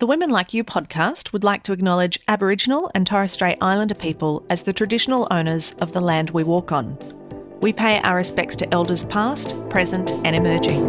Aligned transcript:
The 0.00 0.06
Women 0.06 0.30
Like 0.30 0.54
You 0.54 0.64
podcast 0.64 1.30
would 1.34 1.44
like 1.44 1.62
to 1.64 1.74
acknowledge 1.74 2.18
Aboriginal 2.26 2.90
and 2.94 3.06
Torres 3.06 3.32
Strait 3.32 3.58
Islander 3.60 3.94
people 3.94 4.42
as 4.48 4.62
the 4.62 4.72
traditional 4.72 5.28
owners 5.30 5.74
of 5.78 5.92
the 5.92 6.00
land 6.00 6.30
we 6.30 6.42
walk 6.42 6.72
on. 6.72 6.96
We 7.60 7.74
pay 7.74 8.00
our 8.00 8.16
respects 8.16 8.56
to 8.56 8.72
elders 8.72 9.04
past, 9.04 9.54
present, 9.68 10.10
and 10.24 10.34
emerging. 10.34 10.80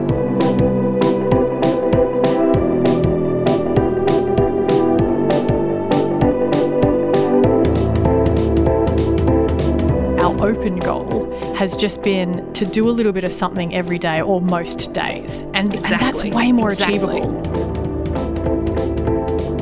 Our 10.21 10.48
open 10.48 10.78
goal 10.80 11.30
has 11.55 11.75
just 11.75 12.02
been 12.02 12.54
to 12.54 12.66
do 12.66 12.88
a 12.88 12.91
little 12.91 13.12
bit 13.12 13.25
of 13.25 13.34
something 13.34 13.75
every 13.75 14.00
day 14.00 14.21
or 14.21 14.39
most 14.39 14.93
days. 14.93 15.41
And, 15.54 15.73
and 15.73 15.84
that's 15.84 16.23
way 16.23 16.54
more 16.54 16.71
Exactly. 16.71 16.96
achievable. 17.20 17.70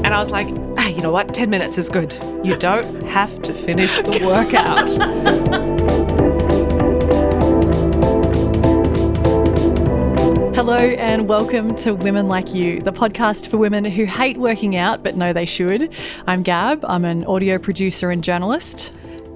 And 0.09 0.15
I 0.15 0.19
was 0.19 0.31
like, 0.31 0.47
hey, 0.79 0.95
you 0.95 1.04
know 1.04 1.11
what? 1.11 1.36
10 1.36 1.51
minutes 1.51 1.77
is 1.77 1.87
good. 1.87 2.15
You 2.43 2.57
don't 2.57 3.04
have 3.04 3.43
to 3.43 3.54
finish 3.54 3.95
the 4.01 4.25
workout. 4.25 4.89
Hello 10.55 10.75
and 10.75 11.27
welcome 11.27 11.75
to 11.75 11.93
Women 11.93 12.27
Like 12.27 12.55
You, 12.55 12.81
the 12.81 12.91
podcast 12.91 13.51
for 13.51 13.57
women 13.57 13.86
who 13.86 14.05
hate 14.05 14.37
working 14.37 14.75
out 14.75 15.03
but 15.03 15.15
know 15.15 15.31
they 15.31 15.45
should. 15.45 15.93
I'm 16.25 16.41
Gab, 16.41 16.83
I'm 16.86 17.05
an 17.05 17.23
audio 17.25 17.59
producer 17.59 18.09
and 18.09 18.23
journalist. 18.23 18.91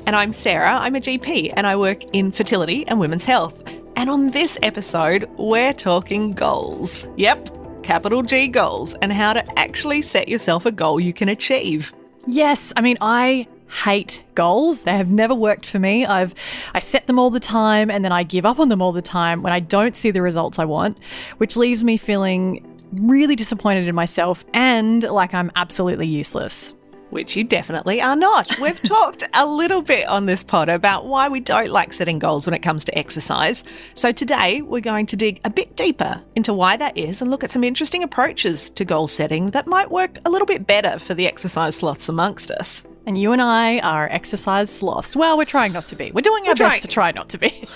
And 0.08 0.16
I'm 0.16 0.34
Sarah. 0.34 0.74
I'm 0.74 0.96
a 0.96 1.00
GP 1.00 1.54
and 1.56 1.68
I 1.68 1.76
work 1.76 2.04
in 2.16 2.32
fertility 2.32 2.84
and 2.88 3.00
women's 3.00 3.26
health. 3.26 3.62
And 3.96 4.10
on 4.10 4.32
this 4.32 4.58
episode, 4.64 5.30
we're 5.38 5.74
talking 5.74 6.32
goals. 6.32 7.08
Yep, 7.16 7.63
capital 7.84 8.24
G 8.24 8.48
goals 8.48 8.96
and 8.96 9.12
how 9.12 9.34
to 9.34 9.60
actually 9.60 10.02
set 10.02 10.28
yourself 10.28 10.66
a 10.66 10.72
goal 10.72 11.00
you 11.00 11.14
can 11.14 11.30
achieve. 11.30 11.94
Yes, 12.26 12.74
I 12.76 12.82
mean 12.82 12.98
I 13.02 13.48
hate 13.84 14.24
goals. 14.36 14.82
They 14.82 14.96
have 14.96 15.10
never 15.10 15.34
worked 15.34 15.66
for 15.66 15.80
me. 15.80 16.06
I've 16.06 16.34
I 16.74 16.80
set 16.80 17.08
them 17.08 17.20
all 17.20 17.30
the 17.30 17.40
time 17.40 17.90
and 17.90 18.04
then 18.06 18.12
I 18.12 18.24
give 18.24 18.46
up 18.46 18.60
on 18.60 18.70
them 18.70 18.82
all 18.82 18.92
the 18.92 19.02
time 19.02 19.42
when 19.42 19.54
I 19.54 19.60
don't 19.60 19.96
see 19.96 20.12
the 20.12 20.22
results 20.22 20.60
I 20.60 20.66
want, 20.66 20.98
which 21.38 21.58
leaves 21.58 21.84
me 21.84 21.98
feeling 21.98 22.70
really 23.02 23.36
disappointed 23.36 23.88
in 23.88 23.96
myself 23.96 24.46
and 24.54 25.04
like 25.04 25.34
I'm 25.34 25.52
absolutely 25.56 26.08
useless. 26.08 26.76
Which 27.14 27.36
you 27.36 27.44
definitely 27.44 28.02
are 28.02 28.16
not. 28.16 28.60
We've 28.60 28.82
talked 28.90 29.24
a 29.36 29.46
little 29.46 29.84
bit 29.84 30.08
on 30.08 30.26
this 30.26 30.44
pod 30.44 30.68
about 30.68 31.06
why 31.06 31.30
we 31.30 31.40
don't 31.40 31.70
like 31.70 31.94
setting 31.94 32.18
goals 32.18 32.48
when 32.48 32.56
it 32.56 32.64
comes 32.64 32.84
to 32.86 32.98
exercise. 32.98 33.64
So 33.94 34.12
today 34.12 34.64
we're 34.64 34.82
going 34.82 35.06
to 35.06 35.16
dig 35.16 35.40
a 35.46 35.52
bit 35.52 35.76
deeper 35.76 36.20
into 36.36 36.56
why 36.56 36.76
that 36.78 36.98
is 36.98 37.22
and 37.22 37.30
look 37.30 37.44
at 37.44 37.52
some 37.52 37.64
interesting 37.64 38.02
approaches 38.02 38.72
to 38.72 38.84
goal 38.84 39.08
setting 39.08 39.52
that 39.52 39.68
might 39.68 39.92
work 39.92 40.18
a 40.26 40.30
little 40.32 40.48
bit 40.48 40.66
better 40.66 40.98
for 40.98 41.14
the 41.14 41.28
exercise 41.28 41.76
sloths 41.76 42.10
amongst 42.10 42.50
us. 42.50 42.84
And 43.06 43.16
you 43.16 43.32
and 43.32 43.44
I 43.44 43.78
are 43.82 44.10
exercise 44.10 44.72
sloths. 44.72 45.16
Well, 45.16 45.38
we're 45.38 45.46
trying 45.46 45.72
not 45.72 45.86
to 45.88 45.96
be. 45.96 46.12
We're 46.12 46.22
doing 46.22 46.46
our 46.46 46.52
We're 46.52 46.56
trying. 46.56 46.72
best 46.72 46.82
to 46.82 46.88
try 46.88 47.12
not 47.12 47.30
to 47.30 47.38
be. 47.38 47.68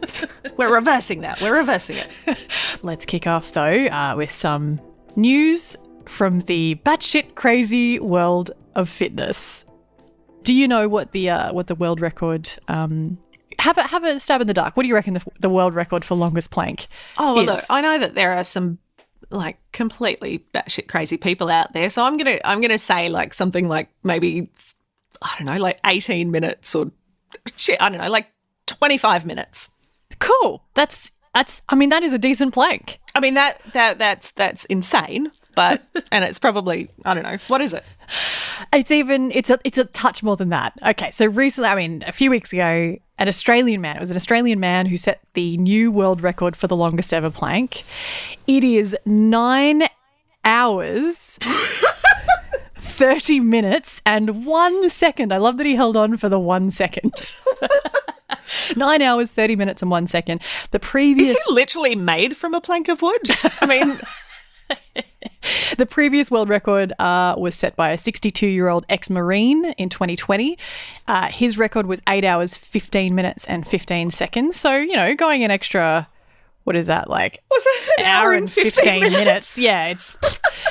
We're 0.56 0.72
reversing 0.72 1.20
that. 1.20 1.42
We're 1.42 1.56
reversing 1.58 1.98
it. 1.98 2.38
Let's 2.82 3.04
kick 3.04 3.26
off 3.26 3.52
though 3.52 3.88
uh, 3.88 4.14
with 4.16 4.32
some 4.32 4.80
news 5.16 5.76
from 6.06 6.40
the 6.42 6.76
batshit 6.86 7.34
crazy 7.34 7.98
world 7.98 8.52
of 8.76 8.88
fitness. 8.88 9.64
Do 10.44 10.54
you 10.54 10.68
know 10.68 10.88
what 10.88 11.10
the 11.10 11.30
uh, 11.30 11.52
what 11.52 11.66
the 11.66 11.74
world 11.74 12.00
record? 12.00 12.48
Um, 12.68 13.18
have 13.58 13.78
a 13.78 13.82
have 13.82 14.04
a 14.04 14.20
stab 14.20 14.40
in 14.40 14.46
the 14.46 14.54
dark. 14.54 14.76
What 14.76 14.84
do 14.84 14.88
you 14.88 14.94
reckon 14.94 15.14
the, 15.14 15.24
the 15.40 15.50
world 15.50 15.74
record 15.74 16.04
for 16.04 16.14
longest 16.14 16.50
plank? 16.50 16.86
Oh, 17.18 17.34
well, 17.34 17.42
is? 17.42 17.46
look, 17.48 17.64
I 17.68 17.80
know 17.80 17.98
that 17.98 18.14
there 18.14 18.32
are 18.32 18.44
some 18.44 18.78
like 19.30 19.58
completely 19.72 20.44
batshit 20.54 20.86
crazy 20.86 21.16
people 21.16 21.50
out 21.50 21.72
there, 21.72 21.90
so 21.90 22.04
I'm 22.04 22.16
gonna 22.16 22.38
I'm 22.44 22.60
gonna 22.60 22.78
say 22.78 23.08
like 23.08 23.34
something 23.34 23.66
like 23.66 23.88
maybe 24.04 24.50
I 25.20 25.34
don't 25.38 25.46
know, 25.46 25.58
like 25.58 25.80
18 25.84 26.30
minutes 26.30 26.74
or 26.74 26.92
shit, 27.56 27.80
I 27.80 27.88
don't 27.88 28.00
know, 28.00 28.10
like 28.10 28.28
25 28.66 29.26
minutes. 29.26 29.70
Cool. 30.18 30.62
That's 30.74 31.12
that's. 31.34 31.60
I 31.68 31.74
mean, 31.74 31.88
that 31.90 32.02
is 32.02 32.12
a 32.12 32.18
decent 32.18 32.54
plank. 32.54 33.00
I 33.14 33.20
mean 33.20 33.34
that 33.34 33.60
that 33.72 33.98
that's 33.98 34.32
that's 34.32 34.64
insane, 34.66 35.32
but 35.56 35.82
and 36.12 36.24
it's 36.24 36.38
probably 36.38 36.88
I 37.04 37.14
don't 37.14 37.24
know 37.24 37.38
what 37.48 37.60
is 37.60 37.74
it? 37.74 37.82
It's 38.72 38.92
even 38.92 39.32
it's 39.32 39.50
a 39.50 39.58
it's 39.64 39.78
a 39.78 39.86
touch 39.86 40.22
more 40.22 40.36
than 40.36 40.50
that. 40.50 40.74
Okay, 40.86 41.10
so 41.10 41.26
recently, 41.26 41.68
I 41.68 41.74
mean, 41.74 42.04
a 42.06 42.12
few 42.12 42.30
weeks 42.30 42.52
ago, 42.52 42.96
an 43.18 43.28
Australian 43.28 43.80
man. 43.80 43.96
It 43.96 44.00
was 44.00 44.10
an 44.10 44.16
Australian 44.16 44.60
man 44.60 44.86
who 44.86 44.96
set 44.96 45.20
the 45.34 45.56
new 45.56 45.90
world 45.90 46.22
record 46.22 46.54
for 46.56 46.68
the 46.68 46.76
longest 46.76 47.12
ever 47.12 47.30
plank. 47.30 47.82
It 48.46 48.62
is 48.62 48.96
nine 49.04 49.88
hours. 50.44 51.38
30 52.78 53.40
minutes 53.40 54.00
and 54.06 54.46
one 54.46 54.88
second. 54.88 55.30
I 55.32 55.36
love 55.36 55.58
that 55.58 55.66
he 55.66 55.74
held 55.74 55.96
on 55.98 56.16
for 56.16 56.30
the 56.30 56.38
one 56.38 56.70
second. 56.70 57.12
Nine 58.76 59.02
hours, 59.02 59.30
30 59.30 59.56
minutes, 59.56 59.82
and 59.82 59.90
one 59.90 60.06
second. 60.06 60.40
The 60.70 60.80
previous 60.80 61.36
Is 61.36 61.44
he 61.46 61.52
literally 61.52 61.94
made 61.94 62.36
from 62.36 62.54
a 62.54 62.60
plank 62.60 62.88
of 62.88 63.02
wood? 63.02 63.20
I 63.60 63.66
mean, 63.66 64.00
The 65.76 65.86
previous 65.86 66.30
world 66.30 66.48
record 66.48 66.92
uh, 66.98 67.34
was 67.36 67.54
set 67.54 67.76
by 67.76 67.90
a 67.90 67.98
62 67.98 68.46
year 68.46 68.68
old 68.68 68.86
ex 68.88 69.10
Marine 69.10 69.66
in 69.72 69.88
2020. 69.88 70.58
Uh, 71.06 71.26
his 71.28 71.58
record 71.58 71.86
was 71.86 72.02
8 72.08 72.24
hours, 72.24 72.56
15 72.56 73.14
minutes, 73.14 73.44
and 73.46 73.66
15 73.66 74.10
seconds. 74.10 74.56
So, 74.56 74.74
you 74.74 74.96
know, 74.96 75.14
going 75.14 75.44
an 75.44 75.50
extra, 75.50 76.08
what 76.66 76.74
is 76.74 76.88
that, 76.88 77.08
like 77.08 77.44
was 77.48 77.62
it 77.64 78.00
an 78.00 78.06
hour 78.06 78.32
and 78.32 78.50
15, 78.50 79.00
minutes? 79.00 79.56
Yeah, 79.56 79.86
it's. 79.86 80.16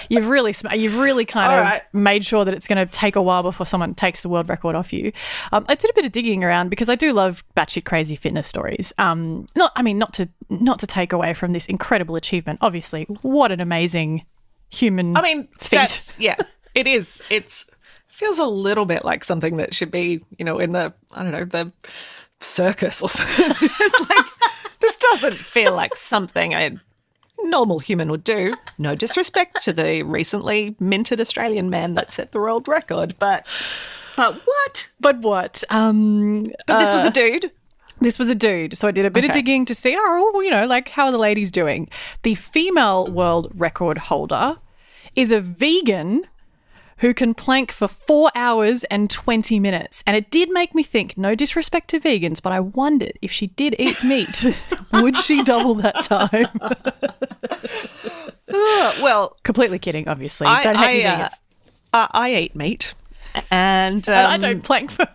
You've 0.10 0.28
really, 0.28 0.52
sm- 0.52 0.74
you've 0.74 1.00
really 1.00 1.24
kind 1.24 1.54
All 1.54 1.60
of 1.60 1.66
right. 1.66 1.82
made 1.94 2.26
sure 2.26 2.44
that 2.44 2.54
it's 2.54 2.68
going 2.68 2.78
to 2.78 2.86
take 2.86 3.16
a 3.16 3.22
while 3.22 3.44
before 3.44 3.66
someone 3.66 3.96
takes 3.96 4.22
the 4.22 4.30
world 4.30 4.50
record 4.50 4.76
off 4.76 4.92
you. 4.92 5.14
Um, 5.54 5.66
I 5.70 5.76
did 5.76 5.90
a 5.90 5.94
bit 5.94 6.04
of 6.04 6.12
digging 6.12 6.44
around 6.44 6.70
because 6.70 6.90
I 6.90 6.96
do 6.96 7.14
love 7.14 7.46
batshit 7.56 7.86
crazy 7.86 8.18
fitness 8.18 8.46
stories. 8.46 8.92
Um, 8.98 9.48
not, 9.56 9.72
I 9.76 9.82
mean, 9.84 9.98
not 9.98 10.14
to 10.16 10.28
not 10.50 10.80
to 10.80 10.88
take 10.88 11.14
away 11.14 11.34
from 11.34 11.54
this 11.54 11.66
incredible 11.68 12.18
achievement. 12.18 12.60
Obviously, 12.62 13.06
what 13.22 13.54
an 13.54 13.62
amazing 13.62 14.26
human. 14.70 15.16
I 15.16 15.22
mean, 15.22 15.48
feat. 15.60 16.16
yeah, 16.20 16.36
it 16.74 16.88
is. 16.88 17.24
It's 17.30 17.66
feels 18.08 18.38
a 18.38 18.46
little 18.46 18.86
bit 18.86 19.06
like 19.06 19.24
something 19.24 19.58
that 19.58 19.74
should 19.74 19.92
be, 19.92 20.24
you 20.38 20.44
know, 20.44 20.60
in 20.60 20.74
the 20.74 20.94
I 21.14 21.24
don't 21.24 21.32
know 21.32 21.46
the 21.46 21.72
circus 22.42 23.02
or 23.02 23.10
something. 23.10 23.56
it's 23.70 24.10
like 24.10 24.25
doesn't 25.12 25.38
feel 25.38 25.74
like 25.74 25.96
something 25.96 26.54
a 26.54 26.80
normal 27.44 27.80
human 27.80 28.10
would 28.10 28.24
do. 28.24 28.56
No 28.78 28.96
disrespect 28.96 29.62
to 29.64 29.74
the 29.74 30.04
recently 30.04 30.76
minted 30.80 31.20
Australian 31.22 31.70
man 31.70 31.94
that 31.96 32.12
set 32.12 32.32
the 32.32 32.40
world 32.40 32.68
record, 32.68 33.16
but 33.20 33.46
but 34.16 34.36
what? 34.46 34.90
But 35.00 35.20
what? 35.20 35.64
Um, 35.70 36.46
But 36.68 36.80
this 36.80 36.92
was 36.94 37.04
a 37.04 37.12
dude. 37.12 37.52
this 38.00 38.18
was 38.18 38.30
a 38.30 38.36
dude. 38.36 38.78
So 38.78 38.88
I 38.88 38.92
did 38.92 39.06
a 39.06 39.10
bit 39.12 39.26
of 39.26 39.32
digging 39.32 39.66
to 39.66 39.76
see, 39.76 39.96
oh, 39.98 40.32
well, 40.34 40.44
you 40.44 40.52
know, 40.52 40.66
like 40.66 40.90
how 40.90 41.06
are 41.06 41.12
the 41.12 41.18
ladies 41.18 41.52
doing? 41.52 41.90
The 42.24 42.36
female 42.36 43.06
world 43.08 43.52
record 43.54 43.98
holder 43.98 44.58
is 45.16 45.32
a 45.32 45.42
vegan 45.42 46.26
who 47.00 47.14
can 47.14 47.34
plank 47.34 47.72
for 47.72 47.88
four 47.88 48.32
hours 48.36 48.84
and 48.86 49.10
20 49.10 49.60
minutes. 49.60 50.04
And 50.08 50.16
it 50.16 50.32
did 50.32 50.50
make 50.50 50.74
me 50.74 50.82
think, 50.82 51.18
no 51.18 51.36
disrespect 51.36 51.90
to 51.90 52.00
vegans, 52.00 52.42
but 52.42 52.54
I 52.54 52.60
wondered 52.62 53.20
if 53.22 53.32
she 53.32 53.48
did 53.48 53.76
eat 53.78 54.04
meat, 54.04 54.46
would 54.94 55.18
she 55.18 55.44
double 55.44 55.76
that 55.76 56.04
time? 56.04 56.48
Uh, 58.48 58.94
well, 59.02 59.38
Completely 59.44 59.80
kidding, 59.80 60.08
obviously. 60.08 60.48
I, 60.48 60.64
don't 60.64 60.76
hate 60.76 61.04
me, 61.04 61.06
I, 61.06 61.22
uh. 61.24 61.30
I, 61.94 62.10
I 62.14 62.36
eat 62.36 62.56
meat, 62.56 62.94
and 63.52 64.08
um, 64.08 64.16
And 64.16 64.28
I 64.28 64.38
don't 64.38 64.64
plank 64.64 64.92
for. 64.92 65.08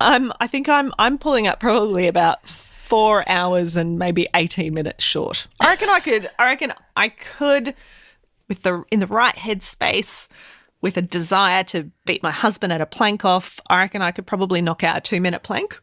I'm 0.00 0.32
I 0.40 0.46
think 0.46 0.68
I'm 0.68 0.92
I'm 0.98 1.18
pulling 1.18 1.46
up 1.46 1.60
probably 1.60 2.08
about 2.08 2.46
four 2.48 3.28
hours 3.28 3.76
and 3.76 3.98
maybe 3.98 4.26
eighteen 4.34 4.74
minutes 4.74 5.04
short. 5.04 5.46
I 5.60 5.68
reckon 5.68 5.88
I 5.88 6.00
could 6.00 6.28
I 6.38 6.44
reckon 6.46 6.72
I 6.96 7.10
could 7.10 7.74
with 8.48 8.62
the 8.62 8.84
in 8.90 9.00
the 9.00 9.06
right 9.06 9.36
headspace 9.36 10.28
with 10.84 10.98
a 10.98 11.02
desire 11.02 11.64
to 11.64 11.90
beat 12.04 12.22
my 12.22 12.30
husband 12.30 12.70
at 12.70 12.82
a 12.82 12.84
plank 12.84 13.24
off, 13.24 13.58
I 13.70 13.78
reckon 13.78 14.02
I 14.02 14.12
could 14.12 14.26
probably 14.26 14.60
knock 14.60 14.84
out 14.84 14.98
a 14.98 15.00
two 15.00 15.18
minute 15.18 15.42
plank. 15.42 15.80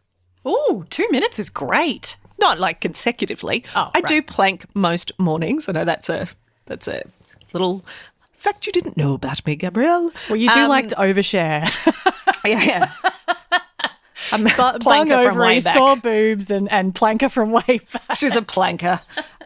Ooh, 0.47 0.85
two 0.91 1.07
minutes 1.09 1.39
is 1.39 1.49
great. 1.49 2.17
Not 2.39 2.59
like 2.59 2.81
consecutively. 2.81 3.63
Oh, 3.75 3.89
I 3.95 4.01
do 4.01 4.21
plank 4.21 4.65
most 4.75 5.11
mornings. 5.17 5.67
I 5.67 5.71
know 5.71 5.85
that's 5.85 6.07
a 6.07 6.27
that's 6.67 6.87
a 6.87 7.01
little 7.51 7.83
fact 8.33 8.67
you 8.67 8.71
didn't 8.71 8.95
know 8.95 9.13
about 9.15 9.43
me, 9.43 9.55
Gabrielle. 9.55 10.11
Well, 10.29 10.35
you 10.35 10.51
do 10.53 10.59
Um, 10.59 10.69
like 10.69 10.89
to 10.89 10.95
overshare. 10.97 11.67
Yeah, 12.45 12.63
yeah. 12.63 12.91
I'm 14.31 14.45
a 14.45 14.53
But 14.55 14.81
planker 14.81 14.83
bung 14.83 15.07
from 15.09 15.19
over 15.19 15.39
way 15.41 15.59
back. 15.59 15.73
sore 15.75 15.95
boobs 15.95 16.49
and, 16.51 16.71
and 16.71 16.93
planker 16.93 17.29
from 17.31 17.51
way 17.67 17.79
back. 17.91 18.15
She's 18.17 18.35
a 18.35 18.41
planker. 18.41 19.01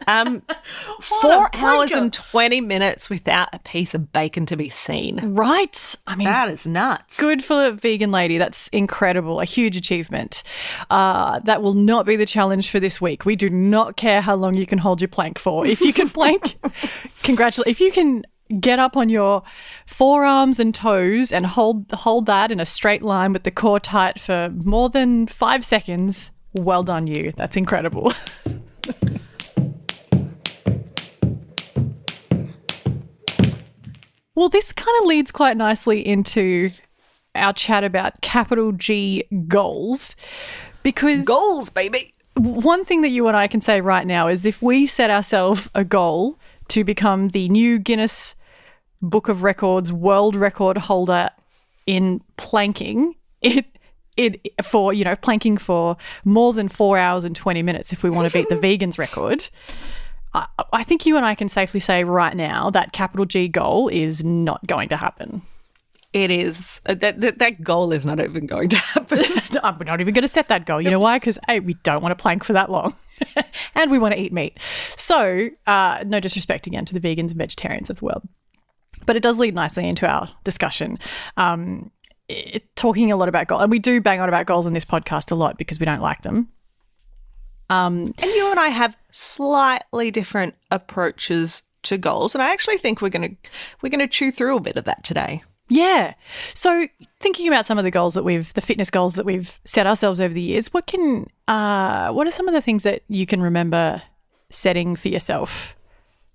Um, 0.06 0.42
four 1.00 1.48
hours 1.54 1.92
and 1.92 2.12
20 2.12 2.60
minutes 2.60 3.08
without 3.10 3.48
a 3.52 3.58
piece 3.60 3.94
of 3.94 4.12
bacon 4.12 4.46
to 4.46 4.56
be 4.56 4.68
seen. 4.68 5.34
Right. 5.34 5.94
I 6.06 6.14
mean, 6.16 6.26
That 6.26 6.48
is 6.48 6.66
nuts. 6.66 7.18
good 7.18 7.42
for 7.42 7.66
a 7.66 7.72
vegan 7.72 8.10
lady. 8.12 8.38
That's 8.38 8.68
incredible. 8.68 9.40
A 9.40 9.44
huge 9.44 9.76
achievement. 9.76 10.42
Uh, 10.90 11.40
that 11.40 11.62
will 11.62 11.74
not 11.74 12.06
be 12.06 12.16
the 12.16 12.26
challenge 12.26 12.70
for 12.70 12.78
this 12.78 13.00
week. 13.00 13.24
We 13.24 13.36
do 13.36 13.48
not 13.50 13.96
care 13.96 14.20
how 14.20 14.34
long 14.34 14.54
you 14.54 14.66
can 14.66 14.78
hold 14.78 15.00
your 15.00 15.08
plank 15.08 15.38
for. 15.38 15.66
If 15.66 15.80
you 15.80 15.92
can 15.92 16.08
plank, 16.16 16.56
congratulations. 17.22 17.70
If 17.70 17.80
you 17.80 17.90
can 17.92 18.24
get 18.60 18.78
up 18.78 18.96
on 18.96 19.08
your 19.08 19.42
forearms 19.86 20.60
and 20.60 20.74
toes 20.74 21.32
and 21.32 21.46
hold 21.46 21.90
hold 21.92 22.26
that 22.26 22.50
in 22.50 22.60
a 22.60 22.66
straight 22.66 23.02
line 23.02 23.32
with 23.32 23.44
the 23.44 23.50
core 23.50 23.80
tight 23.80 24.20
for 24.20 24.50
more 24.64 24.88
than 24.88 25.26
five 25.26 25.64
seconds. 25.64 26.32
Well 26.52 26.82
done, 26.82 27.06
you. 27.06 27.32
That's 27.36 27.56
incredible. 27.56 28.12
well, 34.34 34.48
this 34.48 34.72
kind 34.72 34.96
of 35.00 35.06
leads 35.06 35.30
quite 35.30 35.56
nicely 35.56 36.06
into 36.06 36.70
our 37.34 37.52
chat 37.52 37.84
about 37.84 38.20
capital 38.22 38.72
G 38.72 39.24
goals 39.48 40.16
because 40.82 41.24
Goals, 41.24 41.68
baby. 41.68 42.14
one 42.36 42.84
thing 42.84 43.02
that 43.02 43.10
you 43.10 43.28
and 43.28 43.36
I 43.36 43.48
can 43.48 43.60
say 43.60 43.80
right 43.80 44.06
now 44.06 44.28
is 44.28 44.44
if 44.44 44.62
we 44.62 44.86
set 44.86 45.10
ourselves 45.10 45.68
a 45.74 45.84
goal 45.84 46.38
to 46.68 46.84
become 46.84 47.28
the 47.28 47.48
new 47.48 47.78
Guinness 47.78 48.34
Book 49.02 49.28
of 49.28 49.42
Records 49.42 49.92
world 49.92 50.36
record 50.36 50.78
holder 50.78 51.30
in 51.86 52.20
planking, 52.36 53.14
it 53.42 53.66
it 54.16 54.40
for 54.64 54.92
you 54.92 55.04
know 55.04 55.14
planking 55.16 55.56
for 55.56 55.96
more 56.24 56.52
than 56.52 56.68
four 56.68 56.98
hours 56.98 57.24
and 57.24 57.36
twenty 57.36 57.62
minutes 57.62 57.92
if 57.92 58.02
we 58.02 58.10
want 58.10 58.30
to 58.30 58.36
beat 58.36 58.48
the 58.48 58.56
vegans 58.78 58.98
record. 58.98 59.48
I, 60.34 60.46
I 60.72 60.84
think 60.84 61.06
you 61.06 61.16
and 61.16 61.24
I 61.24 61.34
can 61.34 61.48
safely 61.48 61.80
say 61.80 62.04
right 62.04 62.36
now 62.36 62.70
that 62.70 62.92
capital 62.92 63.24
G 63.24 63.48
goal 63.48 63.88
is 63.88 64.24
not 64.24 64.66
going 64.66 64.88
to 64.90 64.96
happen. 64.96 65.42
It 66.12 66.30
is 66.30 66.80
uh, 66.86 66.94
that, 66.94 67.20
that 67.20 67.38
that 67.38 67.62
goal 67.62 67.92
is 67.92 68.06
not 68.06 68.20
even 68.20 68.46
going 68.46 68.70
to 68.70 68.76
happen. 68.94 69.22
I'm 69.62 69.78
not 69.84 70.00
even 70.00 70.14
going 70.14 70.22
to 70.22 70.28
set 70.28 70.48
that 70.48 70.66
goal. 70.66 70.80
You 70.80 70.90
know 70.90 70.98
why? 70.98 71.18
Because 71.18 71.38
A, 71.48 71.60
we 71.60 71.74
don't 71.82 72.02
want 72.02 72.16
to 72.16 72.20
plank 72.20 72.44
for 72.44 72.54
that 72.54 72.70
long. 72.70 72.96
and 73.74 73.90
we 73.90 73.98
want 73.98 74.14
to 74.14 74.20
eat 74.20 74.32
meat. 74.32 74.58
So, 74.96 75.50
uh, 75.66 76.04
no 76.06 76.20
disrespect 76.20 76.66
again 76.66 76.84
to 76.86 76.94
the 76.94 77.00
vegans 77.00 77.30
and 77.30 77.36
vegetarians 77.36 77.90
of 77.90 77.98
the 77.98 78.04
world. 78.04 78.22
But 79.04 79.16
it 79.16 79.22
does 79.22 79.38
lead 79.38 79.54
nicely 79.54 79.88
into 79.88 80.06
our 80.06 80.30
discussion. 80.44 80.98
Um, 81.36 81.90
it, 82.28 82.64
talking 82.76 83.12
a 83.12 83.16
lot 83.16 83.28
about 83.28 83.46
goals. 83.46 83.62
And 83.62 83.70
we 83.70 83.78
do 83.78 84.00
bang 84.00 84.20
on 84.20 84.28
about 84.28 84.46
goals 84.46 84.66
in 84.66 84.72
this 84.72 84.84
podcast 84.84 85.30
a 85.30 85.34
lot 85.34 85.58
because 85.58 85.78
we 85.78 85.86
don't 85.86 86.02
like 86.02 86.22
them. 86.22 86.48
Um, 87.68 88.04
and 88.18 88.30
you 88.30 88.50
and 88.50 88.60
I 88.60 88.68
have 88.68 88.96
slightly 89.10 90.10
different 90.10 90.54
approaches 90.70 91.62
to 91.82 91.98
goals, 91.98 92.34
and 92.34 92.42
I 92.42 92.52
actually 92.52 92.78
think 92.78 93.00
we're 93.00 93.08
gonna 93.08 93.30
we're 93.82 93.90
gonna 93.90 94.06
chew 94.06 94.30
through 94.30 94.56
a 94.56 94.60
bit 94.60 94.76
of 94.76 94.84
that 94.84 95.04
today. 95.04 95.42
Yeah. 95.68 96.14
So 96.54 96.86
thinking 97.20 97.48
about 97.48 97.66
some 97.66 97.78
of 97.78 97.84
the 97.84 97.90
goals 97.90 98.14
that 98.14 98.22
we've, 98.22 98.52
the 98.54 98.60
fitness 98.60 98.90
goals 98.90 99.14
that 99.14 99.26
we've 99.26 99.60
set 99.64 99.86
ourselves 99.86 100.20
over 100.20 100.32
the 100.32 100.40
years, 100.42 100.72
what 100.72 100.86
can, 100.86 101.26
uh, 101.48 102.10
what 102.12 102.26
are 102.26 102.30
some 102.30 102.48
of 102.48 102.54
the 102.54 102.60
things 102.60 102.82
that 102.84 103.02
you 103.08 103.26
can 103.26 103.42
remember 103.42 104.02
setting 104.50 104.94
for 104.96 105.08
yourself 105.08 105.74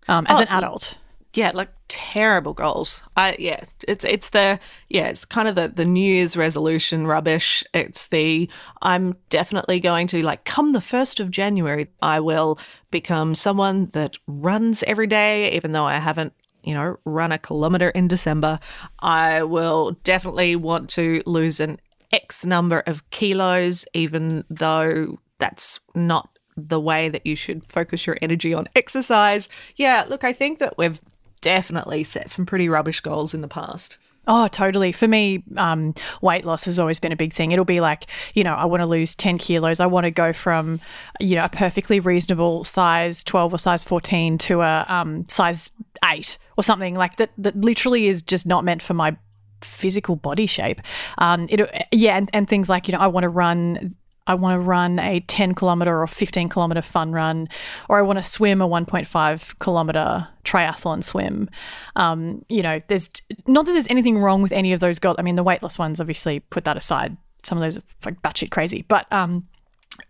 um, 0.07 0.25
as 0.27 0.37
Oh, 0.37 0.41
an 0.41 0.47
adult? 0.49 0.97
Yeah, 1.33 1.51
like 1.53 1.69
terrible 1.87 2.53
goals. 2.53 3.01
I 3.15 3.37
yeah, 3.39 3.63
it's 3.87 4.03
it's 4.03 4.31
the 4.31 4.59
yeah, 4.89 5.07
it's 5.07 5.23
kind 5.23 5.47
of 5.47 5.55
the 5.55 5.69
the 5.69 5.85
New 5.85 6.03
Year's 6.15 6.35
resolution 6.35 7.07
rubbish. 7.07 7.63
It's 7.73 8.07
the 8.07 8.49
I'm 8.81 9.15
definitely 9.29 9.79
going 9.79 10.07
to 10.07 10.21
like 10.25 10.43
come 10.43 10.73
the 10.73 10.81
first 10.81 11.21
of 11.21 11.31
January, 11.31 11.87
I 12.01 12.19
will 12.19 12.59
become 12.91 13.33
someone 13.35 13.85
that 13.93 14.17
runs 14.27 14.83
every 14.83 15.07
day, 15.07 15.53
even 15.53 15.71
though 15.71 15.85
I 15.85 15.99
haven't 15.99 16.33
you 16.63 16.73
know 16.73 16.97
run 17.05 17.31
a 17.31 17.37
kilometer 17.37 17.89
in 17.89 18.07
December. 18.07 18.59
I 18.99 19.43
will 19.43 19.91
definitely 20.03 20.55
want 20.55 20.89
to 20.91 21.23
lose 21.25 21.59
an 21.59 21.79
X 22.11 22.45
number 22.45 22.79
of 22.81 23.09
kilos, 23.09 23.85
even 23.93 24.43
though 24.49 25.19
that's 25.39 25.79
not 25.95 26.29
the 26.57 26.79
way 26.79 27.09
that 27.09 27.25
you 27.25 27.35
should 27.35 27.65
focus 27.65 28.05
your 28.05 28.17
energy 28.21 28.53
on 28.53 28.67
exercise. 28.75 29.49
Yeah, 29.75 30.05
look, 30.07 30.23
I 30.23 30.33
think 30.33 30.59
that 30.59 30.77
we've 30.77 31.01
definitely 31.39 32.03
set 32.03 32.29
some 32.29 32.45
pretty 32.45 32.69
rubbish 32.69 32.99
goals 32.99 33.33
in 33.33 33.41
the 33.41 33.47
past. 33.47 33.97
Oh, 34.27 34.47
totally. 34.47 34.91
For 34.91 35.07
me, 35.07 35.43
um, 35.57 35.95
weight 36.21 36.45
loss 36.45 36.65
has 36.65 36.77
always 36.77 36.99
been 36.99 37.11
a 37.11 37.15
big 37.15 37.33
thing. 37.33 37.51
It'll 37.51 37.65
be 37.65 37.81
like, 37.81 38.05
you 38.35 38.43
know, 38.43 38.53
I 38.53 38.65
want 38.65 38.81
to 38.81 38.85
lose 38.85 39.15
10 39.15 39.39
kilos. 39.39 39.79
I 39.79 39.87
want 39.87 40.03
to 40.03 40.11
go 40.11 40.31
from, 40.31 40.79
you 41.19 41.35
know, 41.35 41.43
a 41.43 41.49
perfectly 41.49 41.99
reasonable 41.99 42.63
size 42.63 43.23
12 43.23 43.53
or 43.55 43.57
size 43.57 43.81
14 43.81 44.37
to 44.37 44.61
a 44.61 44.85
um, 44.87 45.27
size 45.27 45.71
8 46.05 46.37
or 46.55 46.63
something 46.63 46.95
like 46.95 47.17
that, 47.17 47.31
that 47.39 47.55
literally 47.55 48.07
is 48.07 48.21
just 48.21 48.45
not 48.45 48.63
meant 48.63 48.83
for 48.83 48.93
my 48.93 49.17
physical 49.61 50.15
body 50.15 50.45
shape. 50.45 50.81
Um, 51.17 51.47
it, 51.49 51.87
yeah, 51.91 52.15
and, 52.15 52.29
and 52.31 52.47
things 52.47 52.69
like, 52.69 52.87
you 52.87 52.91
know, 52.91 52.99
I 52.99 53.07
want 53.07 53.23
to 53.23 53.29
run 53.29 53.95
I 54.27 54.35
want 54.35 54.55
to 54.55 54.59
run 54.59 54.99
a 54.99 55.19
10 55.21 55.55
kilometer 55.55 56.01
or 56.01 56.07
15 56.07 56.49
kilometer 56.49 56.81
fun 56.81 57.11
run, 57.11 57.49
or 57.89 57.97
I 57.97 58.01
want 58.01 58.17
to 58.19 58.23
swim 58.23 58.61
a 58.61 58.67
1.5 58.67 59.59
kilometer 59.59 60.27
triathlon 60.43 61.03
swim. 61.03 61.49
Um, 61.95 62.45
you 62.47 62.61
know, 62.61 62.81
there's 62.87 63.09
not 63.47 63.65
that 63.65 63.73
there's 63.73 63.89
anything 63.89 64.19
wrong 64.19 64.41
with 64.41 64.51
any 64.51 64.73
of 64.73 64.79
those 64.79 64.99
goals. 64.99 65.15
I 65.19 65.23
mean, 65.23 65.35
the 65.35 65.43
weight 65.43 65.63
loss 65.63 65.77
ones, 65.77 65.99
obviously, 65.99 66.39
put 66.39 66.65
that 66.65 66.77
aside. 66.77 67.17
Some 67.43 67.57
of 67.57 67.63
those 67.63 67.77
are 67.77 67.83
like 68.05 68.21
batshit 68.21 68.51
crazy, 68.51 68.85
but 68.87 69.11
um, 69.11 69.47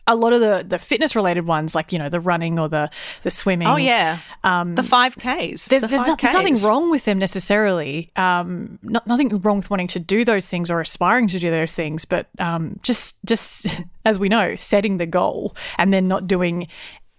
a 0.08 0.16
lot 0.16 0.34
of 0.34 0.42
the 0.42 0.66
the 0.68 0.80
fitness 0.80 1.16
related 1.16 1.46
ones, 1.46 1.76
like 1.76 1.92
you 1.92 2.00
know, 2.00 2.10
the 2.10 2.20
running 2.20 2.60
or 2.60 2.70
the 2.70 2.90
the 3.24 3.30
swimming. 3.30 3.68
Oh 3.68 3.78
yeah, 3.78 4.20
um, 4.44 4.76
the 4.76 4.84
five 4.84 5.16
Ks. 5.16 5.68
There's, 5.68 5.82
there's, 5.82 6.08
not, 6.08 6.20
there's, 6.20 6.34
nothing 6.34 6.62
wrong 6.62 6.92
with 6.92 7.06
them 7.06 7.20
necessarily. 7.20 8.12
Um, 8.16 8.80
not, 8.82 9.06
nothing 9.08 9.30
wrong 9.42 9.58
with 9.58 9.70
wanting 9.70 9.88
to 9.88 10.00
do 10.00 10.26
those 10.26 10.48
things 10.48 10.70
or 10.70 10.82
aspiring 10.82 11.28
to 11.30 11.40
do 11.40 11.50
those 11.50 11.74
things, 11.74 12.06
but 12.06 12.28
um, 12.40 12.80
just 12.84 13.18
just 13.26 13.68
as 14.06 14.20
we 14.20 14.30
know, 14.30 14.56
setting 14.56 14.98
the 14.98 15.06
goal 15.06 15.56
and 15.78 15.94
then 15.94 16.08
not 16.08 16.28
doing 16.28 16.68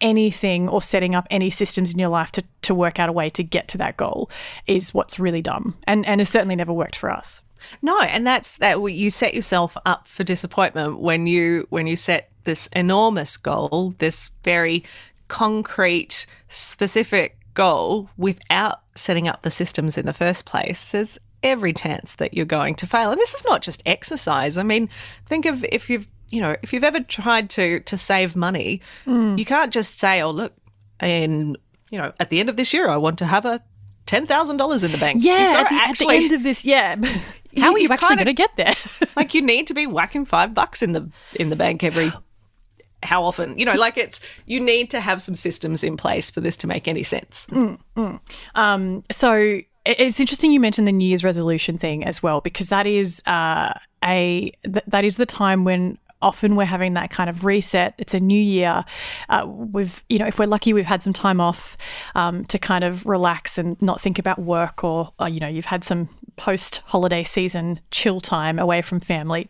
anything 0.01 0.69
or 0.69 0.83
setting 0.83 1.15
up 1.15 1.27
any 1.31 1.49
systems 1.49 1.93
in 1.93 1.99
your 1.99 2.09
life 2.09 2.33
to, 2.33 2.43
to 2.61 2.75
work 2.75 2.99
out 2.99 3.09
a 3.09 3.13
way 3.13 3.31
to 3.31 3.45
get 3.45 3.69
to 3.69 3.79
that 3.79 3.97
goal 3.97 4.29
is 4.67 4.93
what's 4.93 5.21
really 5.21 5.41
dumb 5.41 5.77
and 5.85 6.05
and 6.07 6.21
has 6.21 6.29
certainly 6.29 6.57
never 6.57 6.73
worked 6.73 6.97
for 6.97 7.11
us. 7.11 7.41
No, 7.81 8.01
and 8.01 8.27
that's 8.27 8.59
that 8.59 8.81
you 8.81 9.11
set 9.11 9.35
yourself 9.35 9.77
up 9.85 10.07
for 10.07 10.25
disappointment 10.25 10.99
when 10.99 11.27
you 11.27 11.67
when 11.71 11.87
you 11.87 11.97
set 11.97 12.31
this 12.45 12.69
enormous 12.69 13.37
goal, 13.37 13.95
this 13.99 14.31
very 14.45 14.85
concrete, 15.29 16.27
specific 16.49 17.39
goal 17.55 18.11
without 18.17 18.83
setting 18.95 19.29
up 19.29 19.43
the 19.43 19.51
systems 19.51 19.97
in 19.97 20.07
the 20.07 20.13
first 20.13 20.45
place. 20.45 20.91
There's 20.91 21.19
every 21.43 21.73
chance 21.73 22.15
that 22.17 22.35
you're 22.35 22.47
going 22.47 22.75
to 22.77 22.87
fail. 22.87 23.11
And 23.11 23.21
this 23.21 23.35
is 23.35 23.45
not 23.45 23.63
just 23.63 23.83
exercise. 23.85 24.57
I 24.57 24.63
mean, 24.63 24.89
think 25.27 25.47
of 25.47 25.65
if 25.65 25.91
you've 25.91 26.09
you 26.33 26.41
know, 26.41 26.57
if 26.63 26.73
you've 26.73 26.83
ever 26.83 27.01
tried 27.01 27.51
to 27.51 27.81
to 27.81 27.99
save 27.99 28.35
money, 28.35 28.81
mm. 29.07 29.39
you 29.39 29.45
can't 29.45 29.73
just 29.73 30.01
say, 30.01 30.23
"Oh, 30.23 30.31
look, 30.31 30.55
in 31.01 31.57
you 31.91 31.99
know, 31.99 32.13
at 32.19 32.31
the 32.31 32.41
end 32.41 32.49
of 32.49 32.57
this 32.57 32.73
year, 32.73 32.89
I 32.89 32.97
want 32.97 33.19
to 33.19 33.27
have 33.27 33.45
a 33.45 33.63
ten 34.07 34.27
thousand 34.27 34.57
dollars 34.57 34.83
in 34.83 34.93
the 34.93 34.99
bank." 34.99 35.19
Yeah, 35.23 35.63
at 35.65 35.69
the, 35.69 35.75
actually, 35.75 36.17
at 36.17 36.19
the 36.19 36.25
end 36.25 36.33
of 36.33 36.43
this, 36.43 36.65
yeah. 36.65 36.97
How 37.59 37.73
are 37.73 37.79
you, 37.79 37.85
you 37.85 37.93
actually 37.93 38.17
going 38.17 38.27
to 38.27 38.33
get 38.33 38.57
there? 38.57 38.75
like 39.17 39.35
you 39.35 39.43
need 39.43 39.67
to 39.69 39.75
be 39.75 39.87
whacking 39.87 40.25
five 40.25 40.55
bucks 40.55 40.83
in 40.83 40.93
the 40.93 41.09
in 41.35 41.51
the 41.51 41.57
bank 41.57 41.85
every 41.85 42.13
how 43.03 43.25
often 43.25 43.59
you 43.59 43.65
know 43.65 43.75
like 43.75 43.97
it's 43.99 44.21
you 44.47 44.61
need 44.61 44.89
to 44.89 45.01
have 45.01 45.21
some 45.21 45.35
systems 45.35 45.83
in 45.83 45.97
place 45.97 46.31
for 46.31 46.41
this 46.41 46.57
to 46.57 46.69
make 46.69 46.87
any 46.87 47.03
sense 47.03 47.47
mm, 47.51 47.77
mm. 47.97 48.21
Um, 48.55 49.03
so 49.11 49.61
it's 49.85 50.21
interesting 50.21 50.53
you 50.53 50.61
mentioned 50.61 50.87
the 50.87 50.93
new 50.93 51.09
year's 51.09 51.25
resolution 51.25 51.79
thing 51.79 52.05
as 52.05 52.23
well 52.23 52.41
because 52.41 52.69
that 52.69 52.87
is 52.87 53.21
uh, 53.27 53.75
a 54.05 54.53
th- 54.63 54.85
that 54.87 55.05
is 55.05 55.17
the 55.17 55.27
time 55.27 55.65
when 55.65 55.99
often 56.23 56.57
we're 56.57 56.65
having 56.65 56.95
that 56.95 57.11
kind 57.11 57.29
of 57.29 57.45
reset. 57.45 57.95
It's 57.99 58.15
a 58.15 58.21
new 58.21 58.41
year. 58.41 58.85
Uh, 59.29 59.47
we've, 59.47 60.05
you 60.09 60.19
know, 60.19 60.27
if 60.27 60.39
we're 60.39 60.47
lucky, 60.47 60.73
we've 60.73 60.87
had 60.87 61.03
some 61.03 61.13
time 61.13 61.41
off 61.41 61.77
um, 62.15 62.45
to 62.47 62.59
kind 62.59 62.85
of 62.85 63.05
relax 63.07 63.59
and 63.59 63.81
not 63.83 64.01
think 64.01 64.19
about 64.19 64.39
work, 64.39 64.85
or, 64.85 65.13
or 65.19 65.29
you 65.29 65.41
know, 65.41 65.49
you've 65.49 65.67
had 65.67 65.85
some 65.85 66.09
post 66.37 66.79
holiday 66.87 67.25
season 67.25 67.81
chill 67.91 68.21
time 68.21 68.59
away 68.59 68.83
from 68.83 69.01
family 69.01 69.49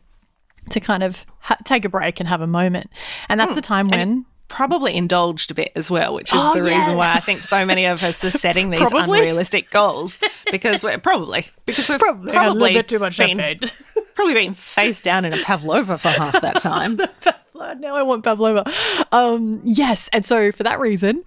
to 0.70 0.80
kind 0.80 1.02
of 1.02 1.26
ha- 1.40 1.58
take 1.64 1.84
a 1.84 1.88
break 1.88 2.20
and 2.20 2.28
have 2.28 2.40
a 2.40 2.46
moment. 2.46 2.90
And 3.28 3.38
that's 3.38 3.52
mm. 3.52 3.56
the 3.56 3.62
time 3.62 3.88
when 3.88 4.26
probably 4.52 4.94
indulged 4.94 5.50
a 5.50 5.54
bit 5.54 5.72
as 5.74 5.90
well, 5.90 6.12
which 6.12 6.30
is 6.30 6.38
oh, 6.38 6.52
the 6.54 6.68
yeah. 6.68 6.76
reason 6.76 6.96
why 6.96 7.14
I 7.14 7.20
think 7.20 7.42
so 7.42 7.64
many 7.64 7.86
of 7.86 8.02
us 8.04 8.22
are 8.22 8.30
setting 8.30 8.68
these 8.68 8.80
unrealistic 8.92 9.70
goals 9.70 10.18
because 10.50 10.84
we're 10.84 10.98
probably 10.98 11.46
because 11.64 11.88
we've 11.88 11.98
probably, 11.98 12.32
probably 12.32 12.50
a 12.50 12.52
little 12.52 12.78
bit 12.78 12.88
too 12.88 12.98
much 12.98 13.16
been, 13.16 13.38
probably 14.14 14.34
been 14.34 14.54
face 14.54 15.00
down 15.00 15.24
in 15.24 15.32
a 15.32 15.42
pavlova 15.42 15.98
for 15.98 16.08
half 16.08 16.40
that 16.40 16.60
time. 16.60 16.96
now 17.56 17.94
I 17.94 18.02
want 18.02 18.24
pavlova. 18.24 18.70
Um, 19.10 19.60
yes, 19.64 20.08
and 20.12 20.24
so 20.24 20.52
for 20.52 20.62
that 20.62 20.80
reason. 20.80 21.24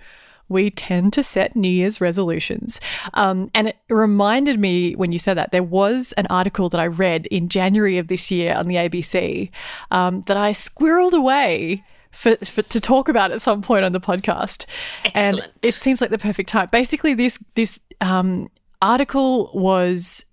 We 0.47 0.69
tend 0.69 1.11
to 1.13 1.23
set 1.23 1.55
New 1.55 1.71
Year's 1.71 1.99
resolutions. 1.99 2.79
Um, 3.15 3.49
and 3.55 3.69
it 3.69 3.77
reminded 3.89 4.59
me 4.59 4.93
when 4.93 5.11
you 5.11 5.17
said 5.17 5.33
that 5.37 5.51
there 5.51 5.63
was 5.63 6.11
an 6.17 6.27
article 6.29 6.69
that 6.69 6.79
I 6.79 6.85
read 6.85 7.25
in 7.27 7.49
January 7.49 7.97
of 7.97 8.09
this 8.09 8.29
year 8.29 8.53
on 8.53 8.67
the 8.67 8.75
ABC 8.75 9.49
um, 9.89 10.21
that 10.27 10.37
I 10.37 10.51
squirreled 10.51 11.13
away 11.13 11.83
for, 12.11 12.35
for, 12.37 12.61
to 12.61 12.79
talk 12.79 13.09
about 13.09 13.31
at 13.31 13.41
some 13.41 13.61
point 13.61 13.85
on 13.85 13.91
the 13.91 13.99
podcast. 13.99 14.65
Excellent. 15.03 15.45
And 15.45 15.51
it 15.63 15.73
seems 15.73 15.99
like 15.99 16.11
the 16.11 16.17
perfect 16.17 16.49
time. 16.49 16.69
Basically, 16.71 17.13
this 17.13 17.43
this 17.55 17.79
um, 17.99 18.49
article 18.81 19.51
was 19.53 20.25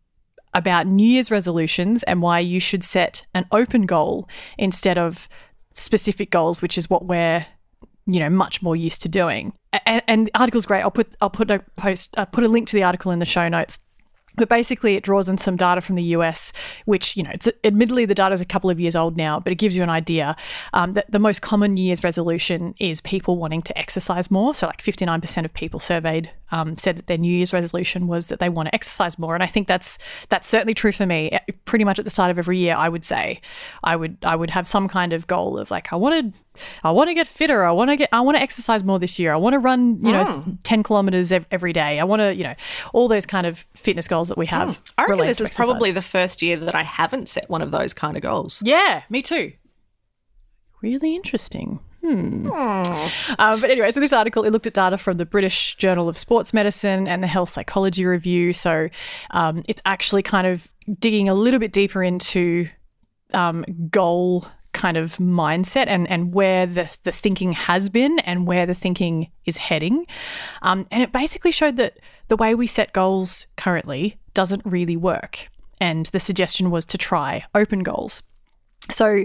about 0.55 0.87
New 0.87 1.07
Year's 1.07 1.31
resolutions 1.31 2.03
and 2.05 2.23
why 2.23 2.39
you 2.39 2.61
should 2.61 2.85
set 2.85 3.27
an 3.35 3.47
open 3.53 3.87
goal 3.87 4.29
instead 4.59 4.99
of 4.99 5.29
specific 5.75 6.31
goals, 6.31 6.61
which 6.61 6.77
is 6.77 6.91
what 6.91 7.07
we're 7.07 7.47
you 8.07 8.19
know 8.19 8.31
much 8.31 8.63
more 8.63 8.75
used 8.75 9.03
to 9.03 9.09
doing. 9.09 9.53
and, 9.87 10.03
and 10.09 10.27
the 10.27 10.39
article's 10.39 10.67
great. 10.67 10.83
I'll 10.83 10.91
put 10.91 11.15
I'll 11.21 11.31
put 11.31 11.51
a 11.51 11.61
post 11.77 12.11
uh, 12.17 12.25
put 12.25 12.45
a 12.45 12.49
link 12.49 12.69
to 12.69 12.77
the 12.77 12.83
article 12.83 13.13
in 13.13 13.19
the 13.19 13.25
show 13.25 13.49
notes. 13.49 13.79
But 14.37 14.49
basically, 14.49 14.97
it 14.97 15.05
draws 15.05 15.29
in 15.29 15.39
some 15.39 15.57
data 15.57 15.81
from 15.81 15.97
the 15.97 16.03
US, 16.05 16.53
which, 16.85 17.17
you 17.17 17.23
know, 17.23 17.31
it's 17.33 17.49
admittedly 17.65 18.07
the 18.07 18.15
data 18.15 18.35
is 18.35 18.41
a 18.41 18.47
couple 18.47 18.71
of 18.71 18.81
years 18.81 18.97
old 18.97 19.17
now, 19.17 19.39
but 19.39 19.53
it 19.53 19.57
gives 19.57 19.77
you 19.77 19.83
an 19.83 19.91
idea 19.91 20.37
um, 20.73 20.95
that 20.95 21.11
the 21.11 21.19
most 21.19 21.43
common 21.43 21.75
New 21.75 21.83
Year's 21.83 22.03
resolution 22.03 22.75
is 22.79 23.01
people 23.01 23.37
wanting 23.37 23.63
to 23.63 23.79
exercise 23.79 24.31
more. 24.31 24.55
So, 24.55 24.67
like 24.67 24.81
59% 24.81 25.45
of 25.45 25.53
people 25.53 25.81
surveyed 25.81 26.31
um, 26.51 26.77
said 26.79 26.97
that 26.97 27.07
their 27.07 27.19
New 27.19 27.35
Year's 27.35 27.53
resolution 27.53 28.07
was 28.07 28.27
that 28.27 28.39
they 28.39 28.49
want 28.49 28.69
to 28.69 28.75
exercise 28.75 29.19
more, 29.19 29.35
and 29.35 29.43
I 29.43 29.47
think 29.47 29.69
that's 29.69 29.99
that's 30.29 30.49
certainly 30.49 30.75
true 30.75 30.93
for 30.93 31.07
me. 31.07 31.39
Pretty 31.65 31.85
much 31.85 31.99
at 31.99 32.05
the 32.05 32.11
start 32.11 32.31
of 32.31 32.39
every 32.39 32.59
year, 32.59 32.75
I 32.77 32.89
would 32.89 33.05
say 33.05 33.41
I 33.85 33.97
would 33.97 34.17
I 34.23 34.37
would 34.37 34.51
have 34.51 34.67
some 34.67 34.89
kind 34.89 35.13
of 35.13 35.27
goal 35.27 35.59
of 35.59 35.71
like 35.71 35.93
I 35.93 35.97
wanted 35.97 36.35
I 36.85 36.91
want 36.91 37.09
to 37.09 37.15
get 37.15 37.27
fitter. 37.27 37.65
I 37.65 37.71
want 37.73 37.91
to 37.91 37.97
get. 37.97 38.09
I 38.13 38.21
want 38.21 38.37
to 38.37 38.43
exercise 38.43 38.85
more 38.85 38.99
this 38.99 39.19
year. 39.19 39.33
I 39.33 39.37
want 39.37 39.55
to 39.55 39.59
run, 39.59 39.97
you 40.05 40.13
know, 40.13 40.25
Mm. 40.25 40.59
ten 40.63 40.83
kilometers 40.83 41.33
ev- 41.33 41.47
every 41.51 41.73
day. 41.73 41.99
I 41.99 42.05
want 42.05 42.21
to, 42.21 42.35
you 42.35 42.45
know, 42.45 42.55
all 42.93 43.09
those 43.09 43.27
kind 43.27 43.47
of 43.47 43.65
fitness 43.75 44.07
goals 44.09 44.29
that 44.29 44.37
we 44.39 44.47
have. 44.47 44.69
Mm. 44.69 44.93
I 44.99 45.05
reckon 45.07 45.27
this 45.27 45.41
is 45.41 45.51
probably 45.51 45.91
the 45.93 46.03
first 46.03 46.43
year 46.43 46.57
that 46.59 46.75
I 46.75 46.83
haven't 46.83 47.29
set 47.29 47.49
one 47.51 47.63
of 47.63 47.71
those 47.71 47.93
kind 47.95 48.17
of 48.17 48.23
goals. 48.23 48.63
yeah, 48.65 49.03
me 49.11 49.23
too. 49.23 49.53
Really 50.83 51.15
interesting. 51.15 51.79
Hmm. 52.05 52.49
Hmm. 52.49 53.09
Um, 53.39 53.61
but 53.61 53.71
anyway, 53.71 53.93
so 53.93 54.01
this 54.01 54.13
article 54.13 54.43
it 54.45 54.51
looked 54.51 54.67
at 54.67 54.75
data 54.75 54.99
from 54.99 55.17
the 55.19 55.25
British 55.25 55.77
Journal 55.77 56.09
of 56.09 56.19
Sports 56.19 56.53
Medicine 56.53 57.07
and 57.07 57.23
the 57.23 57.29
Health 57.29 57.51
Psychology 57.51 58.05
Review. 58.05 58.53
So 58.53 58.89
um, 59.31 59.63
it's 59.69 59.81
actually 59.87 60.23
kind 60.25 60.47
of 60.49 60.67
digging 60.99 61.29
a 61.29 61.35
little 61.35 61.61
bit 61.61 61.73
deeper 61.73 62.03
into 62.03 62.69
um, 63.33 63.65
goal 63.91 64.47
kind 64.73 64.97
of 64.97 65.17
mindset 65.19 65.87
and, 65.87 66.09
and 66.11 66.33
where 66.33 66.67
the, 66.67 66.97
the 67.05 67.13
thinking 67.13 67.53
has 67.53 67.89
been 67.89 68.19
and 68.21 68.47
where 68.47 68.67
the 68.67 68.75
thinking 68.75 69.31
is 69.45 69.59
heading. 69.59 70.07
Um, 70.63 70.87
and 70.91 71.03
it 71.03 71.13
basically 71.13 71.51
showed 71.51 71.77
that 71.77 71.99
the 72.29 72.37
way 72.37 72.55
we 72.55 72.67
set 72.67 72.93
goals 72.93 73.47
currently 73.57 74.19
doesn't 74.35 74.63
really 74.65 74.97
work. 74.97 75.49
And 75.81 76.07
the 76.07 76.21
suggestion 76.21 76.71
was 76.71 76.85
to 76.87 76.99
try 76.99 77.45
open 77.55 77.81
goals. 77.81 78.23
So, 78.91 79.25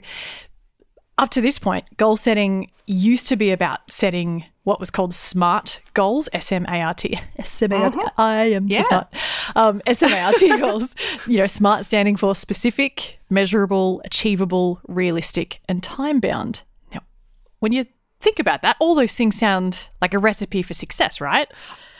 up 1.17 1.29
to 1.31 1.41
this 1.41 1.57
point, 1.57 1.85
goal 1.97 2.15
setting 2.15 2.71
used 2.85 3.27
to 3.27 3.35
be 3.35 3.51
about 3.51 3.91
setting 3.91 4.45
what 4.67 4.81
was 4.81 4.91
called 4.91 5.13
SMART 5.13 5.79
goals, 5.93 6.27
S 6.33 6.51
M 6.51 6.65
A 6.67 6.81
R 6.81 6.93
T. 6.93 7.17
S 7.39 7.61
M 7.61 7.71
A 7.71 7.75
R 7.85 7.91
T. 7.91 7.99
I 8.17 8.35
am 8.51 8.69
so 8.69 8.75
Yeah. 8.75 8.81
smart. 8.83 9.07
Um, 9.55 9.81
S 9.87 10.03
M 10.03 10.11
A 10.11 10.19
R 10.19 10.33
T 10.33 10.57
goals. 10.59 10.93
You 11.25 11.37
know, 11.37 11.47
SMART 11.47 11.85
standing 11.85 12.17
for 12.17 12.35
specific, 12.35 13.17
measurable, 13.29 14.01
achievable, 14.03 14.81
realistic, 14.85 15.61
and 15.69 15.81
time 15.81 16.19
bound. 16.19 16.63
Now, 16.93 16.99
when 17.59 17.71
you 17.71 17.85
think 18.19 18.39
about 18.39 18.61
that, 18.63 18.75
all 18.81 18.93
those 18.93 19.15
things 19.15 19.37
sound 19.39 19.87
like 20.01 20.13
a 20.13 20.19
recipe 20.19 20.61
for 20.61 20.73
success, 20.73 21.21
right? 21.21 21.47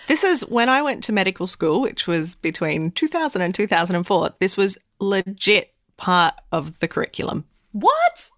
This 0.08 0.26
is 0.26 0.42
when 0.42 0.68
I 0.68 0.82
went 0.82 1.06
to 1.06 1.14
medical 1.14 1.48
school, 1.48 1.80
which 1.80 2.06
was 2.06 2.36
between 2.36 2.92
2000 2.92 3.42
and 3.42 3.56
2004. 3.56 4.32
This 4.42 4.58
was 4.58 4.78
legit 5.00 5.74
part 5.96 6.34
of 6.52 6.78
the 6.80 6.90
curriculum. 6.90 7.46
What? 7.72 8.30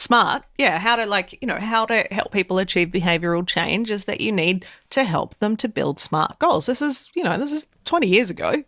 Smart, 0.00 0.46
yeah. 0.58 0.78
How 0.78 0.94
to 0.94 1.06
like, 1.06 1.36
you 1.42 1.48
know, 1.48 1.58
how 1.58 1.84
to 1.86 2.06
help 2.12 2.30
people 2.30 2.58
achieve 2.58 2.88
behavioral 2.88 3.44
change 3.44 3.90
is 3.90 4.04
that 4.04 4.20
you 4.20 4.30
need 4.30 4.64
to 4.90 5.02
help 5.02 5.34
them 5.38 5.56
to 5.56 5.68
build 5.68 5.98
smart 5.98 6.38
goals. 6.38 6.66
This 6.66 6.80
is, 6.80 7.10
you 7.16 7.24
know, 7.24 7.36
this 7.36 7.50
is 7.50 7.66
20 7.84 8.06
years 8.06 8.30
ago. 8.30 8.62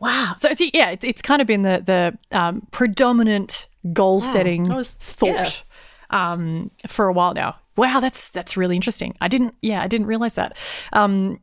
Wow. 0.00 0.34
So 0.38 0.48
it's, 0.48 0.60
yeah, 0.74 0.90
it's, 0.90 1.04
it's 1.04 1.22
kind 1.22 1.40
of 1.40 1.46
been 1.46 1.62
the 1.62 2.18
the 2.32 2.36
um, 2.36 2.66
predominant 2.72 3.68
goal 3.92 4.20
setting 4.20 4.64
was- 4.68 4.90
thought 4.90 5.62
um, 6.10 6.72
for 6.88 7.06
a 7.06 7.12
while 7.12 7.32
now. 7.32 7.54
Wow, 7.76 8.00
that's 8.00 8.28
that's 8.30 8.56
really 8.56 8.74
interesting. 8.74 9.16
I 9.20 9.28
didn't, 9.28 9.54
yeah, 9.62 9.84
I 9.84 9.86
didn't 9.86 10.08
realize 10.08 10.34
that. 10.34 10.56
Um, 10.92 11.38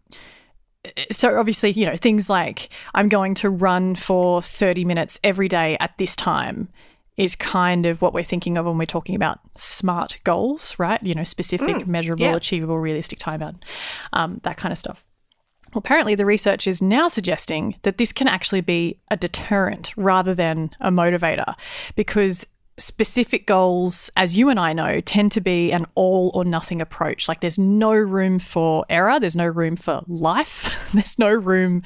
so 1.11 1.39
obviously, 1.39 1.71
you 1.71 1.85
know, 1.85 1.95
things 1.95 2.29
like 2.29 2.67
I'm 2.93 3.07
going 3.07 3.35
to 3.35 3.49
run 3.49 3.95
for 3.95 4.41
30 4.41 4.83
minutes 4.83 5.17
every 5.23 5.47
day 5.47 5.77
at 5.79 5.97
this 5.97 6.17
time 6.17 6.67
is 7.19 7.35
kind 7.35 7.85
of 7.85 8.01
what 8.01 8.13
we're 8.13 8.23
thinking 8.23 8.57
of 8.57 8.65
when 8.65 8.77
we're 8.77 8.85
talking 8.85 9.13
about 9.13 9.39
smart 9.57 10.19
goals, 10.23 10.79
right? 10.79 11.03
You 11.03 11.13
know, 11.13 11.25
specific, 11.25 11.85
measurable, 11.85 12.23
yeah. 12.23 12.35
achievable, 12.35 12.79
realistic 12.79 13.19
time 13.19 13.43
out, 13.43 13.55
um, 14.13 14.39
that 14.43 14.55
kind 14.55 14.71
of 14.71 14.77
stuff. 14.77 15.03
Well, 15.73 15.79
apparently, 15.79 16.15
the 16.15 16.25
research 16.25 16.65
is 16.65 16.81
now 16.81 17.09
suggesting 17.09 17.75
that 17.83 17.97
this 17.97 18.13
can 18.13 18.29
actually 18.29 18.61
be 18.61 19.01
a 19.11 19.17
deterrent 19.17 19.93
rather 19.97 20.33
than 20.33 20.71
a 20.79 20.89
motivator 20.89 21.55
because 21.95 22.47
specific 22.79 23.45
goals, 23.45 24.09
as 24.15 24.35
you 24.35 24.49
and 24.49 24.59
I 24.59 24.73
know, 24.73 25.01
tend 25.01 25.31
to 25.33 25.41
be 25.41 25.71
an 25.71 25.85
all 25.95 26.31
or 26.33 26.43
nothing 26.45 26.81
approach. 26.81 27.27
Like 27.27 27.41
there's 27.41 27.59
no 27.59 27.91
room 27.91 28.39
for 28.39 28.85
error, 28.89 29.19
there's 29.19 29.35
no 29.35 29.45
room 29.45 29.75
for 29.75 30.01
life, 30.07 30.89
there's 30.93 31.19
no 31.19 31.29
room 31.29 31.83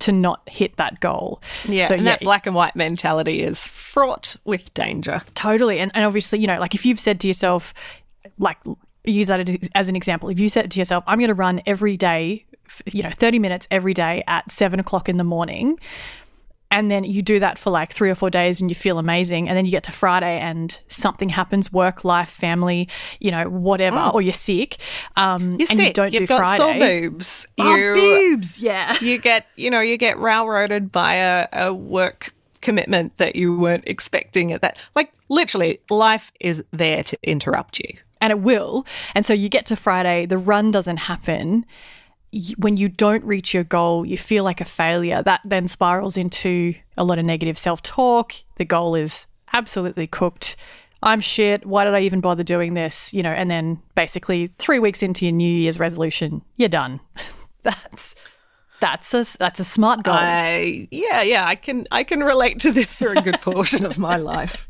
to 0.00 0.12
not 0.12 0.48
hit 0.48 0.76
that 0.76 1.00
goal. 1.00 1.42
Yeah. 1.66 1.88
So, 1.88 1.94
and 1.94 2.06
that 2.06 2.20
black 2.20 2.46
and 2.46 2.54
white 2.54 2.76
mentality 2.76 3.42
is 3.42 3.58
fraught 3.58 4.36
with 4.44 4.72
danger. 4.74 5.22
Totally. 5.34 5.78
And, 5.80 5.90
and 5.94 6.04
obviously, 6.04 6.38
you 6.38 6.46
know, 6.46 6.58
like 6.60 6.74
if 6.74 6.84
you've 6.86 7.00
said 7.00 7.20
to 7.20 7.26
yourself, 7.26 7.74
like, 8.38 8.58
use 9.04 9.26
that 9.26 9.48
as 9.74 9.88
an 9.88 9.96
example. 9.96 10.28
If 10.28 10.38
you 10.38 10.48
said 10.48 10.70
to 10.70 10.78
yourself, 10.78 11.04
I'm 11.06 11.18
going 11.18 11.28
to 11.28 11.34
run 11.34 11.60
every 11.66 11.96
day, 11.96 12.44
you 12.86 13.02
know, 13.02 13.10
30 13.10 13.38
minutes 13.38 13.68
every 13.70 13.94
day 13.94 14.24
at 14.26 14.50
seven 14.50 14.80
o'clock 14.80 15.08
in 15.08 15.16
the 15.18 15.24
morning, 15.24 15.78
and 16.70 16.90
then 16.90 17.04
you 17.04 17.22
do 17.22 17.38
that 17.38 17.58
for 17.58 17.70
like 17.70 17.92
three 17.92 18.10
or 18.10 18.14
four 18.14 18.30
days 18.30 18.60
and 18.60 18.70
you 18.70 18.74
feel 18.74 18.98
amazing, 18.98 19.48
and 19.48 19.56
then 19.56 19.64
you 19.64 19.70
get 19.70 19.84
to 19.84 19.92
Friday 19.92 20.38
and 20.40 20.78
something 20.88 21.28
happens 21.28 21.72
work, 21.72 22.04
life, 22.04 22.28
family, 22.30 22.88
you 23.20 23.30
know, 23.30 23.48
whatever, 23.48 24.10
or 24.12 24.20
you're 24.22 24.32
sick, 24.32 24.78
um, 25.16 25.34
Mm. 25.56 25.58
You're 25.60 25.68
and 25.70 25.78
sick. 25.78 25.86
you 25.88 25.92
don't 25.92 26.12
You've 26.12 26.20
do 26.22 26.26
got 26.26 26.38
Friday. 26.40 26.58
sore 26.60 27.10
boobs. 27.10 27.46
Oh, 27.58 27.76
you, 27.76 27.94
boobs, 27.94 28.58
yeah. 28.58 28.96
you 29.00 29.18
get, 29.18 29.46
you 29.56 29.70
know, 29.70 29.80
you 29.80 29.96
get 29.96 30.18
railroaded 30.18 30.90
by 30.90 31.14
a, 31.14 31.48
a 31.52 31.72
work 31.72 32.32
commitment 32.60 33.16
that 33.18 33.36
you 33.36 33.56
weren't 33.56 33.84
expecting 33.86 34.50
at 34.52 34.62
that. 34.62 34.78
Like 34.96 35.12
literally, 35.28 35.80
life 35.90 36.32
is 36.40 36.64
there 36.72 37.02
to 37.04 37.18
interrupt 37.22 37.78
you. 37.78 37.98
and 38.20 38.30
it 38.30 38.40
will. 38.40 38.86
And 39.14 39.24
so 39.26 39.34
you 39.34 39.48
get 39.50 39.66
to 39.66 39.76
Friday, 39.76 40.24
the 40.26 40.38
run 40.38 40.70
doesn't 40.70 40.96
happen. 40.96 41.66
When 42.56 42.76
you 42.76 42.88
don't 42.88 43.24
reach 43.24 43.54
your 43.54 43.64
goal, 43.64 44.04
you 44.04 44.18
feel 44.18 44.44
like 44.44 44.60
a 44.60 44.64
failure. 44.64 45.22
That 45.22 45.40
then 45.44 45.68
spirals 45.68 46.16
into 46.16 46.74
a 46.96 47.04
lot 47.04 47.18
of 47.18 47.24
negative 47.24 47.58
self 47.58 47.82
talk. 47.82 48.34
The 48.56 48.64
goal 48.64 48.94
is 48.94 49.26
absolutely 49.52 50.06
cooked. 50.06 50.56
I'm 51.02 51.20
shit. 51.20 51.66
Why 51.66 51.84
did 51.84 51.94
I 51.94 52.00
even 52.00 52.20
bother 52.20 52.42
doing 52.42 52.74
this? 52.74 53.12
You 53.12 53.22
know, 53.22 53.32
and 53.32 53.50
then 53.50 53.80
basically 53.94 54.48
three 54.58 54.78
weeks 54.78 55.02
into 55.02 55.26
your 55.26 55.32
New 55.32 55.50
Year's 55.50 55.78
resolution, 55.78 56.42
you're 56.56 56.68
done. 56.68 57.00
that's 57.62 58.14
that's 58.80 59.14
a 59.14 59.24
that's 59.38 59.60
a 59.60 59.64
smart 59.64 60.02
goal. 60.02 60.14
I 60.14 60.88
yeah, 60.90 61.22
yeah, 61.22 61.46
I 61.46 61.56
can 61.56 61.86
I 61.90 62.04
can 62.04 62.22
relate 62.22 62.60
to 62.60 62.72
this 62.72 62.96
for 62.96 63.12
a 63.12 63.20
good 63.20 63.40
portion 63.42 63.84
of 63.84 63.98
my 63.98 64.16
life. 64.16 64.68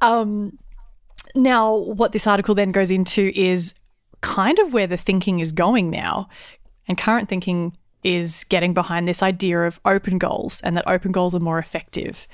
Um, 0.00 0.58
Now, 1.34 1.76
what 1.76 2.12
this 2.12 2.26
article 2.26 2.54
then 2.54 2.72
goes 2.72 2.90
into 2.90 3.30
is 3.34 3.74
kind 4.20 4.58
of 4.58 4.72
where 4.72 4.86
the 4.86 4.96
thinking 4.96 5.40
is 5.40 5.52
going 5.52 5.90
now. 5.90 6.28
And 6.88 6.98
current 6.98 7.28
thinking 7.28 7.76
is 8.02 8.44
getting 8.44 8.72
behind 8.72 9.06
this 9.06 9.22
idea 9.22 9.62
of 9.62 9.80
open 9.84 10.18
goals 10.18 10.60
and 10.62 10.76
that 10.76 10.88
open 10.88 11.12
goals 11.12 11.34
are 11.34 11.40
more 11.40 11.58
effective. 11.58 12.26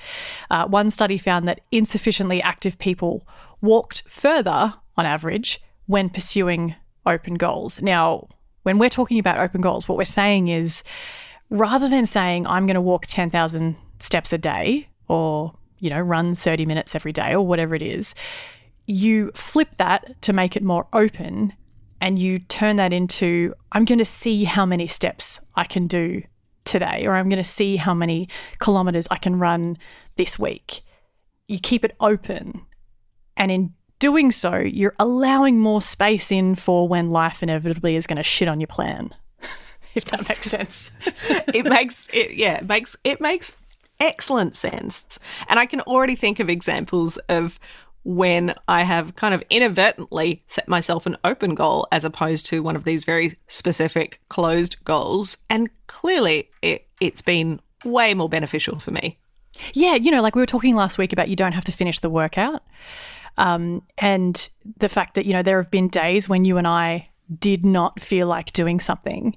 Uh, 0.49 0.65
one 0.67 0.89
study 0.89 1.17
found 1.17 1.47
that 1.47 1.61
insufficiently 1.71 2.41
active 2.41 2.79
people 2.79 3.27
walked 3.61 4.03
further 4.07 4.73
on 4.95 5.05
average 5.05 5.61
when 5.85 6.09
pursuing 6.09 6.75
open 7.05 7.35
goals. 7.35 7.81
Now, 7.81 8.27
when 8.63 8.77
we're 8.77 8.89
talking 8.89 9.19
about 9.19 9.39
open 9.39 9.61
goals, 9.61 9.87
what 9.87 9.97
we're 9.97 10.05
saying 10.05 10.47
is 10.49 10.83
rather 11.49 11.89
than 11.89 12.05
saying, 12.05 12.47
I'm 12.47 12.65
going 12.65 12.75
to 12.75 12.81
walk 12.81 13.05
10,000 13.07 13.75
steps 13.99 14.33
a 14.33 14.37
day 14.37 14.89
or, 15.07 15.53
you 15.79 15.89
know, 15.89 15.99
run 15.99 16.35
30 16.35 16.65
minutes 16.65 16.95
every 16.95 17.13
day 17.13 17.33
or 17.33 17.45
whatever 17.45 17.75
it 17.75 17.81
is, 17.81 18.13
you 18.85 19.31
flip 19.33 19.69
that 19.77 20.21
to 20.21 20.33
make 20.33 20.55
it 20.55 20.63
more 20.63 20.87
open 20.93 21.53
and 22.01 22.19
you 22.19 22.39
turn 22.39 22.75
that 22.77 22.93
into 22.93 23.53
I'm 23.71 23.85
going 23.85 23.99
to 23.99 24.05
see 24.05 24.43
how 24.43 24.65
many 24.65 24.87
steps 24.87 25.39
I 25.55 25.63
can 25.63 25.87
do 25.87 26.23
today 26.65 27.05
or 27.05 27.15
I'm 27.15 27.29
going 27.29 27.37
to 27.37 27.49
see 27.49 27.77
how 27.77 27.93
many 27.93 28.27
kilometers 28.59 29.07
I 29.09 29.17
can 29.17 29.39
run 29.39 29.77
this 30.15 30.37
week. 30.37 30.81
You 31.47 31.59
keep 31.59 31.85
it 31.85 31.95
open 31.99 32.61
and 33.35 33.51
in 33.51 33.73
doing 33.99 34.31
so 34.31 34.57
you're 34.57 34.95
allowing 34.99 35.59
more 35.59 35.81
space 35.81 36.31
in 36.31 36.55
for 36.55 36.87
when 36.87 37.09
life 37.09 37.41
inevitably 37.41 37.95
is 37.95 38.05
going 38.05 38.17
to 38.17 38.23
shit 38.23 38.47
on 38.47 38.59
your 38.59 38.67
plan. 38.67 39.15
if 39.95 40.05
that 40.05 40.27
makes 40.27 40.49
sense. 40.49 40.91
it 41.53 41.65
makes 41.65 42.07
it 42.13 42.33
yeah, 42.35 42.57
it 42.57 42.67
makes 42.67 42.95
it 43.03 43.21
makes 43.21 43.55
excellent 43.99 44.55
sense. 44.55 45.19
And 45.47 45.59
I 45.59 45.65
can 45.65 45.81
already 45.81 46.15
think 46.15 46.39
of 46.39 46.49
examples 46.49 47.17
of 47.29 47.59
when 48.07 48.55
I 48.69 48.83
have 48.83 49.17
kind 49.17 49.33
of 49.33 49.43
inadvertently 49.49 50.41
set 50.47 50.65
myself 50.69 51.05
an 51.05 51.17
open 51.25 51.55
goal 51.55 51.89
as 51.91 52.05
opposed 52.05 52.45
to 52.45 52.63
one 52.63 52.77
of 52.77 52.85
these 52.85 53.03
very 53.03 53.37
specific 53.47 54.21
closed 54.29 54.81
goals. 54.85 55.35
And 55.49 55.69
clearly 55.87 56.49
it, 56.61 56.87
it's 57.01 57.21
been 57.21 57.59
way 57.83 58.13
more 58.13 58.29
beneficial 58.29 58.79
for 58.79 58.91
me. 58.91 59.17
Yeah, 59.73 59.95
you 59.95 60.09
know, 60.09 60.21
like 60.21 60.35
we 60.35 60.41
were 60.41 60.45
talking 60.45 60.73
last 60.73 60.97
week 60.97 61.11
about 61.11 61.27
you 61.27 61.35
don't 61.35 61.51
have 61.51 61.65
to 61.65 61.73
finish 61.73 61.99
the 61.99 62.09
workout. 62.09 62.63
Um, 63.37 63.83
and 63.97 64.49
the 64.77 64.87
fact 64.87 65.15
that, 65.15 65.25
you 65.25 65.33
know, 65.33 65.43
there 65.43 65.61
have 65.61 65.69
been 65.69 65.89
days 65.89 66.29
when 66.29 66.45
you 66.45 66.55
and 66.57 66.65
I 66.65 67.09
did 67.37 67.65
not 67.65 67.99
feel 67.99 68.27
like 68.27 68.53
doing 68.53 68.79
something. 68.79 69.35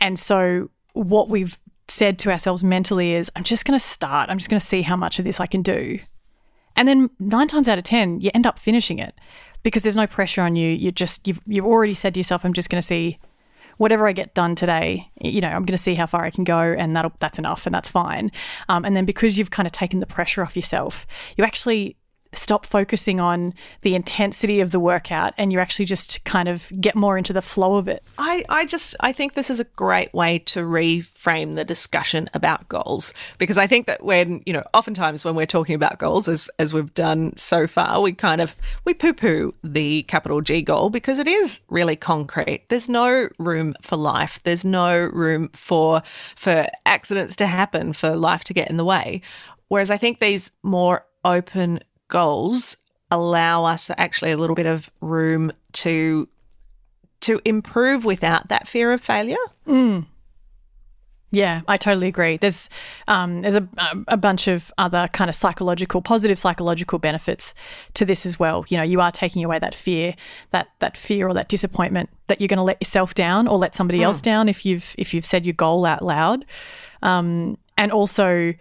And 0.00 0.16
so, 0.16 0.70
what 0.92 1.28
we've 1.28 1.58
said 1.88 2.20
to 2.20 2.30
ourselves 2.30 2.62
mentally 2.62 3.14
is, 3.14 3.32
I'm 3.34 3.42
just 3.42 3.64
going 3.64 3.78
to 3.78 3.84
start. 3.84 4.30
I'm 4.30 4.38
just 4.38 4.48
going 4.48 4.60
to 4.60 4.66
see 4.66 4.82
how 4.82 4.94
much 4.94 5.18
of 5.18 5.24
this 5.24 5.40
I 5.40 5.46
can 5.46 5.62
do. 5.62 5.98
And 6.80 6.88
then 6.88 7.10
nine 7.18 7.46
times 7.46 7.68
out 7.68 7.76
of 7.76 7.84
10, 7.84 8.22
you 8.22 8.30
end 8.32 8.46
up 8.46 8.58
finishing 8.58 8.98
it 8.98 9.14
because 9.62 9.82
there's 9.82 9.96
no 9.96 10.06
pressure 10.06 10.40
on 10.40 10.56
you. 10.56 10.70
You 10.70 10.90
just, 10.90 11.28
you've, 11.28 11.42
you've 11.46 11.66
already 11.66 11.92
said 11.92 12.14
to 12.14 12.20
yourself, 12.20 12.42
I'm 12.42 12.54
just 12.54 12.70
going 12.70 12.80
to 12.80 12.86
see 12.86 13.18
whatever 13.76 14.08
I 14.08 14.12
get 14.12 14.32
done 14.32 14.54
today, 14.54 15.10
you 15.20 15.42
know, 15.42 15.48
I'm 15.48 15.66
going 15.66 15.76
to 15.76 15.78
see 15.82 15.94
how 15.94 16.06
far 16.06 16.24
I 16.24 16.30
can 16.30 16.44
go, 16.44 16.58
and 16.58 16.96
that'll 16.96 17.12
that's 17.20 17.38
enough, 17.38 17.66
and 17.66 17.74
that's 17.74 17.88
fine. 17.88 18.32
Um, 18.70 18.86
and 18.86 18.96
then 18.96 19.04
because 19.04 19.36
you've 19.36 19.50
kind 19.50 19.66
of 19.66 19.72
taken 19.72 20.00
the 20.00 20.06
pressure 20.06 20.42
off 20.42 20.56
yourself, 20.56 21.06
you 21.36 21.44
actually 21.44 21.96
stop 22.32 22.64
focusing 22.64 23.20
on 23.20 23.52
the 23.82 23.94
intensity 23.94 24.60
of 24.60 24.70
the 24.70 24.80
workout 24.80 25.34
and 25.36 25.52
you 25.52 25.58
actually 25.58 25.84
just 25.84 26.24
kind 26.24 26.48
of 26.48 26.70
get 26.80 26.94
more 26.94 27.18
into 27.18 27.32
the 27.32 27.42
flow 27.42 27.76
of 27.76 27.88
it. 27.88 28.04
I, 28.18 28.44
I 28.48 28.64
just 28.64 28.94
I 29.00 29.12
think 29.12 29.34
this 29.34 29.50
is 29.50 29.60
a 29.60 29.64
great 29.64 30.12
way 30.14 30.38
to 30.40 30.60
reframe 30.60 31.54
the 31.54 31.64
discussion 31.64 32.30
about 32.34 32.68
goals 32.68 33.12
because 33.38 33.58
I 33.58 33.66
think 33.66 33.86
that 33.86 34.04
when 34.04 34.42
you 34.46 34.52
know 34.52 34.64
oftentimes 34.74 35.24
when 35.24 35.34
we're 35.34 35.46
talking 35.46 35.74
about 35.74 35.98
goals 35.98 36.28
as 36.28 36.48
as 36.58 36.72
we've 36.72 36.94
done 36.94 37.36
so 37.36 37.66
far 37.66 38.00
we 38.00 38.12
kind 38.12 38.40
of 38.40 38.54
we 38.84 38.94
poo 38.94 39.12
poo 39.12 39.54
the 39.64 40.02
capital 40.04 40.40
G 40.40 40.62
goal 40.62 40.90
because 40.90 41.18
it 41.18 41.28
is 41.28 41.60
really 41.68 41.96
concrete. 41.96 42.64
There's 42.68 42.88
no 42.88 43.28
room 43.38 43.74
for 43.82 43.96
life. 43.96 44.40
There's 44.44 44.64
no 44.64 44.98
room 44.98 45.50
for 45.52 46.02
for 46.36 46.66
accidents 46.86 47.36
to 47.36 47.46
happen 47.46 47.92
for 47.92 48.16
life 48.16 48.44
to 48.44 48.54
get 48.54 48.70
in 48.70 48.76
the 48.76 48.84
way. 48.84 49.22
Whereas 49.68 49.90
I 49.90 49.96
think 49.96 50.20
these 50.20 50.50
more 50.62 51.04
open 51.24 51.80
goals 52.10 52.76
allow 53.10 53.64
us 53.64 53.90
actually 53.96 54.30
a 54.30 54.36
little 54.36 54.54
bit 54.54 54.66
of 54.66 54.90
room 55.00 55.52
to 55.72 56.28
to 57.20 57.40
improve 57.44 58.04
without 58.04 58.48
that 58.48 58.66
fear 58.66 58.92
of 58.92 59.00
failure. 59.00 59.36
Mm. 59.66 60.06
Yeah, 61.32 61.60
I 61.68 61.76
totally 61.76 62.08
agree. 62.08 62.38
There's 62.38 62.68
um, 63.06 63.42
there's 63.42 63.54
a, 63.54 63.68
a 64.08 64.16
bunch 64.16 64.48
of 64.48 64.72
other 64.78 65.08
kind 65.12 65.28
of 65.28 65.36
psychological, 65.36 66.02
positive 66.02 66.38
psychological 66.38 66.98
benefits 66.98 67.54
to 67.94 68.04
this 68.04 68.26
as 68.26 68.38
well. 68.38 68.64
You 68.68 68.78
know, 68.78 68.82
you 68.82 69.00
are 69.00 69.12
taking 69.12 69.44
away 69.44 69.60
that 69.60 69.74
fear, 69.74 70.14
that 70.50 70.68
that 70.80 70.96
fear 70.96 71.28
or 71.28 71.34
that 71.34 71.48
disappointment 71.48 72.10
that 72.26 72.40
you're 72.40 72.48
going 72.48 72.56
to 72.56 72.64
let 72.64 72.80
yourself 72.80 73.14
down 73.14 73.46
or 73.46 73.58
let 73.58 73.76
somebody 73.76 74.00
mm. 74.00 74.04
else 74.04 74.20
down 74.20 74.48
if 74.48 74.66
you've 74.66 74.94
if 74.98 75.14
you've 75.14 75.24
said 75.24 75.46
your 75.46 75.52
goal 75.52 75.86
out 75.86 76.02
loud. 76.02 76.44
Um, 77.02 77.58
and 77.78 77.92
also, 77.92 78.52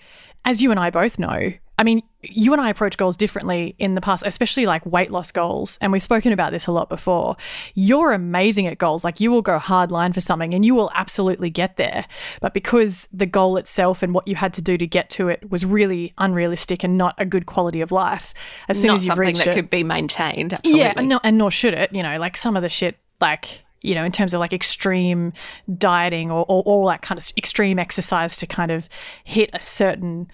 as 0.46 0.62
you 0.62 0.70
and 0.70 0.80
I 0.80 0.92
both 0.92 1.18
know, 1.18 1.54
I 1.80 1.84
mean, 1.84 2.04
you 2.22 2.52
and 2.52 2.62
I 2.62 2.70
approach 2.70 2.98
goals 2.98 3.16
differently 3.16 3.74
in 3.80 3.96
the 3.96 4.02
past, 4.02 4.24
especially 4.26 4.66
like 4.66 4.86
weight 4.86 5.12
loss 5.12 5.32
goals. 5.32 5.78
And 5.80 5.94
we've 5.94 6.02
spoken 6.02 6.34
about 6.34 6.52
this 6.52 6.68
a 6.68 6.74
lot 6.74 6.90
before. 6.90 7.38
You're 7.74 8.12
amazing 8.12 8.68
at 8.68 8.78
goals. 8.78 9.06
Like 9.06 9.22
you 9.22 9.32
will 9.32 9.42
go 9.42 9.58
hard 9.58 9.90
line 9.90 10.12
for 10.12 10.20
something 10.20 10.54
and 10.54 10.66
you 10.66 10.76
will 10.76 10.92
absolutely 10.94 11.50
get 11.50 11.78
there. 11.78 12.06
But 12.42 12.54
because 12.54 13.08
the 13.14 13.26
goal 13.26 13.56
itself 13.56 14.04
and 14.04 14.14
what 14.14 14.28
you 14.28 14.36
had 14.36 14.54
to 14.56 14.62
do 14.62 14.78
to 14.78 14.86
get 14.86 15.10
to 15.12 15.30
it 15.30 15.50
was 15.50 15.66
really 15.66 16.14
unrealistic 16.18 16.84
and 16.84 16.98
not 16.98 17.16
a 17.18 17.26
good 17.26 17.46
quality 17.46 17.80
of 17.80 17.94
life, 17.94 18.34
as 18.68 18.78
soon 18.78 18.90
not 18.90 18.98
as 18.98 19.06
you've 19.06 19.12
something 19.12 19.28
reached 19.28 19.46
that 19.46 19.52
it, 19.52 19.56
could 19.56 19.70
be 19.70 19.86
maintained. 19.86 20.52
Absolutely. 20.52 20.82
yeah, 20.82 20.94
and, 20.98 21.08
no, 21.08 21.22
and 21.24 21.38
nor 21.38 21.50
should 21.50 21.74
it. 21.74 21.94
You 21.94 22.04
know, 22.04 22.20
like 22.20 22.36
some 22.36 22.58
of 22.58 22.62
the 22.62 22.68
shit, 22.70 22.98
like 23.22 23.64
you 23.82 23.96
know, 23.96 24.04
in 24.04 24.12
terms 24.12 24.34
of 24.34 24.42
like 24.42 24.52
extreme 24.52 25.32
dieting 25.78 26.30
or, 26.30 26.46
or 26.50 26.62
all 26.64 26.88
that 26.88 27.02
kind 27.02 27.18
of 27.18 27.26
extreme 27.38 27.80
exercise 27.80 28.36
to 28.36 28.46
kind 28.46 28.70
of 28.72 28.90
hit 29.24 29.50
a 29.54 29.62
certain, 29.62 30.30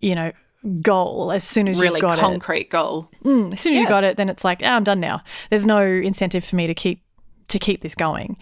you 0.00 0.14
know, 0.14 0.32
goal 0.80 1.32
as 1.32 1.44
soon 1.44 1.68
as 1.68 1.80
really 1.80 1.98
you've 1.98 2.02
got 2.02 2.18
it. 2.18 2.22
Really 2.22 2.32
concrete 2.34 2.60
it. 2.62 2.70
goal. 2.70 3.10
Mm, 3.24 3.52
as 3.54 3.60
soon 3.60 3.72
as 3.72 3.76
Yeah. 3.76 3.82
you 3.82 3.88
got 3.88 4.04
it, 4.04 4.16
then 4.16 4.28
it's 4.28 4.44
like, 4.44 4.60
oh, 4.62 4.66
I'm 4.66 4.84
done 4.84 5.00
now. 5.00 5.22
There's 5.50 5.66
no 5.66 5.82
incentive 5.82 6.44
for 6.44 6.56
me 6.56 6.66
to 6.66 6.74
keep 6.74 7.02
to 7.48 7.58
keep 7.58 7.82
this 7.82 7.94
going 7.94 8.38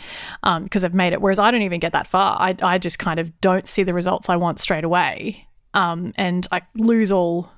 because 0.62 0.84
I've 0.84 0.94
made 0.94 1.12
it. 1.12 1.20
Whereas 1.20 1.38
I 1.40 1.50
don't 1.50 1.62
even 1.62 1.80
get 1.80 1.92
that 1.92 2.06
far. 2.06 2.36
I 2.40 2.54
I 2.62 2.78
just 2.78 2.98
kind 2.98 3.18
of 3.18 3.38
don't 3.40 3.66
see 3.66 3.82
the 3.82 3.94
results 3.94 4.28
I 4.28 4.36
want 4.36 4.60
straight 4.60 4.84
away, 4.84 5.46
um, 5.74 6.12
and 6.16 6.46
I 6.52 6.62
lose 6.76 7.10
all 7.10 7.50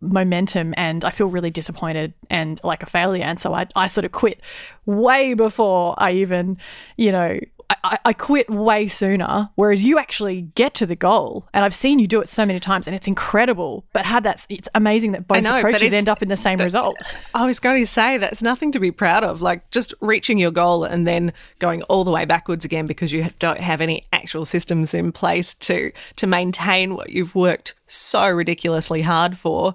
momentum 0.00 0.74
and 0.76 1.04
I 1.06 1.10
feel 1.10 1.26
really 1.28 1.50
disappointed 1.50 2.12
and 2.28 2.60
like 2.62 2.82
a 2.82 2.86
failure. 2.86 3.24
And 3.24 3.40
so 3.40 3.54
I, 3.54 3.66
I 3.74 3.86
sort 3.86 4.04
of 4.04 4.12
quit 4.12 4.40
way 4.84 5.32
before 5.32 5.94
I 5.96 6.12
even, 6.12 6.58
you 6.98 7.10
know, 7.12 7.38
I, 7.68 7.98
I 8.04 8.12
quit 8.12 8.48
way 8.50 8.86
sooner. 8.88 9.50
Whereas 9.54 9.82
you 9.84 9.98
actually 9.98 10.42
get 10.54 10.74
to 10.74 10.86
the 10.86 10.96
goal. 10.96 11.48
And 11.52 11.64
I've 11.64 11.74
seen 11.74 11.98
you 11.98 12.06
do 12.06 12.20
it 12.20 12.28
so 12.28 12.46
many 12.46 12.60
times 12.60 12.86
and 12.86 12.94
it's 12.94 13.06
incredible. 13.06 13.84
But 13.92 14.06
had 14.06 14.24
that, 14.24 14.46
it's 14.48 14.68
amazing 14.74 15.12
that 15.12 15.26
both 15.26 15.42
know, 15.42 15.58
approaches 15.58 15.92
end 15.92 16.08
up 16.08 16.22
in 16.22 16.28
the 16.28 16.36
same 16.36 16.58
result. 16.58 16.96
I 17.34 17.46
was 17.46 17.58
going 17.58 17.82
to 17.82 17.86
say 17.86 18.18
that's 18.18 18.42
nothing 18.42 18.72
to 18.72 18.80
be 18.80 18.90
proud 18.90 19.24
of. 19.24 19.42
Like 19.42 19.70
just 19.70 19.94
reaching 20.00 20.38
your 20.38 20.50
goal 20.50 20.84
and 20.84 21.06
then 21.06 21.32
going 21.58 21.82
all 21.84 22.04
the 22.04 22.10
way 22.10 22.24
backwards 22.24 22.64
again 22.64 22.86
because 22.86 23.12
you 23.12 23.26
don't 23.38 23.60
have 23.60 23.80
any 23.80 24.04
actual 24.12 24.44
systems 24.44 24.94
in 24.94 25.12
place 25.12 25.54
to 25.54 25.92
to 26.16 26.26
maintain 26.26 26.94
what 26.94 27.10
you've 27.10 27.34
worked 27.34 27.74
so 27.88 28.28
ridiculously 28.28 29.02
hard 29.02 29.38
for. 29.38 29.74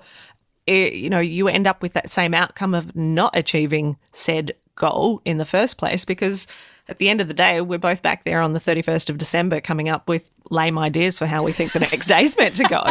It, 0.67 0.93
you 0.93 1.09
know, 1.09 1.19
you 1.19 1.47
end 1.47 1.67
up 1.67 1.81
with 1.81 1.93
that 1.93 2.09
same 2.09 2.33
outcome 2.33 2.73
of 2.73 2.95
not 2.95 3.35
achieving 3.35 3.97
said 4.13 4.53
goal 4.75 5.21
in 5.25 5.37
the 5.37 5.45
first 5.45 5.77
place 5.77 6.05
because 6.05 6.47
at 6.91 6.99
the 6.99 7.09
end 7.09 7.21
of 7.21 7.27
the 7.27 7.33
day, 7.33 7.61
we're 7.61 7.79
both 7.79 8.01
back 8.01 8.23
there 8.23 8.41
on 8.41 8.53
the 8.53 8.59
31st 8.59 9.09
of 9.09 9.17
December 9.17 9.61
coming 9.61 9.89
up 9.89 10.07
with 10.07 10.29
lame 10.49 10.77
ideas 10.77 11.17
for 11.17 11.25
how 11.25 11.43
we 11.43 11.51
think 11.51 11.71
the 11.71 11.79
next 11.91 12.05
day's 12.05 12.37
meant 12.37 12.55
to 12.57 12.63
go. 12.65 12.85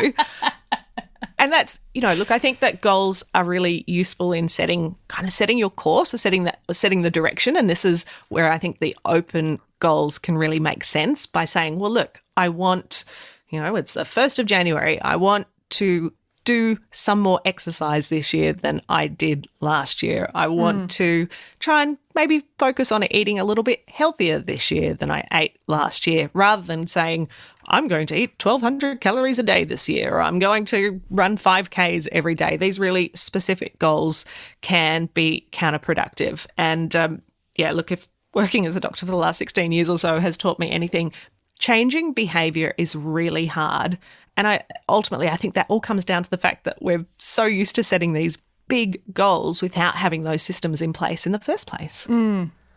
And 1.38 1.50
that's, 1.50 1.80
you 1.94 2.02
know, 2.02 2.12
look, 2.14 2.30
I 2.30 2.38
think 2.38 2.60
that 2.60 2.82
goals 2.82 3.22
are 3.34 3.44
really 3.44 3.82
useful 3.86 4.32
in 4.32 4.48
setting 4.48 4.96
kind 5.08 5.26
of 5.26 5.32
setting 5.32 5.56
your 5.56 5.70
course 5.70 6.12
or 6.12 6.18
setting 6.18 6.44
that 6.44 6.60
or 6.68 6.74
setting 6.74 7.00
the 7.00 7.10
direction. 7.10 7.56
And 7.56 7.68
this 7.68 7.84
is 7.84 8.04
where 8.28 8.52
I 8.52 8.58
think 8.58 8.78
the 8.78 8.96
open 9.06 9.58
goals 9.78 10.18
can 10.18 10.36
really 10.36 10.60
make 10.60 10.84
sense 10.84 11.26
by 11.26 11.46
saying, 11.46 11.78
well, 11.78 11.90
look, 11.90 12.22
I 12.36 12.50
want, 12.50 13.04
you 13.48 13.60
know, 13.60 13.74
it's 13.76 13.94
the 13.94 14.04
first 14.04 14.38
of 14.38 14.44
January. 14.44 15.00
I 15.00 15.16
want 15.16 15.46
to 15.70 16.12
do 16.50 16.78
some 16.90 17.20
more 17.20 17.40
exercise 17.44 18.08
this 18.08 18.34
year 18.34 18.52
than 18.52 18.82
I 18.88 19.06
did 19.06 19.46
last 19.60 20.02
year. 20.02 20.28
I 20.34 20.48
want 20.48 20.90
to 20.92 21.28
try 21.60 21.82
and 21.82 21.96
maybe 22.16 22.44
focus 22.58 22.90
on 22.90 23.04
eating 23.04 23.38
a 23.38 23.44
little 23.44 23.62
bit 23.62 23.88
healthier 23.88 24.40
this 24.40 24.72
year 24.72 24.94
than 24.94 25.12
I 25.12 25.26
ate 25.32 25.58
last 25.68 26.08
year, 26.08 26.28
rather 26.34 26.62
than 26.62 26.88
saying, 26.88 27.28
I'm 27.68 27.86
going 27.86 28.08
to 28.08 28.16
eat 28.16 28.44
1200 28.44 29.00
calories 29.00 29.38
a 29.38 29.44
day 29.44 29.62
this 29.62 29.88
year, 29.88 30.16
or 30.16 30.22
I'm 30.22 30.40
going 30.40 30.64
to 30.66 31.00
run 31.08 31.38
5Ks 31.38 32.08
every 32.10 32.34
day. 32.34 32.56
These 32.56 32.80
really 32.80 33.12
specific 33.14 33.78
goals 33.78 34.24
can 34.60 35.08
be 35.14 35.46
counterproductive. 35.52 36.46
And 36.58 36.96
um, 36.96 37.22
yeah, 37.54 37.70
look, 37.70 37.92
if 37.92 38.08
working 38.34 38.66
as 38.66 38.74
a 38.74 38.80
doctor 38.80 39.06
for 39.06 39.12
the 39.12 39.16
last 39.16 39.38
16 39.38 39.70
years 39.70 39.88
or 39.88 39.98
so 39.98 40.18
has 40.18 40.36
taught 40.36 40.58
me 40.58 40.68
anything, 40.68 41.12
changing 41.60 42.12
behavior 42.12 42.74
is 42.76 42.96
really 42.96 43.46
hard. 43.46 43.98
And 44.40 44.48
I 44.48 44.64
ultimately 44.88 45.28
I 45.28 45.36
think 45.36 45.52
that 45.52 45.66
all 45.68 45.80
comes 45.80 46.02
down 46.02 46.22
to 46.22 46.30
the 46.30 46.38
fact 46.38 46.64
that 46.64 46.80
we're 46.80 47.04
so 47.18 47.44
used 47.44 47.74
to 47.74 47.82
setting 47.82 48.14
these 48.14 48.38
big 48.68 49.02
goals 49.12 49.60
without 49.60 49.96
having 49.96 50.22
those 50.22 50.40
systems 50.40 50.80
in 50.80 50.94
place 50.94 51.26
in 51.26 51.32
the 51.32 51.38
first 51.38 51.66
place. 51.66 52.06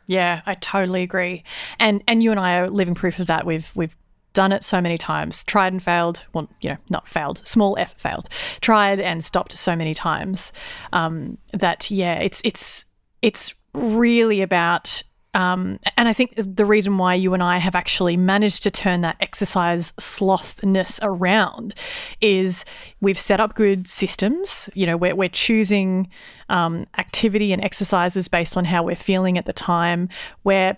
Yeah, 0.06 0.42
I 0.46 0.56
totally 0.56 1.04
agree. 1.04 1.46
And 1.80 2.04
and 2.06 2.22
you 2.22 2.32
and 2.32 2.40
I 2.42 2.58
are 2.58 2.70
living 2.70 2.96
proof 2.96 3.18
of 3.18 3.28
that. 3.28 3.46
We've 3.46 3.72
we've 3.76 3.96
done 4.34 4.52
it 4.52 4.66
so 4.66 4.82
many 4.82 4.98
times, 4.98 5.46
tried 5.46 5.72
and 5.72 5.82
failed. 5.82 6.26
Well, 6.34 6.50
you 6.60 6.72
know, 6.72 6.78
not 6.90 7.08
failed, 7.08 7.42
small 7.48 7.78
f 7.80 7.98
failed. 7.98 8.28
Tried 8.60 9.00
and 9.00 9.24
stopped 9.24 9.58
so 9.58 9.74
many 9.74 9.94
times 9.94 10.52
um, 10.92 11.38
that 11.54 11.90
yeah, 11.90 12.16
it's 12.16 12.42
it's 12.44 12.84
it's 13.22 13.54
really 13.74 14.42
about. 14.42 15.02
Um, 15.34 15.80
and 15.98 16.08
I 16.08 16.14
think 16.14 16.34
the 16.38 16.66
reason 16.66 16.98
why 16.98 17.16
you 17.16 17.34
and 17.34 17.42
I 17.42 17.58
have 17.58 17.76
actually 17.76 18.18
managed 18.18 18.64
to 18.64 18.72
turn 18.72 19.02
that 19.02 19.18
exercise 19.20 19.92
slothness 20.00 21.00
around 21.02 21.74
is 22.22 22.66
we've 23.02 23.18
set 23.18 23.40
up 23.40 23.56
good 23.56 23.88
systems. 23.88 24.70
You 24.74 24.86
know, 24.86 24.98
we're, 24.98 25.16
we're 25.16 25.30
choosing 25.30 26.10
um, 26.50 26.86
activity 26.98 27.52
and 27.52 27.64
exercises 27.64 28.28
based 28.28 28.58
on 28.58 28.66
how 28.66 28.84
we're 28.84 28.96
feeling 28.96 29.38
at 29.38 29.46
the 29.46 29.54
time. 29.54 30.10
We're 30.44 30.78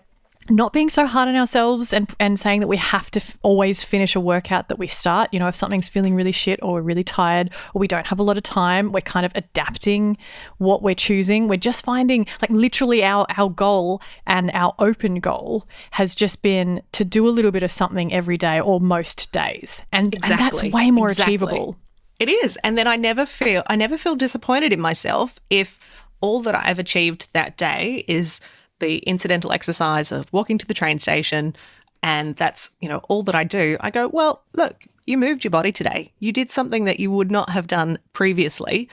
not 0.50 0.74
being 0.74 0.90
so 0.90 1.06
hard 1.06 1.28
on 1.28 1.36
ourselves 1.36 1.92
and, 1.92 2.14
and 2.20 2.40
saying 2.40 2.60
that 2.60 2.68
we 2.68 2.78
have 2.78 3.10
to 3.12 3.20
f- 3.20 3.38
always 3.42 3.84
finish 3.84 4.16
a 4.16 4.20
workout 4.20 4.70
that 4.70 4.78
we 4.78 4.88
start. 4.88 5.30
You 5.34 5.40
know, 5.40 5.48
if 5.48 5.56
something's 5.56 5.90
feeling 5.90 6.16
really 6.16 6.32
shit 6.32 6.60
or 6.62 6.74
we're 6.74 6.82
really 6.82 7.04
tired 7.04 7.52
or 7.74 7.80
we 7.80 7.88
don't 7.88 8.08
have 8.08 8.20
a 8.20 8.24
lot 8.24 8.38
of 8.38 8.44
time, 8.44 8.92
we're 8.92 9.02
kind 9.02 9.26
of 9.26 9.32
adapting 9.36 10.18
what 10.58 10.84
we're 10.84 10.96
choosing. 10.96 11.48
We're 11.48 11.58
just 11.58 11.84
finding 11.84 12.28
like 12.42 12.52
literally 12.52 13.04
our, 13.04 13.26
our 13.38 13.50
goal 13.50 14.02
and 14.28 14.52
our 14.54 14.76
open 14.78 15.20
goal 15.20 15.66
has 15.92 16.14
just 16.14 16.42
been 16.42 16.82
to 16.92 17.04
do 17.04 17.28
a 17.28 17.32
little 17.32 17.52
bit 17.52 17.64
of 17.64 17.72
something 17.72 18.14
every 18.14 18.38
day 18.38 18.60
or 18.60 18.80
most 18.80 19.32
days. 19.32 19.84
And, 19.92 20.14
and 20.24 20.40
that's 20.40 20.62
way 20.62 20.92
more 20.92 21.10
Exactly. 21.10 21.36
achievable. 21.36 21.78
It 22.20 22.30
is. 22.30 22.58
And 22.64 22.78
then 22.78 22.88
I 22.88 22.96
never 22.96 23.26
feel 23.26 23.64
I 23.68 23.76
never 23.76 23.98
feel 23.98 24.16
disappointed 24.16 24.72
in 24.72 24.80
myself 24.80 25.40
if 25.50 25.80
all 26.22 26.42
that 26.44 26.56
I've 26.56 26.80
achieved 26.80 27.28
that 27.34 27.58
day 27.58 28.06
is 28.08 28.40
the 28.80 28.98
incidental 29.00 29.52
exercise 29.52 30.12
of 30.12 30.32
walking 30.32 30.58
to 30.58 30.66
the 30.66 30.74
train 30.74 31.00
station 31.00 31.56
and 32.04 32.36
that's, 32.36 32.72
you 32.82 32.88
know, 32.88 33.00
all 33.10 33.24
that 33.24 33.36
I 33.36 33.44
do. 33.44 33.78
I 33.80 33.90
go, 33.90 34.08
well, 34.08 34.44
look, 34.54 34.84
you 35.08 35.18
moved 35.18 35.44
your 35.44 35.52
body 35.52 35.72
today. 35.72 36.12
You 36.20 36.32
did 36.32 36.52
something 36.52 36.86
that 36.86 37.00
you 37.00 37.10
would 37.12 37.32
not 37.32 37.50
have 37.50 37.68
done 37.68 37.98
previously 38.14 38.90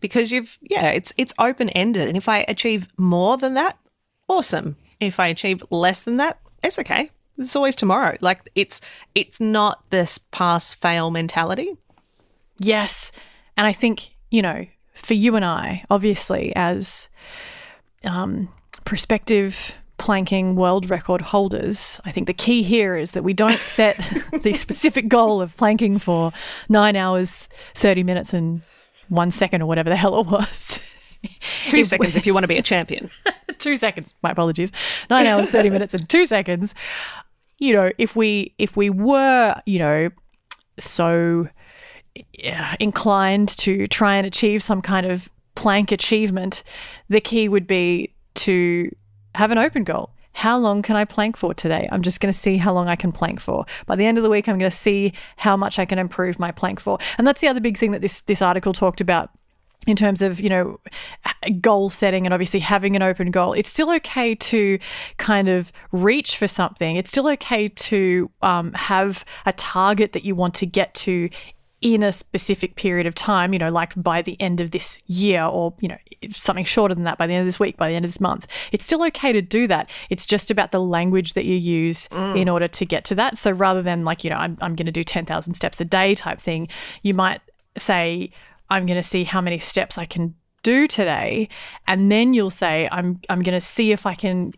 because 0.00 0.30
you've 0.30 0.58
yeah, 0.60 0.90
it's 0.90 1.12
it's 1.16 1.34
open-ended 1.38 2.08
and 2.08 2.16
if 2.16 2.28
I 2.28 2.44
achieve 2.48 2.88
more 2.96 3.36
than 3.36 3.54
that, 3.54 3.78
awesome. 4.28 4.76
If 5.00 5.18
I 5.18 5.28
achieve 5.28 5.62
less 5.70 6.02
than 6.02 6.16
that, 6.18 6.38
it's 6.62 6.78
okay. 6.78 7.10
It's 7.38 7.56
always 7.56 7.74
tomorrow. 7.74 8.16
Like 8.20 8.48
it's 8.54 8.80
it's 9.14 9.40
not 9.40 9.88
this 9.90 10.18
pass 10.18 10.74
fail 10.74 11.10
mentality. 11.10 11.76
Yes. 12.58 13.10
And 13.56 13.66
I 13.66 13.72
think, 13.72 14.10
you 14.30 14.42
know, 14.42 14.66
for 14.94 15.14
you 15.14 15.36
and 15.36 15.44
I, 15.44 15.84
obviously, 15.90 16.54
as 16.54 17.08
um, 18.04 18.48
prospective 18.84 19.74
planking 19.98 20.56
world 20.56 20.90
record 20.90 21.20
holders, 21.20 22.00
I 22.04 22.10
think 22.10 22.26
the 22.26 22.34
key 22.34 22.62
here 22.62 22.96
is 22.96 23.12
that 23.12 23.22
we 23.22 23.32
don't 23.32 23.58
set 23.60 23.96
the 24.42 24.52
specific 24.52 25.08
goal 25.08 25.40
of 25.40 25.56
planking 25.56 25.98
for 25.98 26.32
nine 26.68 26.96
hours, 26.96 27.48
30 27.74 28.02
minutes, 28.02 28.34
and 28.34 28.62
one 29.08 29.30
second, 29.30 29.62
or 29.62 29.66
whatever 29.66 29.90
the 29.90 29.96
hell 29.96 30.18
it 30.20 30.26
was. 30.26 30.80
Two 31.66 31.78
if 31.78 31.86
seconds 31.86 32.16
if 32.16 32.26
you 32.26 32.34
want 32.34 32.44
to 32.44 32.48
be 32.48 32.58
a 32.58 32.62
champion. 32.62 33.08
two 33.58 33.76
seconds. 33.76 34.14
My 34.22 34.32
apologies. 34.32 34.72
Nine 35.08 35.26
hours, 35.26 35.48
30 35.50 35.70
minutes, 35.70 35.94
and 35.94 36.08
two 36.08 36.26
seconds. 36.26 36.74
You 37.58 37.74
know, 37.74 37.92
if 37.96 38.16
we 38.16 38.54
if 38.58 38.76
we 38.76 38.90
were, 38.90 39.54
you 39.66 39.78
know, 39.78 40.10
so 40.78 41.48
inclined 42.80 43.50
to 43.50 43.86
try 43.86 44.16
and 44.16 44.26
achieve 44.26 44.62
some 44.62 44.82
kind 44.82 45.06
of 45.06 45.30
plank 45.54 45.92
achievement, 45.92 46.62
the 47.08 47.20
key 47.20 47.48
would 47.48 47.66
be 47.66 48.11
to 48.34 48.90
have 49.34 49.50
an 49.50 49.58
open 49.58 49.84
goal. 49.84 50.10
How 50.34 50.58
long 50.58 50.80
can 50.82 50.96
I 50.96 51.04
plank 51.04 51.36
for 51.36 51.52
today? 51.52 51.88
I'm 51.92 52.02
just 52.02 52.20
going 52.20 52.32
to 52.32 52.38
see 52.38 52.56
how 52.56 52.72
long 52.72 52.88
I 52.88 52.96
can 52.96 53.12
plank 53.12 53.38
for. 53.38 53.66
By 53.86 53.96
the 53.96 54.06
end 54.06 54.16
of 54.16 54.24
the 54.24 54.30
week, 54.30 54.48
I'm 54.48 54.58
going 54.58 54.70
to 54.70 54.76
see 54.76 55.12
how 55.36 55.56
much 55.56 55.78
I 55.78 55.84
can 55.84 55.98
improve 55.98 56.38
my 56.38 56.50
plank 56.50 56.80
for. 56.80 56.98
And 57.18 57.26
that's 57.26 57.40
the 57.40 57.48
other 57.48 57.60
big 57.60 57.76
thing 57.76 57.92
that 57.92 58.00
this 58.00 58.20
this 58.20 58.40
article 58.40 58.72
talked 58.72 59.00
about 59.00 59.30
in 59.86 59.96
terms 59.96 60.22
of 60.22 60.40
you 60.40 60.48
know 60.48 60.78
goal 61.60 61.90
setting 61.90 62.26
and 62.26 62.32
obviously 62.32 62.60
having 62.60 62.94
an 62.94 63.02
open 63.02 63.30
goal 63.30 63.52
it's 63.52 63.68
still 63.68 63.90
okay 63.90 64.34
to 64.34 64.78
kind 65.16 65.48
of 65.48 65.72
reach 65.90 66.36
for 66.36 66.46
something 66.46 66.96
it's 66.96 67.10
still 67.10 67.26
okay 67.26 67.68
to 67.68 68.30
um, 68.42 68.72
have 68.74 69.24
a 69.44 69.52
target 69.54 70.12
that 70.12 70.24
you 70.24 70.34
want 70.34 70.54
to 70.54 70.66
get 70.66 70.94
to 70.94 71.28
in 71.82 72.04
a 72.04 72.12
specific 72.12 72.76
period 72.76 73.06
of 73.06 73.14
time, 73.14 73.52
you 73.52 73.58
know, 73.58 73.70
like 73.70 74.00
by 74.00 74.22
the 74.22 74.40
end 74.40 74.60
of 74.60 74.70
this 74.70 75.02
year 75.08 75.42
or, 75.42 75.74
you 75.80 75.88
know, 75.88 75.98
something 76.30 76.64
shorter 76.64 76.94
than 76.94 77.02
that 77.02 77.18
by 77.18 77.26
the 77.26 77.34
end 77.34 77.42
of 77.42 77.46
this 77.46 77.58
week, 77.58 77.76
by 77.76 77.90
the 77.90 77.96
end 77.96 78.04
of 78.04 78.10
this 78.12 78.20
month, 78.20 78.46
it's 78.70 78.84
still 78.84 79.02
okay 79.02 79.32
to 79.32 79.42
do 79.42 79.66
that. 79.66 79.90
It's 80.08 80.24
just 80.24 80.50
about 80.50 80.70
the 80.70 80.80
language 80.80 81.34
that 81.34 81.44
you 81.44 81.56
use 81.56 82.08
mm. 82.08 82.40
in 82.40 82.48
order 82.48 82.68
to 82.68 82.86
get 82.86 83.04
to 83.06 83.16
that. 83.16 83.36
So 83.36 83.50
rather 83.50 83.82
than 83.82 84.04
like, 84.04 84.22
you 84.22 84.30
know, 84.30 84.36
I'm, 84.36 84.56
I'm 84.60 84.76
going 84.76 84.86
to 84.86 84.92
do 84.92 85.02
10,000 85.02 85.54
steps 85.54 85.80
a 85.80 85.84
day 85.84 86.14
type 86.14 86.40
thing, 86.40 86.68
you 87.02 87.14
might 87.14 87.40
say, 87.76 88.30
I'm 88.70 88.86
going 88.86 88.96
to 88.96 89.02
see 89.02 89.24
how 89.24 89.40
many 89.40 89.58
steps 89.58 89.98
I 89.98 90.06
can 90.06 90.36
do 90.62 90.86
today 90.86 91.48
and 91.86 92.10
then 92.10 92.34
you'll 92.34 92.50
say 92.50 92.88
I'm 92.92 93.20
I'm 93.28 93.42
going 93.42 93.58
to 93.58 93.60
see 93.60 93.92
if 93.92 94.06
I 94.06 94.14
can 94.14 94.52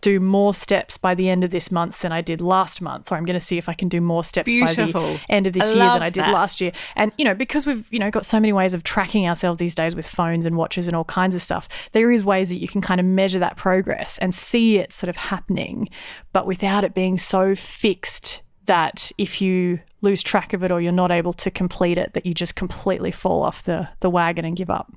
do 0.00 0.20
more 0.20 0.54
steps 0.54 0.96
by 0.96 1.14
the 1.14 1.28
end 1.28 1.42
of 1.42 1.50
this 1.50 1.72
month 1.72 2.00
than 2.02 2.12
I 2.12 2.20
did 2.20 2.40
last 2.40 2.80
month 2.80 3.10
or 3.10 3.16
I'm 3.16 3.24
going 3.24 3.38
to 3.38 3.44
see 3.44 3.58
if 3.58 3.68
I 3.68 3.74
can 3.74 3.88
do 3.88 4.00
more 4.00 4.22
steps 4.22 4.46
Beautiful. 4.46 5.00
by 5.00 5.12
the 5.14 5.20
end 5.28 5.46
of 5.46 5.54
this 5.54 5.64
I 5.64 5.68
year 5.68 5.92
than 5.92 6.02
I 6.02 6.10
did 6.10 6.24
that. 6.24 6.32
last 6.32 6.60
year. 6.60 6.72
And 6.94 7.10
you 7.18 7.24
know, 7.24 7.34
because 7.34 7.66
we've, 7.66 7.90
you 7.92 7.98
know, 7.98 8.10
got 8.10 8.24
so 8.24 8.38
many 8.38 8.52
ways 8.52 8.74
of 8.74 8.84
tracking 8.84 9.26
ourselves 9.26 9.58
these 9.58 9.74
days 9.74 9.96
with 9.96 10.06
phones 10.06 10.46
and 10.46 10.56
watches 10.56 10.86
and 10.86 10.96
all 10.96 11.04
kinds 11.04 11.34
of 11.34 11.42
stuff, 11.42 11.68
there 11.92 12.12
is 12.12 12.24
ways 12.24 12.48
that 12.50 12.58
you 12.58 12.68
can 12.68 12.80
kind 12.80 13.00
of 13.00 13.06
measure 13.06 13.40
that 13.40 13.56
progress 13.56 14.18
and 14.18 14.34
see 14.34 14.78
it 14.78 14.92
sort 14.92 15.08
of 15.08 15.16
happening, 15.16 15.88
but 16.32 16.46
without 16.46 16.84
it 16.84 16.94
being 16.94 17.18
so 17.18 17.54
fixed 17.54 18.42
that 18.66 19.10
if 19.18 19.40
you 19.40 19.80
lose 20.02 20.22
track 20.22 20.52
of 20.52 20.62
it 20.62 20.70
or 20.70 20.80
you're 20.80 20.92
not 20.92 21.10
able 21.10 21.32
to 21.32 21.50
complete 21.50 21.98
it 21.98 22.12
that 22.12 22.26
you 22.26 22.34
just 22.34 22.54
completely 22.54 23.10
fall 23.10 23.42
off 23.42 23.62
the 23.62 23.88
the 24.00 24.10
wagon 24.10 24.44
and 24.44 24.56
give 24.56 24.70
up. 24.70 24.92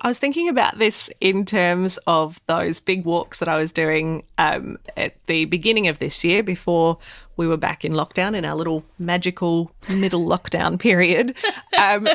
I 0.00 0.08
was 0.08 0.18
thinking 0.18 0.48
about 0.48 0.78
this 0.78 1.10
in 1.20 1.44
terms 1.44 1.98
of 2.06 2.40
those 2.46 2.80
big 2.80 3.04
walks 3.04 3.38
that 3.38 3.48
I 3.48 3.56
was 3.56 3.72
doing 3.72 4.24
um, 4.38 4.78
at 4.96 5.14
the 5.26 5.44
beginning 5.46 5.88
of 5.88 5.98
this 5.98 6.24
year 6.24 6.42
before 6.42 6.98
we 7.36 7.46
were 7.46 7.56
back 7.56 7.84
in 7.84 7.92
lockdown 7.92 8.34
in 8.34 8.44
our 8.44 8.54
little 8.54 8.84
magical 8.98 9.70
middle 9.88 10.26
lockdown 10.26 10.78
period. 10.78 11.34
Um, 11.78 12.08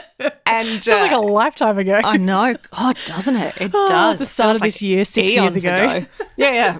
and 0.47 0.67
feels 0.67 0.87
uh, 0.87 1.01
like 1.01 1.11
a 1.11 1.19
lifetime 1.19 1.77
ago. 1.77 2.01
I 2.03 2.17
know. 2.17 2.55
God, 2.71 2.97
doesn't 3.05 3.35
it? 3.35 3.53
It 3.61 3.71
oh, 3.75 3.87
does. 3.87 4.17
The 4.17 4.25
start 4.25 4.55
of 4.55 4.61
like 4.61 4.69
this 4.69 4.81
year, 4.81 5.05
six 5.05 5.33
years 5.33 5.55
ago. 5.55 5.75
ago. 5.75 6.05
yeah, 6.35 6.51
yeah. 6.51 6.79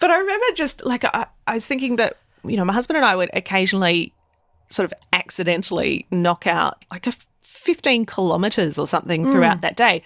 But 0.00 0.10
I 0.10 0.18
remember 0.18 0.46
just 0.56 0.84
like 0.84 1.04
I, 1.04 1.26
I 1.46 1.54
was 1.54 1.66
thinking 1.66 1.96
that 1.96 2.16
you 2.44 2.56
know 2.56 2.64
my 2.64 2.72
husband 2.72 2.96
and 2.96 3.06
I 3.06 3.14
would 3.14 3.30
occasionally 3.34 4.12
sort 4.68 4.84
of 4.84 4.94
accidentally 5.12 6.06
knock 6.10 6.46
out 6.46 6.84
like 6.90 7.06
a 7.06 7.12
15 7.62 8.06
kilometers 8.06 8.78
or 8.78 8.88
something 8.88 9.30
throughout 9.30 9.58
mm. 9.58 9.60
that 9.62 9.76
day. 9.76 10.02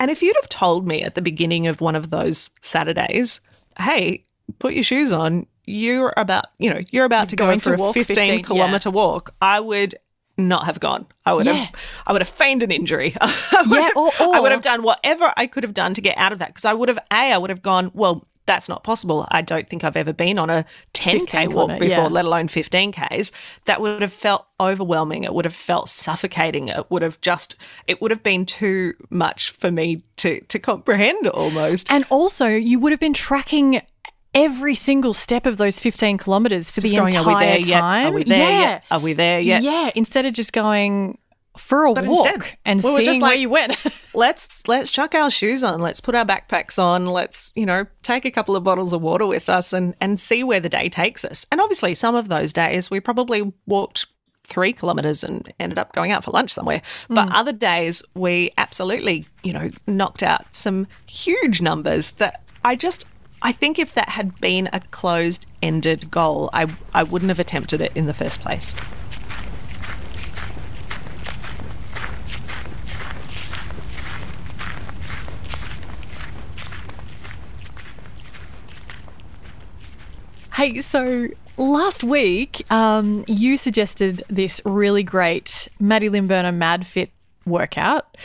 And 0.00 0.10
if 0.10 0.22
you'd 0.22 0.36
have 0.36 0.48
told 0.48 0.86
me 0.86 1.02
at 1.02 1.14
the 1.14 1.22
beginning 1.22 1.66
of 1.66 1.80
one 1.80 1.94
of 1.94 2.10
those 2.10 2.50
Saturdays, 2.60 3.40
hey, 3.78 4.24
put 4.58 4.74
your 4.74 4.82
shoes 4.82 5.12
on, 5.12 5.46
you're 5.64 6.12
about, 6.16 6.46
you 6.58 6.70
know, 6.70 6.80
you're 6.90 7.04
about 7.04 7.30
you're 7.30 7.30
to 7.30 7.36
go 7.36 7.58
for 7.58 7.74
a 7.74 7.92
15, 7.92 8.16
15 8.16 8.42
kilometer 8.42 8.88
yeah. 8.88 8.94
walk, 8.94 9.34
I 9.40 9.60
would 9.60 9.94
not 10.36 10.66
have 10.66 10.80
gone. 10.80 11.06
I 11.24 11.34
would 11.34 11.46
yeah. 11.46 11.52
have 11.52 11.74
I 12.06 12.12
would 12.12 12.22
have 12.22 12.28
feigned 12.28 12.62
an 12.62 12.70
injury. 12.70 13.14
I 13.20 13.64
yeah, 13.68 13.90
or, 13.96 14.10
or, 14.20 14.36
I 14.36 14.40
would 14.40 14.52
have 14.52 14.62
done 14.62 14.82
whatever 14.82 15.32
I 15.36 15.46
could 15.46 15.64
have 15.64 15.74
done 15.74 15.94
to 15.94 16.00
get 16.00 16.16
out 16.16 16.32
of 16.32 16.38
that 16.38 16.48
because 16.48 16.64
I 16.64 16.74
would 16.74 16.88
have 16.88 16.98
a 16.98 17.14
I 17.14 17.38
would 17.38 17.50
have 17.50 17.62
gone, 17.62 17.90
well, 17.94 18.26
that's 18.48 18.68
not 18.68 18.82
possible. 18.82 19.28
I 19.30 19.42
don't 19.42 19.68
think 19.68 19.84
I've 19.84 19.96
ever 19.96 20.14
been 20.14 20.38
on 20.38 20.48
a 20.48 20.64
10K 20.94 21.52
walk 21.52 21.68
before, 21.78 21.86
yeah. 21.86 22.06
let 22.06 22.24
alone 22.24 22.48
15Ks. 22.48 23.30
That 23.66 23.82
would 23.82 24.00
have 24.00 24.12
felt 24.12 24.46
overwhelming. 24.58 25.24
It 25.24 25.34
would 25.34 25.44
have 25.44 25.54
felt 25.54 25.90
suffocating. 25.90 26.68
It 26.68 26.90
would 26.90 27.02
have 27.02 27.20
just, 27.20 27.56
it 27.86 28.00
would 28.00 28.10
have 28.10 28.22
been 28.22 28.46
too 28.46 28.94
much 29.10 29.50
for 29.50 29.70
me 29.70 30.02
to, 30.16 30.40
to 30.40 30.58
comprehend 30.58 31.28
almost. 31.28 31.92
And 31.92 32.06
also, 32.08 32.48
you 32.48 32.78
would 32.78 32.90
have 32.90 33.00
been 33.00 33.12
tracking 33.12 33.82
every 34.34 34.74
single 34.74 35.12
step 35.12 35.44
of 35.44 35.58
those 35.58 35.78
15 35.78 36.16
kilometers 36.16 36.70
for 36.70 36.80
just 36.80 36.94
the 36.94 36.98
going, 36.98 37.14
entire 37.14 37.60
time. 37.60 38.06
Are 38.06 38.12
we 38.12 38.24
there 38.24 38.38
yeah. 38.38 38.60
yet? 38.60 38.84
Are 38.90 38.98
we 38.98 39.12
there 39.12 39.40
yet? 39.40 39.62
Yeah. 39.62 39.90
Instead 39.94 40.24
of 40.24 40.32
just 40.32 40.54
going, 40.54 41.18
for 41.58 41.86
a 41.86 41.92
but 41.92 42.06
walk 42.06 42.26
instead, 42.26 42.58
and 42.64 42.82
we 42.82 42.90
seeing 42.90 43.04
just 43.04 43.20
like, 43.20 43.30
where 43.30 43.38
you 43.38 43.48
went. 43.50 43.76
let's 44.14 44.66
let's 44.68 44.90
chuck 44.90 45.14
our 45.14 45.30
shoes 45.30 45.62
on. 45.62 45.80
Let's 45.80 46.00
put 46.00 46.14
our 46.14 46.24
backpacks 46.24 46.78
on. 46.78 47.06
Let's 47.06 47.52
you 47.54 47.66
know 47.66 47.86
take 48.02 48.24
a 48.24 48.30
couple 48.30 48.56
of 48.56 48.64
bottles 48.64 48.92
of 48.92 49.02
water 49.02 49.26
with 49.26 49.48
us 49.48 49.72
and 49.72 49.94
and 50.00 50.18
see 50.18 50.44
where 50.44 50.60
the 50.60 50.68
day 50.68 50.88
takes 50.88 51.24
us. 51.24 51.46
And 51.50 51.60
obviously, 51.60 51.94
some 51.94 52.14
of 52.14 52.28
those 52.28 52.52
days 52.52 52.90
we 52.90 53.00
probably 53.00 53.52
walked 53.66 54.06
three 54.44 54.72
kilometers 54.72 55.22
and 55.22 55.52
ended 55.60 55.78
up 55.78 55.92
going 55.92 56.10
out 56.10 56.24
for 56.24 56.30
lunch 56.30 56.52
somewhere. 56.52 56.82
But 57.08 57.28
mm. 57.28 57.32
other 57.34 57.52
days 57.52 58.02
we 58.14 58.52
absolutely 58.56 59.26
you 59.42 59.52
know 59.52 59.70
knocked 59.86 60.22
out 60.22 60.54
some 60.54 60.86
huge 61.06 61.60
numbers 61.60 62.12
that 62.12 62.42
I 62.64 62.76
just. 62.76 63.04
I 63.40 63.52
think 63.52 63.78
if 63.78 63.94
that 63.94 64.08
had 64.08 64.40
been 64.40 64.68
a 64.72 64.80
closed 64.80 65.46
ended 65.62 66.10
goal, 66.10 66.50
I, 66.52 66.66
I 66.92 67.04
wouldn't 67.04 67.28
have 67.28 67.38
attempted 67.38 67.80
it 67.80 67.92
in 67.94 68.06
the 68.06 68.12
first 68.12 68.40
place. 68.40 68.74
Hey, 80.58 80.80
so 80.80 81.28
last 81.56 82.02
week 82.02 82.66
um, 82.68 83.24
you 83.28 83.56
suggested 83.56 84.24
this 84.28 84.60
really 84.64 85.04
great 85.04 85.68
Maddie 85.78 86.10
Lymburner 86.10 86.52
Mad 86.52 86.84
Fit 86.84 87.12
workout 87.46 88.16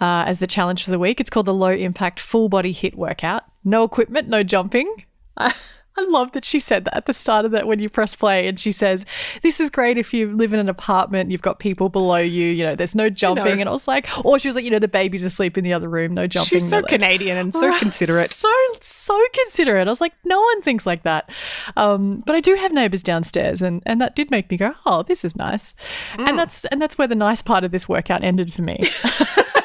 uh, 0.00 0.24
as 0.26 0.38
the 0.38 0.46
challenge 0.46 0.82
for 0.82 0.90
the 0.90 0.98
week. 0.98 1.20
It's 1.20 1.28
called 1.28 1.44
the 1.44 1.52
Low 1.52 1.68
Impact 1.68 2.20
Full 2.20 2.48
Body 2.48 2.72
HIIT 2.72 2.94
Workout. 2.94 3.42
No 3.64 3.84
equipment, 3.84 4.28
no 4.28 4.42
jumping. 4.42 5.04
I 5.98 6.04
love 6.08 6.30
that 6.32 6.44
she 6.44 6.60
said 6.60 6.84
that 6.84 6.96
at 6.96 7.06
the 7.06 7.14
start 7.14 7.44
of 7.44 7.50
that 7.50 7.66
when 7.66 7.80
you 7.80 7.90
press 7.90 8.14
play 8.14 8.46
and 8.46 8.58
she 8.58 8.70
says, 8.70 9.04
This 9.42 9.58
is 9.58 9.68
great 9.68 9.98
if 9.98 10.14
you 10.14 10.32
live 10.32 10.52
in 10.52 10.60
an 10.60 10.68
apartment, 10.68 11.32
you've 11.32 11.42
got 11.42 11.58
people 11.58 11.88
below 11.88 12.18
you, 12.18 12.46
you 12.46 12.64
know, 12.64 12.76
there's 12.76 12.94
no 12.94 13.10
jumping. 13.10 13.60
And 13.60 13.68
I 13.68 13.72
was 13.72 13.88
like, 13.88 14.08
or 14.24 14.38
she 14.38 14.48
was 14.48 14.54
like, 14.54 14.64
you 14.64 14.70
know, 14.70 14.78
the 14.78 14.86
baby's 14.86 15.24
asleep 15.24 15.58
in 15.58 15.64
the 15.64 15.72
other 15.72 15.88
room, 15.88 16.14
no 16.14 16.28
jumping. 16.28 16.60
She's 16.60 16.68
so 16.68 16.82
Canadian 16.82 17.36
and 17.36 17.52
so 17.52 17.76
considerate. 17.78 18.30
So, 18.30 18.52
so 18.80 19.20
considerate. 19.32 19.88
I 19.88 19.90
was 19.90 20.00
like, 20.00 20.14
no 20.24 20.40
one 20.40 20.62
thinks 20.62 20.86
like 20.86 21.02
that. 21.02 21.28
Um, 21.76 22.22
but 22.24 22.36
I 22.36 22.40
do 22.40 22.54
have 22.54 22.72
neighbours 22.72 23.02
downstairs 23.02 23.60
and, 23.60 23.82
and 23.84 24.00
that 24.00 24.14
did 24.14 24.30
make 24.30 24.50
me 24.50 24.56
go, 24.56 24.74
Oh, 24.86 25.02
this 25.02 25.24
is 25.24 25.34
nice. 25.34 25.74
Mm. 26.14 26.28
And 26.28 26.38
that's 26.38 26.64
and 26.66 26.80
that's 26.80 26.96
where 26.96 27.08
the 27.08 27.16
nice 27.16 27.42
part 27.42 27.64
of 27.64 27.72
this 27.72 27.88
workout 27.88 28.22
ended 28.22 28.52
for 28.52 28.62
me. 28.62 28.78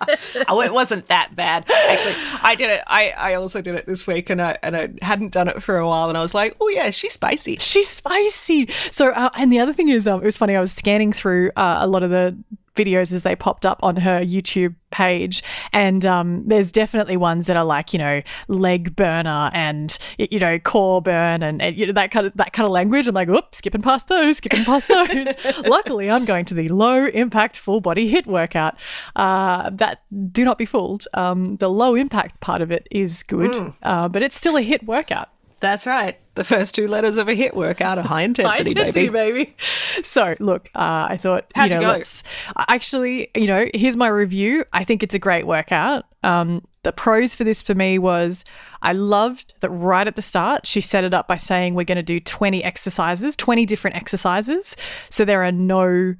oh, 0.48 0.60
it 0.60 0.72
wasn't 0.72 1.06
that 1.08 1.34
bad. 1.34 1.64
Actually, 1.70 2.14
I 2.42 2.54
did 2.54 2.70
it. 2.70 2.82
I, 2.86 3.10
I 3.10 3.34
also 3.34 3.60
did 3.60 3.74
it 3.74 3.86
this 3.86 4.06
week, 4.06 4.30
and 4.30 4.40
I 4.40 4.58
and 4.62 4.76
I 4.76 4.90
hadn't 5.02 5.32
done 5.32 5.48
it 5.48 5.62
for 5.62 5.78
a 5.78 5.86
while, 5.86 6.08
and 6.08 6.16
I 6.16 6.22
was 6.22 6.34
like, 6.34 6.56
oh 6.60 6.68
yeah, 6.68 6.90
she's 6.90 7.12
spicy. 7.12 7.56
She's 7.56 7.88
spicy. 7.88 8.68
So, 8.90 9.10
uh, 9.10 9.30
and 9.34 9.52
the 9.52 9.58
other 9.60 9.72
thing 9.72 9.88
is, 9.88 10.06
um, 10.06 10.22
it 10.22 10.24
was 10.24 10.36
funny. 10.36 10.56
I 10.56 10.60
was 10.60 10.72
scanning 10.72 11.12
through 11.12 11.50
uh, 11.56 11.78
a 11.80 11.86
lot 11.86 12.02
of 12.02 12.10
the 12.10 12.36
videos 12.84 13.12
as 13.12 13.22
they 13.22 13.36
popped 13.36 13.64
up 13.66 13.78
on 13.82 13.96
her 13.96 14.20
YouTube 14.20 14.74
page. 14.90 15.42
And 15.72 16.04
um, 16.04 16.42
there's 16.46 16.72
definitely 16.72 17.16
ones 17.16 17.46
that 17.46 17.56
are 17.56 17.64
like, 17.64 17.92
you 17.92 17.98
know, 17.98 18.22
leg 18.48 18.96
burner 18.96 19.50
and, 19.52 19.96
you 20.18 20.38
know, 20.40 20.58
core 20.58 21.00
burn 21.00 21.42
and, 21.42 21.62
and, 21.62 21.76
you 21.76 21.86
know, 21.86 21.92
that 21.92 22.10
kind 22.10 22.26
of, 22.26 22.32
that 22.34 22.52
kind 22.52 22.64
of 22.64 22.72
language. 22.72 23.06
I'm 23.06 23.14
like, 23.14 23.28
oops, 23.28 23.58
skipping 23.58 23.82
past 23.82 24.08
those, 24.08 24.38
skipping 24.38 24.64
past 24.64 24.88
those. 24.88 25.28
Luckily, 25.66 26.10
I'm 26.10 26.24
going 26.24 26.44
to 26.46 26.54
the 26.54 26.68
low 26.68 27.06
impact 27.06 27.56
full 27.56 27.80
body 27.80 28.10
HIIT 28.12 28.26
workout. 28.26 28.74
Uh, 29.14 29.70
that 29.74 30.02
do 30.32 30.44
not 30.44 30.58
be 30.58 30.66
fooled. 30.66 31.06
Um, 31.14 31.56
the 31.58 31.68
low 31.70 31.94
impact 31.94 32.40
part 32.40 32.60
of 32.62 32.70
it 32.72 32.88
is 32.90 33.22
good, 33.22 33.50
Mm. 33.50 33.74
uh, 33.82 34.08
but 34.08 34.22
it's 34.22 34.36
still 34.36 34.56
a 34.56 34.62
HIIT 34.62 34.84
workout. 34.84 35.28
That's 35.60 35.86
right. 35.86 36.18
The 36.34 36.44
first 36.44 36.74
two 36.74 36.88
letters 36.88 37.18
of 37.18 37.28
a 37.28 37.32
HIIT 37.32 37.54
workout 37.54 37.98
are 37.98 38.02
high 38.02 38.22
intensity, 38.22 38.56
High 38.56 38.68
intensity, 38.68 39.08
baby. 39.08 39.44
baby. 39.44 39.56
So, 40.02 40.34
look, 40.40 40.70
uh, 40.74 41.08
I 41.10 41.18
thought, 41.18 41.50
How'd 41.54 41.70
you 41.70 41.74
you 41.76 41.80
know, 41.82 41.92
go? 41.92 41.98
let's 41.98 42.22
actually, 42.68 43.28
you 43.34 43.46
know, 43.46 43.66
here's 43.74 43.96
my 43.96 44.08
review. 44.08 44.64
I 44.72 44.84
think 44.84 45.02
it's 45.02 45.14
a 45.14 45.18
great 45.18 45.46
workout. 45.46 46.06
Um, 46.22 46.64
the 46.82 46.92
pros 46.92 47.34
for 47.34 47.44
this 47.44 47.60
for 47.60 47.74
me 47.74 47.98
was 47.98 48.44
I 48.80 48.92
loved 48.94 49.52
that 49.60 49.68
right 49.68 50.06
at 50.06 50.16
the 50.16 50.22
start, 50.22 50.66
she 50.66 50.80
set 50.80 51.04
it 51.04 51.12
up 51.12 51.28
by 51.28 51.36
saying 51.36 51.74
we're 51.74 51.84
going 51.84 51.96
to 51.96 52.02
do 52.02 52.20
20 52.20 52.64
exercises, 52.64 53.36
20 53.36 53.66
different 53.66 53.96
exercises. 53.96 54.76
So 55.10 55.24
there 55.26 55.44
are 55.44 55.52
no 55.52 56.14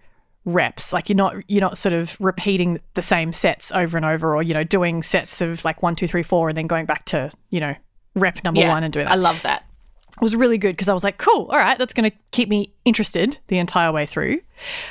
reps 0.47 0.91
like 0.91 1.11
you're 1.11 1.17
not 1.17 1.35
you're 1.49 1.61
not 1.61 1.77
sort 1.77 1.93
of 1.93 2.17
repeating 2.19 2.81
the 2.95 3.03
same 3.03 3.31
sets 3.31 3.71
over 3.73 3.99
and 3.99 4.07
over 4.07 4.35
or 4.35 4.43
you 4.43 4.55
know 4.55 4.65
doing 4.65 5.03
sets 5.03 5.43
of 5.43 5.63
like 5.67 5.83
one 5.83 5.95
two 5.95 6.09
three 6.09 6.23
four 6.23 6.49
and 6.49 6.57
then 6.57 6.67
going 6.67 6.87
back 6.87 7.05
to 7.05 7.31
you 7.51 7.61
know 7.61 7.75
rep 8.15 8.43
number 8.45 8.61
Yeah, 8.61 8.69
one 8.71 8.83
and 8.83 8.93
doing 8.93 9.07
that 9.07 9.13
I 9.13 9.17
love 9.17 9.43
that. 9.43 9.65
It 10.13 10.23
was 10.23 10.35
really 10.35 10.59
good 10.59 10.73
because 10.73 10.89
I 10.89 10.93
was 10.93 11.05
like, 11.05 11.19
cool, 11.19 11.47
all 11.51 11.59
right, 11.59 11.79
that's 11.79 11.95
going 11.95 12.11
to 12.11 12.17
keep 12.33 12.49
me 12.49 12.73
interested 12.85 13.39
the 13.47 13.59
entire 13.59 13.93
way 13.93 14.07
through. 14.07 14.41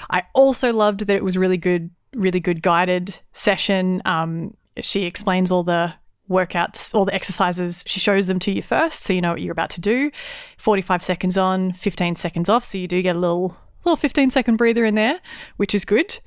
I 0.09 0.23
also 0.33 0.73
loved 0.73 1.01
that 1.01 1.15
it 1.15 1.23
was 1.23 1.37
really 1.37 1.57
good, 1.57 1.89
really 2.15 2.39
good 2.39 2.61
guided 2.61 3.19
session. 3.33 4.01
Um, 4.05 4.55
she 4.79 5.03
explains 5.03 5.51
all 5.51 5.63
the 5.63 5.93
workouts, 6.29 6.95
all 6.95 7.05
the 7.05 7.13
exercises. 7.13 7.83
She 7.85 7.99
shows 7.99 8.27
them 8.27 8.39
to 8.39 8.51
you 8.51 8.61
first, 8.61 9.03
so 9.03 9.13
you 9.13 9.21
know 9.21 9.31
what 9.31 9.41
you're 9.41 9.51
about 9.51 9.71
to 9.71 9.81
do. 9.81 10.09
45 10.57 11.03
seconds 11.03 11.37
on, 11.37 11.73
15 11.73 12.15
seconds 12.15 12.49
off, 12.49 12.63
so 12.63 12.77
you 12.77 12.87
do 12.87 13.01
get 13.01 13.15
a 13.15 13.19
little 13.19 13.57
little 13.85 13.97
15 13.97 14.29
second 14.29 14.57
breather 14.57 14.85
in 14.85 14.95
there, 14.95 15.19
which 15.57 15.73
is 15.75 15.85
good. 15.85 16.19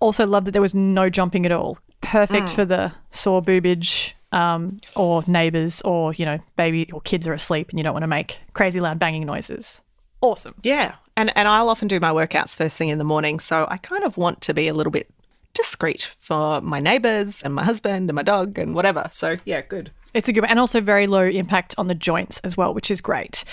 Also 0.00 0.26
love 0.26 0.44
that 0.44 0.52
there 0.52 0.62
was 0.62 0.74
no 0.74 1.08
jumping 1.10 1.46
at 1.46 1.52
all. 1.52 1.78
Perfect 2.00 2.50
for 2.50 2.64
the 2.64 2.92
sore 3.10 3.42
boobage 3.42 4.12
um, 4.32 4.80
or 4.94 5.22
neighbors 5.26 5.80
or, 5.82 6.12
you 6.14 6.24
know, 6.24 6.38
baby 6.56 6.90
or 6.92 7.00
kids 7.00 7.26
are 7.26 7.32
asleep 7.32 7.70
and 7.70 7.78
you 7.78 7.82
don't 7.82 7.94
want 7.94 8.02
to 8.02 8.08
make 8.08 8.38
crazy 8.52 8.80
loud 8.80 8.98
banging 8.98 9.26
noises. 9.26 9.80
Awesome. 10.20 10.54
Yeah. 10.62 10.94
And 11.16 11.34
and 11.36 11.48
I'll 11.48 11.68
often 11.68 11.88
do 11.88 12.00
my 12.00 12.10
workouts 12.10 12.54
first 12.54 12.76
thing 12.76 12.88
in 12.88 12.98
the 12.98 13.04
morning, 13.04 13.38
so 13.38 13.66
I 13.70 13.78
kind 13.78 14.04
of 14.04 14.16
want 14.16 14.42
to 14.42 14.54
be 14.54 14.68
a 14.68 14.74
little 14.74 14.90
bit 14.90 15.10
discreet 15.54 16.02
for 16.20 16.60
my 16.60 16.80
neighbors 16.80 17.42
and 17.42 17.54
my 17.54 17.64
husband 17.64 18.10
and 18.10 18.14
my 18.14 18.22
dog 18.22 18.58
and 18.58 18.74
whatever. 18.74 19.08
So 19.12 19.36
yeah, 19.44 19.62
good. 19.62 19.90
It's 20.12 20.28
a 20.28 20.32
good 20.32 20.44
and 20.44 20.58
also 20.58 20.80
very 20.80 21.06
low 21.06 21.24
impact 21.24 21.74
on 21.78 21.88
the 21.88 21.94
joints 21.94 22.40
as 22.40 22.56
well, 22.56 22.74
which 22.74 22.90
is 22.90 23.00
great 23.00 23.44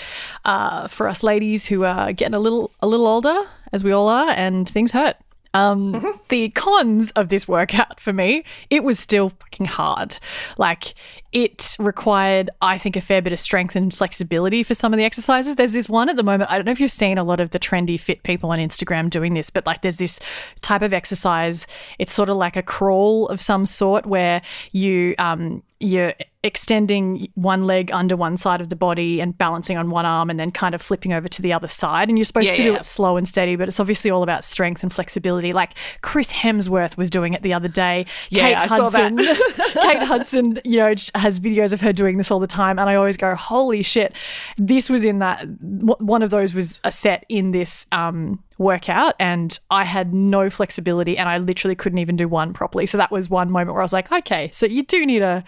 uh, 0.44 0.88
for 0.88 1.08
us 1.08 1.22
ladies 1.22 1.66
who 1.66 1.84
are 1.84 2.12
getting 2.12 2.34
a 2.34 2.38
little 2.38 2.70
a 2.80 2.86
little 2.86 3.06
older, 3.06 3.44
as 3.72 3.84
we 3.84 3.92
all 3.92 4.08
are, 4.08 4.30
and 4.30 4.68
things 4.68 4.92
hurt. 4.92 5.16
Um, 5.54 6.02
The 6.28 6.48
cons 6.50 7.10
of 7.12 7.28
this 7.28 7.46
workout 7.46 8.00
for 8.00 8.12
me, 8.12 8.44
it 8.70 8.82
was 8.82 8.98
still 8.98 9.30
fucking 9.30 9.66
hard. 9.66 10.18
Like 10.58 10.94
it 11.34 11.76
required, 11.80 12.48
I 12.62 12.78
think, 12.78 12.94
a 12.96 13.00
fair 13.00 13.20
bit 13.20 13.32
of 13.32 13.40
strength 13.40 13.74
and 13.74 13.92
flexibility 13.92 14.62
for 14.62 14.72
some 14.74 14.94
of 14.94 14.98
the 14.98 15.04
exercises. 15.04 15.56
There's 15.56 15.72
this 15.72 15.88
one 15.88 16.08
at 16.08 16.14
the 16.16 16.22
moment. 16.22 16.50
I 16.50 16.56
don't 16.56 16.64
know 16.64 16.72
if 16.72 16.80
you've 16.80 16.92
seen 16.92 17.18
a 17.18 17.24
lot 17.24 17.40
of 17.40 17.50
the 17.50 17.58
trendy 17.58 17.98
fit 17.98 18.22
people 18.22 18.50
on 18.50 18.60
Instagram 18.60 19.10
doing 19.10 19.34
this, 19.34 19.50
but 19.50 19.66
like 19.66 19.82
there's 19.82 19.96
this 19.96 20.20
type 20.62 20.82
of 20.82 20.92
exercise. 20.92 21.66
It's 21.98 22.12
sort 22.14 22.30
of 22.30 22.36
like 22.36 22.56
a 22.56 22.62
crawl 22.62 23.26
of 23.28 23.40
some 23.40 23.66
sort 23.66 24.06
where 24.06 24.40
you 24.70 25.16
um 25.18 25.62
you're 25.80 26.14
extending 26.44 27.28
one 27.34 27.64
leg 27.64 27.90
under 27.92 28.16
one 28.16 28.36
side 28.36 28.60
of 28.60 28.68
the 28.68 28.76
body 28.76 29.20
and 29.20 29.36
balancing 29.36 29.76
on 29.76 29.90
one 29.90 30.06
arm 30.06 30.30
and 30.30 30.38
then 30.38 30.50
kind 30.50 30.74
of 30.74 30.80
flipping 30.80 31.12
over 31.12 31.26
to 31.26 31.42
the 31.42 31.52
other 31.52 31.68
side. 31.68 32.08
And 32.08 32.16
you're 32.16 32.24
supposed 32.24 32.46
Yeah, 32.46 32.54
to 32.54 32.62
do 32.62 32.70
yeah. 32.72 32.76
it 32.78 32.84
slow 32.84 33.16
and 33.16 33.28
steady, 33.28 33.56
but 33.56 33.68
it's 33.68 33.80
obviously 33.80 34.10
all 34.10 34.22
about 34.22 34.44
strength 34.44 34.82
and 34.82 34.92
flexibility. 34.92 35.52
Like 35.52 35.72
Chris 36.00 36.30
Hemsworth 36.30 36.96
was 36.96 37.10
doing 37.10 37.34
it 37.34 37.42
the 37.42 37.52
other 37.52 37.68
day. 37.68 38.06
Yeah, 38.30 38.42
Kate 38.48 38.56
I 38.56 38.66
saw 38.68 38.88
that. 38.90 39.12
Hudson, 39.18 39.82
Kate 39.82 40.02
Hudson, 40.02 40.60
you 40.64 40.76
know, 40.78 40.94
has 41.24 41.40
videos 41.40 41.72
of 41.72 41.80
her 41.80 41.90
doing 41.90 42.18
this 42.18 42.30
all 42.30 42.38
the 42.38 42.46
time. 42.46 42.78
And 42.78 42.90
I 42.90 42.96
always 42.96 43.16
go, 43.16 43.34
holy 43.34 43.82
shit. 43.82 44.14
This 44.58 44.90
was 44.90 45.06
in 45.06 45.20
that, 45.20 45.46
one 45.62 46.22
of 46.22 46.28
those 46.28 46.52
was 46.52 46.82
a 46.84 46.92
set 46.92 47.24
in 47.30 47.50
this 47.50 47.86
um, 47.92 48.44
workout 48.58 49.14
and 49.18 49.58
I 49.70 49.84
had 49.84 50.12
no 50.12 50.50
flexibility 50.50 51.16
and 51.16 51.26
I 51.26 51.38
literally 51.38 51.74
couldn't 51.74 51.96
even 51.96 52.16
do 52.16 52.28
one 52.28 52.52
properly. 52.52 52.84
So 52.84 52.98
that 52.98 53.10
was 53.10 53.30
one 53.30 53.50
moment 53.50 53.72
where 53.72 53.80
I 53.80 53.84
was 53.84 53.92
like, 53.94 54.12
okay, 54.12 54.50
so 54.52 54.66
you 54.66 54.82
do 54.82 55.06
need 55.06 55.22
a, 55.22 55.42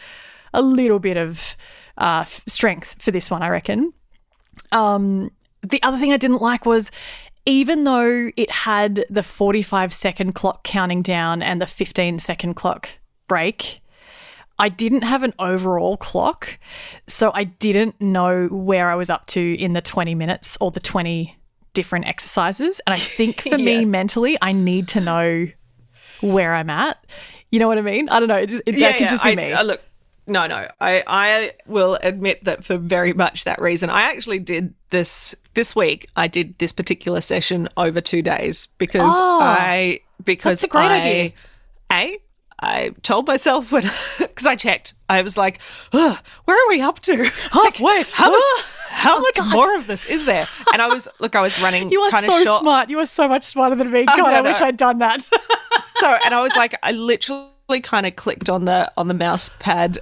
a 0.55 0.63
little 0.63 0.99
bit 0.99 1.19
of 1.19 1.59
uh, 1.99 2.25
strength 2.25 2.97
for 2.99 3.11
this 3.11 3.31
one, 3.31 3.43
I 3.43 3.51
reckon. 3.51 3.93
Um, 4.73 5.31
the 5.61 5.83
other 5.83 5.99
thing 5.99 6.11
I 6.11 6.17
didn't 6.17 6.41
like 6.41 6.65
was 6.65 6.91
even 7.45 7.85
though 7.85 8.31
it 8.35 8.51
had 8.51 9.05
the 9.11 9.23
45 9.23 9.93
second 9.93 10.33
clock 10.33 10.65
counting 10.65 11.03
down 11.03 11.43
and 11.43 11.61
the 11.61 11.67
15 11.67 12.19
second 12.19 12.55
clock 12.55 12.89
break, 13.29 13.83
I 14.59 14.69
didn't 14.69 15.03
have 15.03 15.23
an 15.23 15.35
overall 15.39 15.97
clock. 15.97 16.59
So 17.07 17.31
I 17.35 17.45
didn't 17.45 18.01
know 18.01 18.47
where 18.49 18.91
I 18.91 18.95
was 18.95 19.11
up 19.11 19.27
to 19.29 19.55
in 19.59 19.73
the 19.75 19.83
20 19.83 20.15
minutes 20.15 20.57
or 20.61 20.71
the 20.71 20.81
20 20.81 21.37
different 21.75 22.07
exercises. 22.07 22.81
And 22.87 22.95
I 22.95 22.99
think 22.99 23.43
for 23.43 23.59
me 23.71 23.85
mentally, 23.85 24.39
I 24.41 24.53
need 24.53 24.89
to 24.89 25.01
know 25.01 25.47
where 26.21 26.55
I'm 26.55 26.71
at. 26.71 27.05
You 27.51 27.59
know 27.59 27.69
what 27.69 27.79
I 27.79 27.83
mean? 27.83 28.09
I 28.09 28.19
don't 28.19 28.29
know. 28.29 28.37
It, 28.37 28.49
just, 28.49 28.63
it, 28.67 28.77
that 28.79 28.97
could 28.99 29.09
just 29.09 29.23
be 29.23 29.31
I, 29.31 29.35
me. 29.37 29.53
I- 29.53 29.61
uh, 29.61 29.65
look, 29.65 29.83
no, 30.27 30.47
no. 30.49 30.69
I, 30.81 31.05
I 31.07 31.53
will 31.67 31.97
admit 32.03 32.45
that 32.45 32.65
for 32.65 32.77
very 32.79 33.13
much 33.13 33.45
that 33.45 33.61
reason, 33.61 33.91
I 33.91 34.03
actually 34.11 34.41
did 34.41 34.75
this 34.91 35.35
this 35.55 35.77
week. 35.77 36.09
I 36.17 36.27
did 36.27 36.59
this 36.59 36.73
particular 36.73 37.21
session 37.21 37.69
over 37.77 38.01
two 38.01 38.23
days 38.23 38.67
because 38.79 39.03
Oh, 39.05 39.41
I 39.41 40.01
because 40.25 40.61
that's 40.61 40.65
a 40.65 40.69
great 40.69 40.91
I, 40.91 40.99
idea. 40.99 41.33
A, 41.93 42.19
I 42.61 42.89
told 43.05 43.29
myself 43.29 43.71
when 43.71 43.89
because 44.37 44.47
I 44.47 44.55
checked, 44.55 44.93
I 45.09 45.23
was 45.23 45.37
like, 45.39 45.61
"Ugh, 45.95 46.19
where 46.45 46.57
are 46.63 46.69
we 46.69 46.81
up 46.83 47.01
to? 47.01 47.17
Halfway. 47.53 48.03
how 48.13 48.31
much, 48.31 48.43
Ah. 48.43 48.65
how 48.91 49.21
much 49.21 49.39
more 49.51 49.75
of 49.77 49.87
this 49.87 50.05
is 50.07 50.27
there? 50.27 50.47
And 50.75 50.83
I 50.83 50.89
was 50.89 51.09
look, 51.19 51.35
I 51.35 51.41
was 51.41 51.59
running 51.61 51.91
you 51.97 52.01
are 52.03 52.11
so 52.23 52.45
short. 52.45 52.61
smart. 52.61 52.91
You 52.91 52.99
are 52.99 53.07
so 53.07 53.27
much 53.27 53.45
smarter 53.45 53.75
than 53.75 53.91
me. 53.91 54.05
God, 54.05 54.19
no, 54.19 54.27
I 54.27 54.37
no. 54.43 54.43
wish 54.51 54.61
I'd 54.61 54.77
done 54.77 54.99
that. 54.99 55.23
so 55.97 56.19
and 56.25 56.35
I 56.35 56.43
was 56.43 56.55
like, 56.55 56.75
I 56.83 56.93
literally 56.93 57.81
kind 57.83 58.05
of 58.07 58.15
clicked 58.17 58.51
on 58.51 58.67
the 58.67 58.93
on 58.99 59.09
the 59.09 59.15
mouse 59.15 59.51
pad 59.59 59.99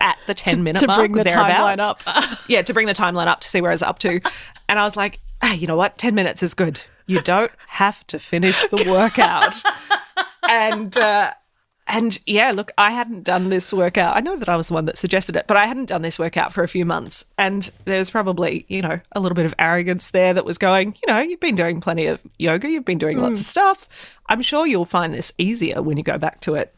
at 0.00 0.16
the 0.26 0.32
10 0.34 0.62
minute 0.62 0.78
to 0.80 0.86
mark 0.86 0.98
bring 1.00 1.12
the 1.12 1.24
timeline 1.24 1.78
up. 1.78 2.00
yeah 2.48 2.62
to 2.62 2.72
bring 2.72 2.86
the 2.86 2.94
timeline 2.94 3.26
up 3.26 3.40
to 3.40 3.48
see 3.48 3.60
where 3.60 3.70
I 3.70 3.74
was 3.74 3.82
up 3.82 3.98
to 3.98 4.20
and 4.66 4.78
I 4.78 4.84
was 4.84 4.96
like 4.96 5.18
hey 5.42 5.54
you 5.56 5.66
know 5.66 5.76
what 5.76 5.98
10 5.98 6.14
minutes 6.14 6.42
is 6.42 6.54
good 6.54 6.80
you 7.06 7.20
don't 7.20 7.52
have 7.66 8.06
to 8.06 8.18
finish 8.18 8.58
the 8.68 8.86
workout 8.90 9.62
and 10.48 10.96
uh 10.96 11.32
and 11.86 12.18
yeah, 12.26 12.52
look, 12.52 12.70
I 12.78 12.92
hadn't 12.92 13.24
done 13.24 13.48
this 13.48 13.72
workout. 13.72 14.16
I 14.16 14.20
know 14.20 14.36
that 14.36 14.48
I 14.48 14.56
was 14.56 14.68
the 14.68 14.74
one 14.74 14.84
that 14.84 14.96
suggested 14.96 15.34
it, 15.34 15.46
but 15.46 15.56
I 15.56 15.66
hadn't 15.66 15.86
done 15.86 16.02
this 16.02 16.18
workout 16.18 16.52
for 16.52 16.62
a 16.62 16.68
few 16.68 16.84
months. 16.84 17.24
And 17.36 17.68
there's 17.84 18.10
probably, 18.10 18.64
you 18.68 18.82
know, 18.82 19.00
a 19.12 19.20
little 19.20 19.34
bit 19.34 19.46
of 19.46 19.54
arrogance 19.58 20.10
there 20.10 20.32
that 20.32 20.44
was 20.44 20.58
going, 20.58 20.96
you 21.02 21.12
know, 21.12 21.18
you've 21.20 21.40
been 21.40 21.56
doing 21.56 21.80
plenty 21.80 22.06
of 22.06 22.20
yoga, 22.38 22.70
you've 22.70 22.84
been 22.84 22.98
doing 22.98 23.18
lots 23.20 23.40
of 23.40 23.46
mm. 23.46 23.50
stuff. 23.50 23.88
I'm 24.28 24.42
sure 24.42 24.66
you'll 24.66 24.84
find 24.84 25.12
this 25.12 25.32
easier 25.38 25.82
when 25.82 25.96
you 25.96 26.04
go 26.04 26.18
back 26.18 26.40
to 26.42 26.54
it. 26.54 26.74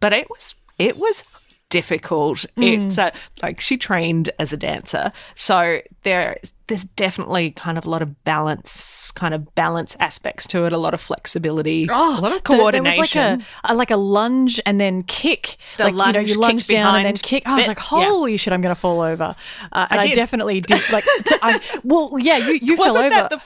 But 0.00 0.12
it 0.12 0.28
was, 0.28 0.54
it 0.78 0.96
was 0.96 1.22
difficult. 1.70 2.46
It's 2.56 2.98
uh, 2.98 3.10
like 3.42 3.60
she 3.60 3.76
trained 3.76 4.30
as 4.38 4.52
a 4.52 4.56
dancer. 4.56 5.12
So 5.34 5.80
there, 6.02 6.38
there's 6.66 6.84
definitely 6.84 7.50
kind 7.52 7.78
of 7.78 7.84
a 7.84 7.90
lot 7.90 8.02
of 8.02 8.24
balance, 8.24 9.10
kind 9.12 9.34
of 9.34 9.54
balance 9.54 9.96
aspects 10.00 10.46
to 10.48 10.64
it, 10.66 10.72
a 10.72 10.78
lot 10.78 10.94
of 10.94 11.00
flexibility, 11.00 11.84
a 11.84 11.92
lot 11.92 12.32
of 12.32 12.44
coordination. 12.44 13.20
There 13.20 13.36
was 13.36 13.46
like 13.64 13.70
a, 13.70 13.72
a 13.72 13.74
like 13.74 13.90
a 13.90 13.96
lunge 13.96 14.60
and 14.66 14.80
then 14.80 15.02
kick. 15.02 15.56
The 15.76 15.84
like 15.84 15.92
you 15.92 15.98
know, 15.98 16.04
lunge, 16.04 16.30
you 16.30 16.38
lunge 16.38 16.66
down 16.66 16.96
and 16.96 17.06
then 17.06 17.14
kick. 17.14 17.42
I 17.46 17.56
was 17.56 17.68
like, 17.68 17.78
yeah. 17.78 18.06
holy 18.06 18.36
shit, 18.36 18.52
I'm 18.52 18.60
going 18.60 18.74
to 18.74 18.80
fall 18.80 19.00
over. 19.00 19.34
Uh, 19.72 19.86
and 19.90 20.00
I, 20.00 20.06
did. 20.08 20.14
definitely 20.14 20.60
did. 20.60 20.82
Like, 20.90 21.04
to, 21.24 21.38
I, 21.42 21.60
well, 21.84 22.18
yeah, 22.18 22.38
you 22.38 22.58
you 22.62 22.76
fell 22.76 22.94
wasn't 22.94 23.12
over. 23.12 23.14
that 23.14 23.30
the 23.30 23.42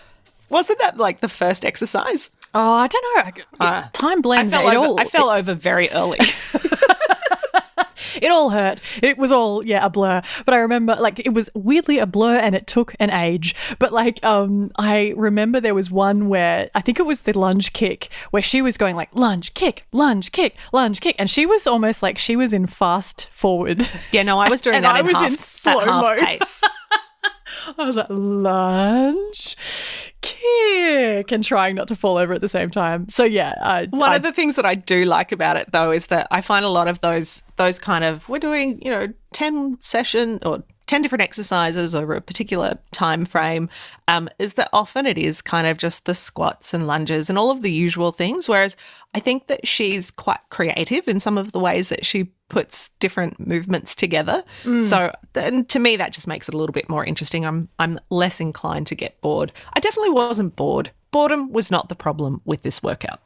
wasn't 0.48 0.78
that 0.80 0.98
like 0.98 1.20
the 1.20 1.28
first 1.28 1.64
exercise? 1.64 2.30
oh, 2.54 2.72
I 2.72 2.86
don't 2.86 3.38
know. 3.38 3.44
Uh, 3.60 3.88
time 3.92 4.18
I 4.18 4.20
blends. 4.20 4.52
fell, 4.52 4.68
it 4.68 4.74
over, 4.74 4.86
all 4.86 5.00
I 5.00 5.04
fell 5.04 5.30
over 5.30 5.54
very 5.54 5.90
early. 5.90 6.18
it 8.20 8.30
all 8.30 8.50
hurt. 8.50 8.80
It 9.02 9.18
was 9.18 9.32
all 9.32 9.64
yeah 9.64 9.84
a 9.84 9.90
blur. 9.90 10.22
But 10.44 10.54
I 10.54 10.58
remember 10.58 10.96
like 10.96 11.20
it 11.20 11.34
was 11.34 11.48
weirdly 11.54 11.98
a 11.98 12.06
blur, 12.06 12.36
and 12.36 12.54
it 12.54 12.66
took 12.66 12.94
an 12.98 13.10
age. 13.10 13.54
But 13.78 13.92
like 13.92 14.22
um, 14.24 14.70
I 14.76 15.14
remember 15.16 15.60
there 15.60 15.74
was 15.74 15.90
one 15.90 16.28
where 16.28 16.70
I 16.74 16.80
think 16.80 16.98
it 16.98 17.06
was 17.06 17.22
the 17.22 17.38
lunge 17.38 17.72
kick 17.72 18.08
where 18.30 18.42
she 18.42 18.62
was 18.62 18.76
going 18.76 18.96
like 18.96 19.14
lunge 19.14 19.54
kick, 19.54 19.86
lunge 19.92 20.32
kick, 20.32 20.56
lunge 20.72 21.00
kick, 21.00 21.16
and 21.18 21.30
she 21.30 21.46
was 21.46 21.66
almost 21.66 22.02
like 22.02 22.18
she 22.18 22.36
was 22.36 22.52
in 22.52 22.66
fast 22.66 23.28
forward. 23.32 23.88
yeah, 24.12 24.22
no, 24.22 24.38
I 24.38 24.48
was 24.48 24.60
doing 24.60 24.76
And 24.82 24.84
that 24.84 24.96
I 24.96 25.00
in 25.00 25.06
was 25.06 25.16
half, 25.16 25.30
in 25.30 25.36
slow-mo. 25.36 26.16
I 27.78 27.86
was 27.86 27.96
like 27.96 28.06
lunge 28.10 29.56
kick, 30.20 31.32
and 31.32 31.42
trying 31.42 31.74
not 31.74 31.88
to 31.88 31.96
fall 31.96 32.16
over 32.16 32.32
at 32.32 32.40
the 32.40 32.48
same 32.48 32.70
time. 32.70 33.08
So 33.08 33.24
yeah, 33.24 33.54
uh, 33.60 33.86
One 33.90 34.12
I- 34.12 34.16
of 34.16 34.22
the 34.22 34.32
things 34.32 34.56
that 34.56 34.64
I 34.66 34.74
do 34.74 35.04
like 35.04 35.32
about 35.32 35.56
it 35.56 35.72
though 35.72 35.90
is 35.90 36.06
that 36.08 36.28
I 36.30 36.40
find 36.40 36.64
a 36.64 36.68
lot 36.68 36.88
of 36.88 37.00
those 37.00 37.42
those 37.56 37.78
kind 37.78 38.04
of 38.04 38.28
we're 38.28 38.38
doing, 38.38 38.80
you 38.82 38.90
know, 38.90 39.08
10 39.32 39.78
session 39.80 40.38
or 40.44 40.62
10 40.86 41.00
different 41.02 41.22
exercises 41.22 41.94
over 41.94 42.14
a 42.14 42.20
particular 42.20 42.78
time 42.90 43.24
frame 43.24 43.68
um, 44.08 44.28
is 44.38 44.54
that 44.54 44.68
often 44.72 45.06
it 45.06 45.16
is 45.16 45.40
kind 45.40 45.66
of 45.66 45.78
just 45.78 46.04
the 46.04 46.14
squats 46.14 46.74
and 46.74 46.86
lunges 46.86 47.30
and 47.30 47.38
all 47.38 47.50
of 47.50 47.62
the 47.62 47.72
usual 47.72 48.10
things. 48.12 48.48
Whereas 48.48 48.76
I 49.14 49.20
think 49.20 49.46
that 49.46 49.66
she's 49.66 50.10
quite 50.10 50.40
creative 50.50 51.08
in 51.08 51.18
some 51.18 51.38
of 51.38 51.52
the 51.52 51.60
ways 51.60 51.88
that 51.88 52.04
she 52.04 52.30
puts 52.52 52.90
different 53.00 53.44
movements 53.44 53.96
together. 53.96 54.44
Mm. 54.62 54.82
So 54.82 55.12
and 55.34 55.68
to 55.70 55.78
me 55.78 55.96
that 55.96 56.12
just 56.12 56.28
makes 56.28 56.48
it 56.48 56.54
a 56.54 56.58
little 56.58 56.74
bit 56.74 56.88
more 56.88 57.04
interesting. 57.04 57.44
I'm 57.44 57.68
I'm 57.78 57.98
less 58.10 58.40
inclined 58.40 58.86
to 58.88 58.94
get 58.94 59.20
bored. 59.22 59.52
I 59.72 59.80
definitely 59.80 60.10
wasn't 60.10 60.54
bored. 60.54 60.90
Boredom 61.10 61.50
was 61.50 61.70
not 61.70 61.88
the 61.88 61.96
problem 61.96 62.42
with 62.44 62.62
this 62.62 62.82
workout. 62.82 63.20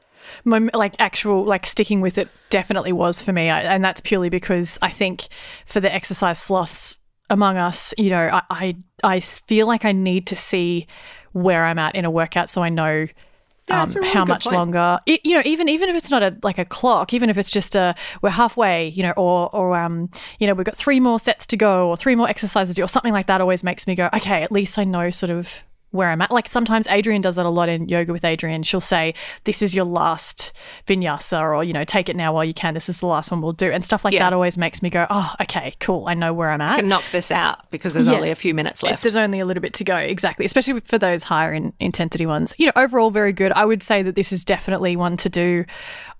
my 0.45 0.59
like 0.75 0.95
actual 0.99 1.45
like 1.45 1.67
sticking 1.67 2.01
with 2.01 2.19
it 2.19 2.29
definitely 2.51 2.93
was 2.93 3.21
for 3.21 3.33
me 3.33 3.51
I, 3.51 3.61
and 3.63 3.85
that's 3.85 4.01
purely 4.01 4.29
because 4.29 4.79
i 4.83 4.91
think 4.91 5.29
for 5.67 5.81
the 5.81 5.93
exercise 5.93 6.41
sloths 6.41 6.99
among 7.31 7.57
us 7.57 7.95
you 7.99 8.11
know 8.11 8.29
I, 8.33 8.43
I 8.51 8.77
i 9.05 9.21
feel 9.21 9.67
like 9.67 9.85
i 9.85 9.93
need 9.93 10.27
to 10.29 10.37
see 10.37 10.87
where 11.33 11.65
i'm 11.65 11.79
at 11.79 11.95
in 11.95 12.05
a 12.05 12.11
workout 12.11 12.51
so 12.51 12.63
i 12.63 12.69
know 12.69 13.07
um, 13.69 13.89
really 13.97 14.09
how 14.09 14.25
much 14.25 14.45
point. 14.45 14.55
longer 14.55 14.99
it, 15.07 15.21
you 15.25 15.35
know 15.35 15.43
even 15.45 15.69
even 15.69 15.89
if 15.89 15.97
it's 15.97 16.11
not 16.11 16.23
a 16.23 16.37
like 16.43 16.59
a 16.59 16.65
clock 16.65 17.13
even 17.13 17.29
if 17.29 17.37
it's 17.37 17.51
just 17.51 17.75
a 17.75 17.95
we're 18.23 18.31
halfway 18.31 18.89
you 18.89 19.03
know 19.03 19.13
or 19.17 19.55
or 19.55 19.77
um 19.77 20.09
you 20.39 20.47
know 20.47 20.55
we've 20.55 20.67
got 20.67 20.77
three 20.77 21.01
more 21.01 21.19
sets 21.19 21.47
to 21.47 21.57
go 21.57 21.89
or 21.89 21.97
three 21.97 22.15
more 22.15 22.29
exercises 22.29 22.75
to 22.75 22.81
do 22.81 22.85
or 22.85 22.89
something 22.89 23.13
like 23.13 23.27
that 23.27 23.41
always 23.41 23.63
makes 23.65 23.87
me 23.87 23.95
go 23.95 24.09
okay 24.15 24.43
at 24.43 24.53
least 24.53 24.79
i 24.79 24.85
know 24.85 25.11
sort 25.11 25.31
of 25.31 25.65
where 25.91 26.11
I'm 26.11 26.21
at. 26.21 26.31
Like 26.31 26.47
sometimes 26.49 26.87
Adriene 26.89 27.23
does 27.23 27.37
that 27.37 27.47
a 27.47 27.49
lot 27.51 27.69
in 27.69 27.89
yoga 27.89 28.13
with 28.13 28.23
Adriene. 28.23 28.65
She'll 28.67 28.81
say, 28.81 29.15
This 29.45 29.63
is 29.63 29.75
your 29.75 29.85
last 29.85 30.53
vinyasa, 30.87 31.41
or, 31.41 31.65
you 31.65 31.73
know, 31.73 31.85
take 31.85 32.09
it 32.09 32.17
now 32.17 32.33
while 32.35 32.45
you 32.45 32.53
can. 32.53 32.75
This 32.75 32.89
is 32.89 33.01
the 33.01 33.07
last 33.07 33.31
one 33.31 33.41
we'll 33.41 33.53
do. 33.53 33.71
And 33.71 33.85
stuff 33.85 34.05
like 34.05 34.13
Yeah. 34.13 34.25
that 34.25 34.33
always 34.33 34.59
makes 34.59 34.83
me 34.83 34.91
go, 34.91 35.07
Oh, 35.09 35.35
okay, 35.41 35.75
cool. 35.81 36.07
I 36.09 36.15
know 36.15 36.33
where 36.35 36.51
I'm 36.51 36.61
at. 36.61 36.77
can 36.81 36.89
knock 36.89 37.05
this 37.13 37.31
out 37.31 37.71
because 37.71 37.95
there's 37.95 38.09
Yeah. 38.09 38.15
only 38.15 38.31
a 38.31 38.35
few 38.35 38.53
minutes 38.53 38.83
If 38.83 38.91
left. 38.91 39.03
there's 39.03 39.17
only 39.17 39.41
a 39.41 39.47
little 39.47 39.61
bit 39.63 39.73
to 39.75 39.85
go, 39.85 39.97
exactly. 39.97 40.45
Especially 40.45 40.81
for 40.81 40.99
those 40.99 41.25
higher 41.25 41.53
in 41.55 41.73
intensity 41.81 42.27
ones. 42.27 42.53
You 42.59 42.67
know, 42.67 42.73
overall 42.77 43.11
very 43.11 43.33
good. 43.33 43.53
I 43.53 43.65
would 43.65 43.83
say 43.83 44.03
that 44.03 44.17
this 44.17 44.33
is 44.33 44.45
definitely 44.45 44.97
one 44.97 45.17
to 45.19 45.29
do 45.31 45.65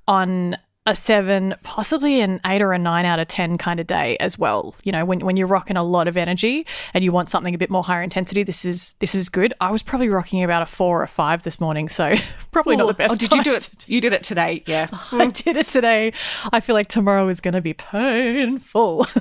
on 0.09 0.57
a 0.87 0.95
seven, 0.95 1.55
possibly 1.63 2.21
an 2.21 2.41
eight 2.47 2.63
or 2.63 2.73
a 2.73 2.79
nine 2.79 3.05
out 3.05 3.19
of 3.19 3.29
ten 3.29 3.59
kind 3.59 3.81
of 3.81 3.87
day 3.87 4.17
as 4.19 4.39
well. 4.39 4.75
You 4.85 4.93
know, 4.93 5.05
when, 5.05 5.21
when 5.21 5.37
you're 5.37 5.47
rocking 5.47 5.77
a 5.77 5.83
lot 5.83 6.07
of 6.07 6.17
energy 6.17 6.67
and 6.95 7.03
you 7.03 7.13
want 7.13 7.29
something 7.29 7.55
a 7.55 7.59
bit 7.59 7.71
more 7.71 7.83
higher 7.83 8.03
intensity, 8.03 8.43
this 8.43 8.65
is 8.65 8.95
this 9.01 9.15
is 9.15 9.29
good. 9.29 9.53
I 9.61 9.71
was 9.71 9.83
probably 9.83 10.09
rocking 10.09 10.43
about 10.43 10.63
a 10.63 10.67
four 10.67 11.01
or 11.01 11.03
a 11.03 11.09
five 11.09 11.43
this 11.43 11.61
morning, 11.61 11.89
so 11.89 12.15
probably 12.53 12.77
not 12.77 12.87
the 12.87 12.95
best. 12.95 13.13
Oh, 13.13 13.17
did 13.17 13.33
you 13.33 13.43
do 13.43 13.55
it? 13.55 13.89
You 13.89 14.01
did 14.01 14.13
it 14.13 14.23
today, 14.23 14.63
yeah. 14.67 14.89
I 15.13 15.27
did 15.27 15.57
it 15.57 15.67
today. 15.67 16.13
I 16.53 16.61
feel 16.61 16.75
like 16.75 16.89
tomorrow 16.89 17.29
is 17.29 17.41
going 17.41 17.55
to 17.55 17.61
be 17.61 17.75
painful. 17.75 19.07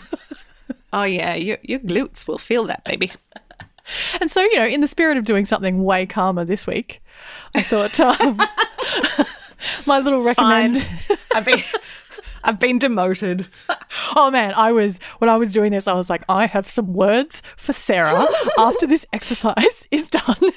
Oh 0.94 1.04
yeah, 1.04 1.36
your 1.36 1.58
your 1.62 1.80
glutes 1.80 2.26
will 2.26 2.38
feel 2.38 2.64
that, 2.68 2.86
baby. 2.86 3.12
And 4.22 4.32
so, 4.32 4.42
you 4.42 4.56
know, 4.56 4.66
in 4.66 4.80
the 4.80 4.88
spirit 4.88 5.18
of 5.18 5.26
doing 5.26 5.46
something 5.46 5.84
way 5.84 6.06
calmer 6.06 6.46
this 6.46 6.66
week, 6.66 7.04
I 7.54 7.62
thought 7.64 8.00
um, 8.00 8.40
my 9.86 10.00
little 10.00 10.24
recommend. 10.24 10.82
Fine. 10.82 11.18
I've 11.34 11.46
been 11.46 11.64
I've 12.44 12.60
been 12.60 12.78
demoted. 12.78 13.48
Oh 14.16 14.30
man, 14.30 14.54
I 14.56 14.72
was 14.72 15.00
when 15.18 15.30
I 15.30 15.38
was 15.38 15.52
doing 15.52 15.72
this, 15.72 15.88
I 15.88 15.94
was 15.94 16.10
like, 16.10 16.24
I 16.30 16.46
have 16.46 16.70
some 16.70 16.94
words 16.94 17.42
for 17.58 17.74
Sarah 17.74 18.26
after 18.58 18.86
this 18.86 19.06
exercise 19.12 19.88
is 19.92 20.10
done. 20.10 20.52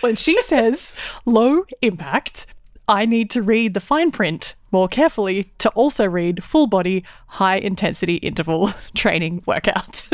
when 0.00 0.16
she 0.16 0.40
says 0.40 0.94
low 1.26 1.64
impact, 1.82 2.46
I 2.88 3.04
need 3.04 3.28
to 3.30 3.42
read 3.42 3.74
the 3.74 3.80
fine 3.80 4.10
print 4.10 4.54
more 4.72 4.88
carefully 4.88 5.52
to 5.58 5.68
also 5.70 6.06
read 6.06 6.42
full 6.42 6.66
body, 6.66 7.04
high 7.26 7.56
intensity 7.56 8.16
interval 8.16 8.72
training 8.94 9.42
workout. 9.46 10.08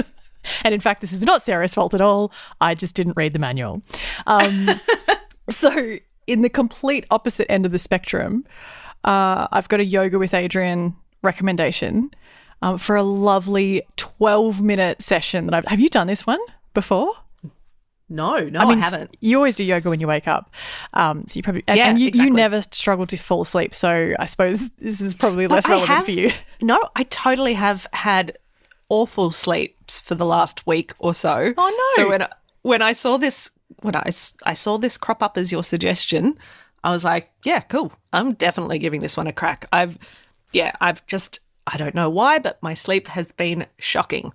and 0.64 0.74
in 0.74 0.80
fact, 0.80 1.00
this 1.00 1.12
is 1.12 1.22
not 1.22 1.42
Sarah's 1.42 1.74
fault 1.74 1.94
at 1.94 2.00
all. 2.00 2.32
I 2.60 2.74
just 2.74 2.94
didn't 2.94 3.16
read 3.16 3.32
the 3.32 3.38
manual. 3.38 3.82
Um, 4.26 4.68
so, 5.50 5.98
in 6.26 6.42
the 6.42 6.48
complete 6.48 7.06
opposite 7.10 7.50
end 7.50 7.66
of 7.66 7.72
the 7.72 7.78
spectrum, 7.78 8.44
uh, 9.04 9.46
I've 9.52 9.68
got 9.68 9.80
a 9.80 9.84
yoga 9.84 10.18
with 10.18 10.32
Adriene 10.32 10.94
recommendation 11.22 12.10
um, 12.62 12.78
for 12.78 12.96
a 12.96 13.02
lovely 13.02 13.82
12 13.96 14.62
minute 14.62 15.02
session 15.02 15.46
that 15.46 15.54
I've. 15.54 15.64
Have 15.66 15.80
you 15.80 15.88
done 15.88 16.06
this 16.06 16.26
one 16.26 16.40
before? 16.72 17.12
No, 18.08 18.38
no, 18.38 18.60
I, 18.60 18.64
mean, 18.66 18.78
haven't. 18.78 19.16
You 19.20 19.38
always 19.38 19.54
do 19.54 19.64
yoga 19.64 19.88
when 19.88 19.98
you 19.98 20.06
wake 20.06 20.28
up. 20.28 20.50
Um, 20.92 21.24
so 21.26 21.36
you 21.36 21.42
probably. 21.42 21.64
And, 21.66 21.76
Yeah, 21.76 21.88
and 21.88 21.98
you, 21.98 22.08
exactly. 22.08 22.30
you 22.30 22.36
never 22.36 22.62
struggle 22.70 23.06
to 23.06 23.16
fall 23.16 23.40
asleep. 23.42 23.74
So 23.74 24.12
I 24.18 24.26
suppose 24.26 24.70
this 24.78 25.00
is 25.00 25.14
probably 25.14 25.46
less 25.46 25.64
I 25.66 25.70
relevant 25.70 25.88
have- 25.96 26.04
for 26.04 26.10
you. 26.10 26.30
No, 26.62 26.78
I 26.96 27.02
totally 27.04 27.54
have 27.54 27.86
had 27.92 28.38
awful 28.88 29.32
sleeps 29.32 30.00
for 30.00 30.14
the 30.14 30.24
last 30.24 30.66
week 30.66 30.92
or 30.98 31.12
so. 31.12 31.52
Oh, 31.56 31.92
no. 31.96 32.02
So 32.02 32.08
when 32.08 32.26
when 32.62 32.82
I 32.82 32.92
saw 32.92 33.16
this 33.16 33.50
when 33.80 33.94
I 33.96 34.54
saw 34.54 34.78
this 34.78 34.96
crop 34.96 35.22
up 35.22 35.36
as 35.36 35.52
your 35.52 35.64
suggestion, 35.64 36.38
I 36.82 36.90
was 36.90 37.04
like, 37.04 37.30
yeah, 37.44 37.60
cool. 37.60 37.92
I'm 38.12 38.34
definitely 38.34 38.78
giving 38.78 39.00
this 39.00 39.16
one 39.16 39.26
a 39.26 39.32
crack. 39.32 39.66
I've 39.72 39.98
yeah, 40.52 40.72
I've 40.80 41.04
just 41.06 41.40
I 41.66 41.76
don't 41.76 41.94
know 41.94 42.10
why, 42.10 42.38
but 42.38 42.62
my 42.62 42.74
sleep 42.74 43.08
has 43.08 43.32
been 43.32 43.66
shocking. 43.78 44.32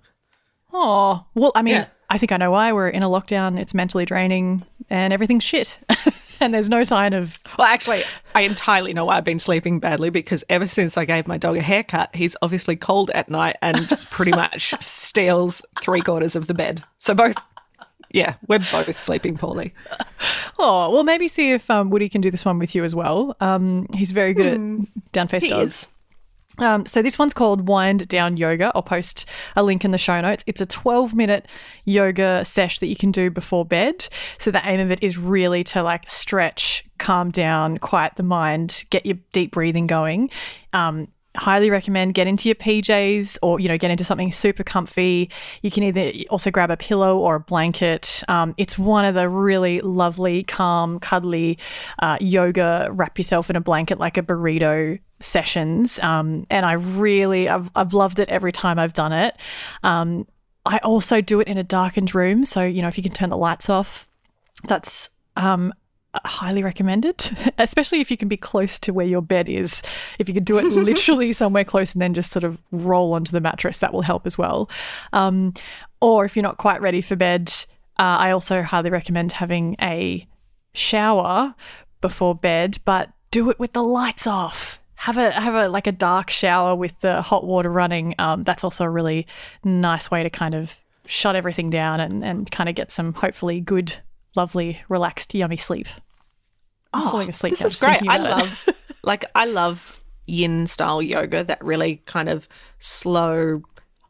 Oh, 0.72 1.24
well, 1.34 1.52
I 1.54 1.62
mean, 1.62 1.74
Yeah. 1.74 1.86
I 2.08 2.18
think 2.18 2.32
I 2.32 2.36
know 2.36 2.50
why. 2.50 2.72
We're 2.72 2.88
in 2.88 3.02
a 3.04 3.08
lockdown. 3.08 3.58
It's 3.58 3.72
mentally 3.74 4.04
draining 4.04 4.60
and 4.88 5.12
everything's 5.12 5.44
shit. 5.44 5.78
and 6.40 6.52
there's 6.52 6.68
no 6.68 6.82
sign 6.82 7.12
of 7.12 7.38
Well, 7.56 7.68
actually, 7.68 8.02
I 8.34 8.42
entirely 8.42 8.92
know 8.92 9.04
why 9.04 9.16
I've 9.16 9.24
been 9.24 9.38
sleeping 9.38 9.78
badly 9.78 10.10
because 10.10 10.42
ever 10.48 10.66
since 10.66 10.96
I 10.96 11.04
gave 11.04 11.28
my 11.28 11.38
dog 11.38 11.56
a 11.56 11.62
haircut, 11.62 12.10
he's 12.14 12.36
obviously 12.42 12.74
cold 12.74 13.10
at 13.10 13.28
night 13.28 13.56
and 13.62 13.88
pretty 14.10 14.30
much 14.42 14.74
steals 14.80 15.62
three 15.80 16.00
quarters 16.00 16.34
of 16.34 16.48
the 16.48 16.54
bed. 16.54 16.82
So 16.98 17.14
both, 17.14 17.36
yeah, 18.12 18.34
we're 18.48 18.58
both 18.58 18.98
sleeping 19.00 19.36
poorly. 19.36 19.72
Oh, 20.62 20.90
well, 20.90 21.04
maybe 21.04 21.26
see 21.26 21.52
if 21.52 21.70
um, 21.70 21.88
Woody 21.88 22.10
can 22.10 22.20
do 22.20 22.30
this 22.30 22.44
one 22.44 22.58
with 22.58 22.74
you 22.74 22.84
as 22.84 22.94
well. 22.94 23.34
Um, 23.40 23.86
he's 23.94 24.10
very 24.10 24.34
good 24.34 24.46
at 24.46 25.12
down 25.12 25.26
face 25.26 25.42
He 25.44 25.48
dogs. 25.48 25.64
is. 25.84 25.88
Um, 26.58 26.84
so 26.84 27.00
this 27.00 27.18
one's 27.18 27.32
called 27.32 27.66
Wind 27.66 28.06
Down 28.08 28.36
Yoga. 28.36 28.70
I'll 28.74 28.82
post 28.82 29.24
a 29.56 29.62
link 29.62 29.86
in 29.86 29.90
the 29.92 29.96
show 29.96 30.20
notes. 30.20 30.44
It's 30.46 30.60
a 30.60 30.66
12 30.66 31.14
minute 31.14 31.46
yoga 31.86 32.44
sesh 32.44 32.78
that 32.80 32.88
you 32.88 32.96
can 32.96 33.10
do 33.10 33.30
before 33.30 33.64
bed. 33.64 34.06
So 34.36 34.50
the 34.50 34.60
aim 34.68 34.80
of 34.80 34.90
it 34.90 35.02
is 35.02 35.16
really 35.16 35.64
to 35.64 35.82
like 35.82 36.10
stretch, 36.10 36.84
calm 36.98 37.30
down, 37.30 37.78
quiet 37.78 38.14
the 38.16 38.22
mind, 38.22 38.84
get 38.90 39.06
your 39.06 39.16
deep 39.32 39.52
breathing 39.52 39.86
going. 39.86 40.28
Um, 40.74 41.08
highly 41.36 41.70
recommend 41.70 42.14
get 42.14 42.26
into 42.26 42.48
your 42.48 42.56
PJs 42.56 43.38
or 43.42 43.60
you 43.60 43.68
know 43.68 43.78
get 43.78 43.90
into 43.90 44.04
something 44.04 44.32
super 44.32 44.64
comfy. 44.64 45.30
You 45.62 45.70
can 45.70 45.84
either 45.84 46.12
also 46.28 46.50
grab 46.50 46.70
a 46.70 46.76
pillow 46.76 47.18
or 47.18 47.36
a 47.36 47.40
blanket. 47.40 48.22
Um, 48.28 48.54
it's 48.56 48.78
one 48.78 49.04
of 49.04 49.14
the 49.14 49.28
really 49.28 49.80
lovely, 49.80 50.42
calm, 50.42 50.98
cuddly 50.98 51.58
uh, 52.00 52.18
yoga. 52.20 52.88
Wrap 52.90 53.18
yourself 53.18 53.50
in 53.50 53.56
a 53.56 53.60
blanket 53.60 53.98
like 53.98 54.16
a 54.16 54.22
burrito 54.22 54.98
sessions. 55.20 55.98
Um, 56.00 56.46
and 56.50 56.66
I 56.66 56.72
really 56.72 57.48
I've 57.48 57.70
I've 57.76 57.94
loved 57.94 58.18
it 58.18 58.28
every 58.28 58.52
time 58.52 58.78
I've 58.78 58.94
done 58.94 59.12
it. 59.12 59.36
Um, 59.82 60.26
I 60.66 60.78
also 60.78 61.20
do 61.20 61.40
it 61.40 61.48
in 61.48 61.56
a 61.56 61.64
darkened 61.64 62.14
room, 62.14 62.44
so 62.44 62.62
you 62.62 62.82
know 62.82 62.88
if 62.88 62.96
you 62.96 63.02
can 63.02 63.12
turn 63.12 63.30
the 63.30 63.36
lights 63.36 63.70
off, 63.70 64.08
that's 64.64 65.10
um, 65.36 65.72
highly 66.14 66.62
recommended, 66.62 67.36
especially 67.58 68.00
if 68.00 68.10
you 68.10 68.16
can 68.16 68.28
be 68.28 68.36
close 68.36 68.78
to 68.80 68.92
where 68.92 69.06
your 69.06 69.22
bed 69.22 69.48
is. 69.48 69.82
If 70.18 70.28
you 70.28 70.34
could 70.34 70.44
do 70.44 70.58
it 70.58 70.64
literally 70.64 71.32
somewhere 71.32 71.64
close 71.64 71.92
and 71.92 72.02
then 72.02 72.14
just 72.14 72.30
sort 72.30 72.44
of 72.44 72.60
roll 72.72 73.12
onto 73.12 73.32
the 73.32 73.40
mattress, 73.40 73.78
that 73.78 73.92
will 73.92 74.02
help 74.02 74.26
as 74.26 74.36
well. 74.36 74.68
Um, 75.12 75.54
or 76.00 76.24
if 76.24 76.36
you're 76.36 76.42
not 76.42 76.58
quite 76.58 76.80
ready 76.80 77.00
for 77.00 77.16
bed, 77.16 77.52
uh, 77.98 78.16
I 78.18 78.30
also 78.30 78.62
highly 78.62 78.90
recommend 78.90 79.32
having 79.32 79.76
a 79.80 80.26
shower 80.72 81.54
before 82.00 82.34
bed, 82.34 82.78
but 82.84 83.10
do 83.30 83.50
it 83.50 83.58
with 83.58 83.72
the 83.72 83.82
lights 83.82 84.26
off. 84.26 84.78
Have 84.94 85.16
a 85.16 85.30
have 85.30 85.54
a 85.54 85.68
like 85.68 85.86
a 85.86 85.92
dark 85.92 86.28
shower 86.30 86.74
with 86.74 87.00
the 87.00 87.22
hot 87.22 87.44
water 87.44 87.70
running. 87.70 88.14
Um, 88.18 88.44
that's 88.44 88.64
also 88.64 88.84
a 88.84 88.90
really 88.90 89.26
nice 89.64 90.10
way 90.10 90.22
to 90.22 90.30
kind 90.30 90.54
of 90.54 90.78
shut 91.06 91.34
everything 91.34 91.70
down 91.70 92.00
and, 92.00 92.24
and 92.24 92.50
kind 92.50 92.68
of 92.68 92.74
get 92.74 92.92
some 92.92 93.14
hopefully 93.14 93.60
good, 93.60 93.96
lovely, 94.36 94.80
relaxed, 94.88 95.34
yummy 95.34 95.56
sleep. 95.56 95.86
I'm 96.92 97.06
Oh, 97.06 97.10
falling 97.10 97.28
asleep 97.28 97.52
This 97.52 97.60
now 97.60 97.66
is 97.66 97.76
great. 97.78 98.08
I 98.08 98.18
love, 98.18 98.68
like, 99.04 99.24
I 99.34 99.44
love 99.46 100.02
yin 100.26 100.66
style 100.66 101.00
yoga. 101.00 101.44
That 101.44 101.62
really 101.64 102.02
kind 102.06 102.28
of 102.28 102.48
slow, 102.78 103.62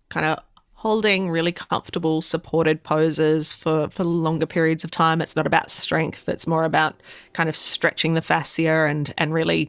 kind 0.09 0.27
of 0.27 0.39
holding 0.75 1.29
really 1.29 1.53
comfortable, 1.53 2.23
supported 2.23 2.83
poses 2.83 3.53
for 3.53 3.91
for 3.91 4.03
longer 4.03 4.47
periods 4.47 4.83
of 4.83 4.91
time. 4.91 5.21
It's 5.21 5.37
not 5.37 5.47
about 5.47 5.71
strength. 5.71 6.27
It's 6.29 6.47
more 6.47 6.65
about 6.65 7.03
kind 7.35 7.49
of 7.51 7.57
stretching 7.57 8.15
the 8.15 8.23
fascia 8.23 8.87
and 8.89 9.13
and 9.19 9.35
really, 9.35 9.69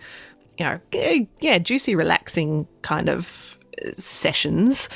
you 0.57 0.65
know, 0.65 0.79
yeah, 1.41 1.57
juicy, 1.57 1.95
relaxing 1.95 2.65
kind 2.81 3.09
of 3.09 3.57
uh, 3.85 3.91
sessions. 3.97 4.87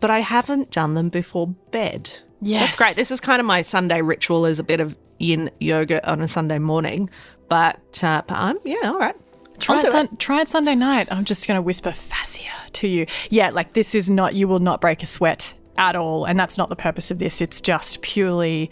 But 0.00 0.10
I 0.10 0.20
haven't 0.20 0.70
done 0.70 0.94
them 0.94 1.10
before 1.10 1.48
bed. 1.72 2.10
Yes. 2.40 2.62
That's 2.62 2.76
great. 2.76 2.96
This 2.96 3.10
is 3.10 3.20
kind 3.20 3.40
of 3.40 3.46
my 3.46 3.62
Sunday 3.62 4.00
ritual 4.00 4.46
is 4.46 4.58
a 4.58 4.64
bit 4.64 4.80
of 4.80 4.96
yin 5.18 5.50
yoga 5.60 6.08
on 6.10 6.20
a 6.20 6.28
Sunday 6.28 6.58
morning. 6.58 7.10
But, 7.48 8.02
uh, 8.02 8.22
but 8.26 8.36
I'm, 8.36 8.58
yeah, 8.64 8.90
all 8.90 8.98
right. 8.98 9.16
Try 9.58 9.82
I'll 9.84 10.04
it, 10.04 10.18
try 10.18 10.40
it 10.40 10.48
Sunday 10.48 10.74
night. 10.74 11.08
I'm 11.10 11.24
just 11.24 11.46
going 11.46 11.56
to 11.56 11.62
whisper 11.62 11.92
fascia 11.92 12.42
to 12.74 12.88
you. 12.88 13.06
Yeah, 13.28 13.50
like 13.50 13.74
this 13.74 13.94
is 13.94 14.08
not, 14.08 14.34
you 14.34 14.48
will 14.48 14.58
not 14.58 14.80
break 14.80 15.02
a 15.02 15.06
sweat 15.06 15.54
at 15.76 15.96
all. 15.96 16.24
And 16.24 16.38
that's 16.38 16.56
not 16.56 16.70
the 16.70 16.76
purpose 16.76 17.10
of 17.10 17.18
this. 17.18 17.40
It's 17.40 17.60
just 17.60 18.00
purely 18.00 18.70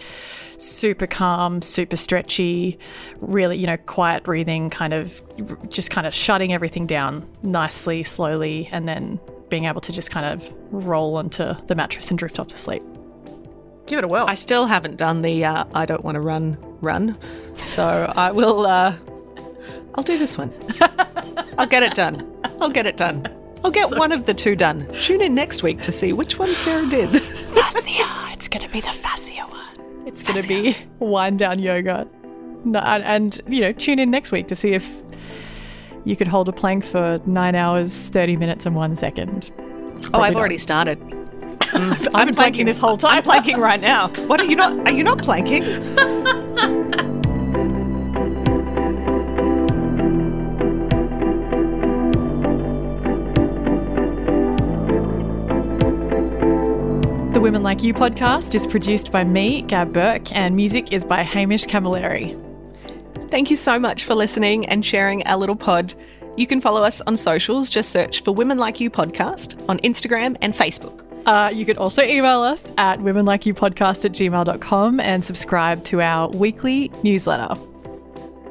super 0.57 1.07
calm, 1.07 1.61
super 1.61 1.97
stretchy, 1.97 2.79
really, 3.21 3.59
you 3.59 3.67
know, 3.67 3.77
quiet 3.77 4.25
breathing, 4.25 4.71
kind 4.71 4.95
of 4.95 5.23
just 5.69 5.91
kind 5.91 6.07
of 6.07 6.15
shutting 6.15 6.53
everything 6.53 6.87
down 6.87 7.29
nicely, 7.43 8.03
slowly, 8.03 8.69
and 8.73 8.89
then 8.89 9.21
being 9.51 9.65
able 9.65 9.81
to 9.81 9.93
just 9.93 10.11
kind 10.11 10.27
of 10.27 10.51
roll 10.71 11.17
onto 11.17 11.55
the 11.67 11.75
mattress 11.75 12.11
and 12.11 12.19
drift 12.19 12.39
off 12.39 12.49
to 12.49 12.59
sleep. 12.59 12.83
Give 13.89 13.99
it 13.99 14.05
a 14.05 14.09
whirl. 14.09 14.27
I 14.29 14.35
still 14.35 14.67
haven't 14.67 14.97
done 14.97 15.23
the 15.23 15.45
uh, 15.45 15.65
I 15.75 15.87
don't 15.87 16.05
want 16.05 16.15
to 16.15 16.21
run 16.21 16.57
run. 16.81 17.17
So 17.55 18.13
I 18.17 18.31
will, 18.31 18.67
uh, 18.67 18.95
I'll 19.95 20.05
do 20.05 20.19
this 20.19 20.39
one. 20.39 20.53
I'll 21.59 21.67
get 21.67 21.83
it 21.83 21.95
done. 21.95 22.25
I'll 22.61 22.71
get 22.71 22.87
it 22.87 22.97
done. 22.97 23.27
I'll 23.65 23.71
get 23.71 23.91
one 23.99 24.13
of 24.13 24.27
the 24.27 24.35
two 24.35 24.55
done. 24.55 24.87
Tune 24.95 25.21
in 25.21 25.35
next 25.35 25.63
week 25.63 25.83
to 25.83 25.93
see 25.93 26.13
which 26.13 26.39
one 26.39 26.55
Sarah 26.55 26.89
did. 26.89 27.21
fascia. 27.23 28.33
It's 28.33 28.47
going 28.49 28.65
to 28.65 28.73
be 28.73 28.81
the 28.81 28.93
fascia 28.93 29.43
one. 29.43 30.07
It's 30.07 30.23
going 30.23 30.41
to 30.41 30.47
be 30.47 30.77
wind 31.01 31.41
down 31.41 31.59
yoga. 31.59 32.07
No, 32.65 32.79
and, 32.81 33.03
and, 33.05 33.41
you 33.49 33.61
know, 33.61 33.73
tune 33.73 33.99
in 33.99 34.11
next 34.11 34.33
week 34.33 34.49
to 34.49 34.55
see 34.55 34.73
if 34.73 34.89
you 36.05 36.15
could 36.17 36.29
hold 36.29 36.49
a 36.49 36.53
plank 36.53 36.85
for 36.85 37.21
nine 37.27 37.55
hours, 37.55 38.09
30 38.09 38.37
minutes, 38.37 38.67
and 38.67 38.77
one 38.77 38.97
second. 38.97 39.51
oh, 40.15 40.21
I've 40.21 40.35
not. 40.35 40.39
already 40.39 40.59
started. 40.59 40.99
I've 42.15 42.27
been 42.27 42.35
planking 42.35 42.67
this 42.67 42.79
whole 42.79 42.97
time. 42.97 43.19
I'm 43.19 43.23
planking 43.23 43.59
right 43.59 43.81
now. 43.81 44.09
What 44.27 44.41
are 44.41 44.45
you 44.45 44.57
not? 44.57 44.87
Are 44.87 44.93
you 44.93 45.03
not 45.03 45.19
planking? 45.19 45.63
The 57.33 57.41
Women 57.41 57.63
Like 57.63 57.83
You 57.83 57.95
podcast 57.95 58.55
is 58.55 58.67
produced 58.67 59.13
by 59.13 59.23
me, 59.25 59.63
Gab 59.63 59.93
Burke, 59.93 60.35
and 60.35 60.57
music 60.57 60.93
is 60.93 61.05
by 61.05 61.23
Hamish 61.23 61.67
Camilleri. 61.67 62.37
Thank 63.31 63.51
you 63.51 63.57
so 63.57 63.79
much 63.79 64.05
for 64.05 64.15
listening 64.15 64.67
and 64.67 64.85
sharing 64.85 65.25
our 65.27 65.37
little 65.37 65.55
pod. 65.55 65.95
You 66.37 66.47
can 66.47 66.61
follow 66.61 66.83
us 66.83 67.01
on 67.03 67.17
socials. 67.17 67.69
Just 67.69 67.91
search 67.91 68.23
for 68.25 68.33
Women 68.33 68.59
Like 68.59 68.81
You 68.81 68.91
podcast 68.91 69.69
on 69.69 69.79
Instagram 69.81 70.37
and 70.41 70.55
Facebook. 70.55 71.08
Uh, 71.29 71.51
you 71.51 71.67
can 71.67 71.77
also 71.77 72.03
email 72.03 72.41
us 72.41 72.65
at 72.79 73.01
womenlikeyoupodcast 73.01 74.07
at 74.07 74.13
gmail.com 74.13 74.99
and 74.99 75.23
subscribe 75.23 75.85
to 75.85 76.01
our 76.01 76.31
weekly 76.31 76.91
newsletter. 77.03 77.55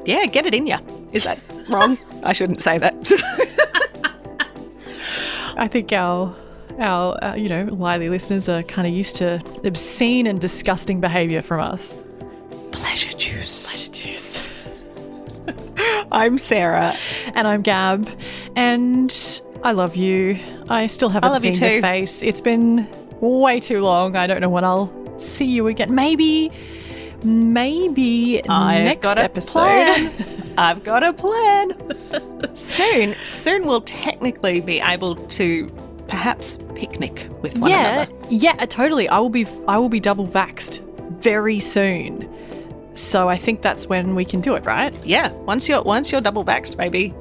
Yeah, 0.06 0.26
get 0.26 0.46
it 0.46 0.54
in 0.54 0.68
ya. 0.68 0.78
Is 1.10 1.24
that 1.24 1.40
wrong? 1.68 1.98
I 2.22 2.32
shouldn't 2.32 2.60
say 2.60 2.78
that. 2.78 2.94
I 5.56 5.66
think 5.66 5.92
our 5.92 6.32
our 6.78 7.24
uh, 7.24 7.34
you 7.34 7.48
know 7.48 7.64
wily 7.64 8.10
listeners 8.10 8.48
are 8.48 8.62
kind 8.62 8.86
of 8.86 8.94
used 8.94 9.16
to 9.16 9.42
obscene 9.64 10.28
and 10.28 10.40
disgusting 10.40 11.00
behaviour 11.00 11.42
from 11.42 11.60
us. 11.60 12.04
Pleasure 12.70 13.10
juice. 13.10 13.66
Pleasure 13.66 13.90
juice. 13.90 14.68
I'm 16.12 16.38
Sarah. 16.38 16.96
And 17.34 17.48
I'm 17.48 17.62
Gab, 17.62 18.08
and 18.54 19.42
I 19.64 19.72
love 19.72 19.96
you. 19.96 20.38
I 20.70 20.86
still 20.86 21.08
haven't 21.08 21.32
love 21.32 21.44
you 21.44 21.54
seen 21.54 21.72
your 21.72 21.80
face. 21.80 22.22
It's 22.22 22.40
been 22.40 22.88
way 23.20 23.60
too 23.60 23.82
long. 23.82 24.16
I 24.16 24.26
don't 24.26 24.40
know 24.40 24.48
when 24.48 24.64
I'll 24.64 24.92
see 25.18 25.46
you 25.46 25.66
again. 25.66 25.94
Maybe, 25.94 26.50
maybe 27.24 28.42
I've 28.48 28.84
next 28.84 29.02
got 29.02 29.18
a 29.18 29.24
episode. 29.24 29.52
plan. 29.52 30.54
I've 30.58 30.84
got 30.84 31.02
a 31.02 31.12
plan. 31.12 31.74
soon, 32.54 33.16
soon 33.24 33.64
we'll 33.66 33.82
technically 33.82 34.60
be 34.60 34.80
able 34.80 35.14
to 35.14 35.68
perhaps 36.08 36.58
picnic 36.74 37.28
with 37.42 37.56
one 37.58 37.70
yeah, 37.70 38.02
another. 38.02 38.26
yeah, 38.30 38.56
uh, 38.58 38.66
totally. 38.66 39.08
I 39.08 39.18
will 39.18 39.30
be. 39.30 39.46
I 39.66 39.78
will 39.78 39.88
be 39.88 40.00
double 40.00 40.26
vaxxed 40.26 40.80
very 41.20 41.60
soon. 41.60 42.34
So 42.94 43.28
I 43.28 43.36
think 43.36 43.62
that's 43.62 43.86
when 43.86 44.16
we 44.16 44.24
can 44.24 44.40
do 44.40 44.54
it, 44.56 44.64
right? 44.64 44.98
Yeah, 45.04 45.30
once 45.32 45.68
you're 45.68 45.82
once 45.82 46.10
you're 46.10 46.20
double 46.20 46.44
vaxxed, 46.44 46.76
baby, 46.76 47.14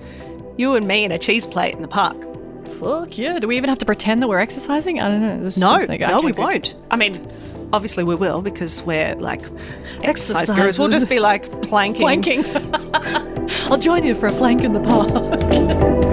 you 0.57 0.73
and 0.73 0.87
me 0.87 1.05
in 1.05 1.11
a 1.11 1.19
cheese 1.19 1.45
plate 1.45 1.75
in 1.75 1.81
the 1.81 1.87
park. 1.87 2.26
Fuck 2.67 3.17
yeah! 3.17 3.39
Do 3.39 3.47
we 3.47 3.57
even 3.57 3.69
have 3.69 3.79
to 3.79 3.85
pretend 3.85 4.21
that 4.21 4.27
we're 4.27 4.39
exercising? 4.39 4.99
I 4.99 5.09
don't 5.09 5.21
know. 5.21 5.49
No, 5.57 5.85
no, 5.85 6.21
we 6.21 6.31
won't. 6.31 6.75
I 6.91 6.97
mean, 6.97 7.25
obviously 7.73 8.03
we 8.03 8.15
will 8.15 8.41
because 8.41 8.81
we're 8.81 9.15
like 9.15 9.41
exercise 10.03 10.49
gurus. 10.49 10.79
We'll 10.79 10.89
just 10.89 11.09
be 11.09 11.19
like 11.19 11.49
planking. 11.63 12.01
Planking. 12.01 12.45
I'll 13.69 13.77
join 13.77 14.03
you 14.03 14.15
for 14.15 14.27
a 14.27 14.33
plank 14.33 14.63
in 14.63 14.73
the 14.73 14.79
park. 14.79 16.03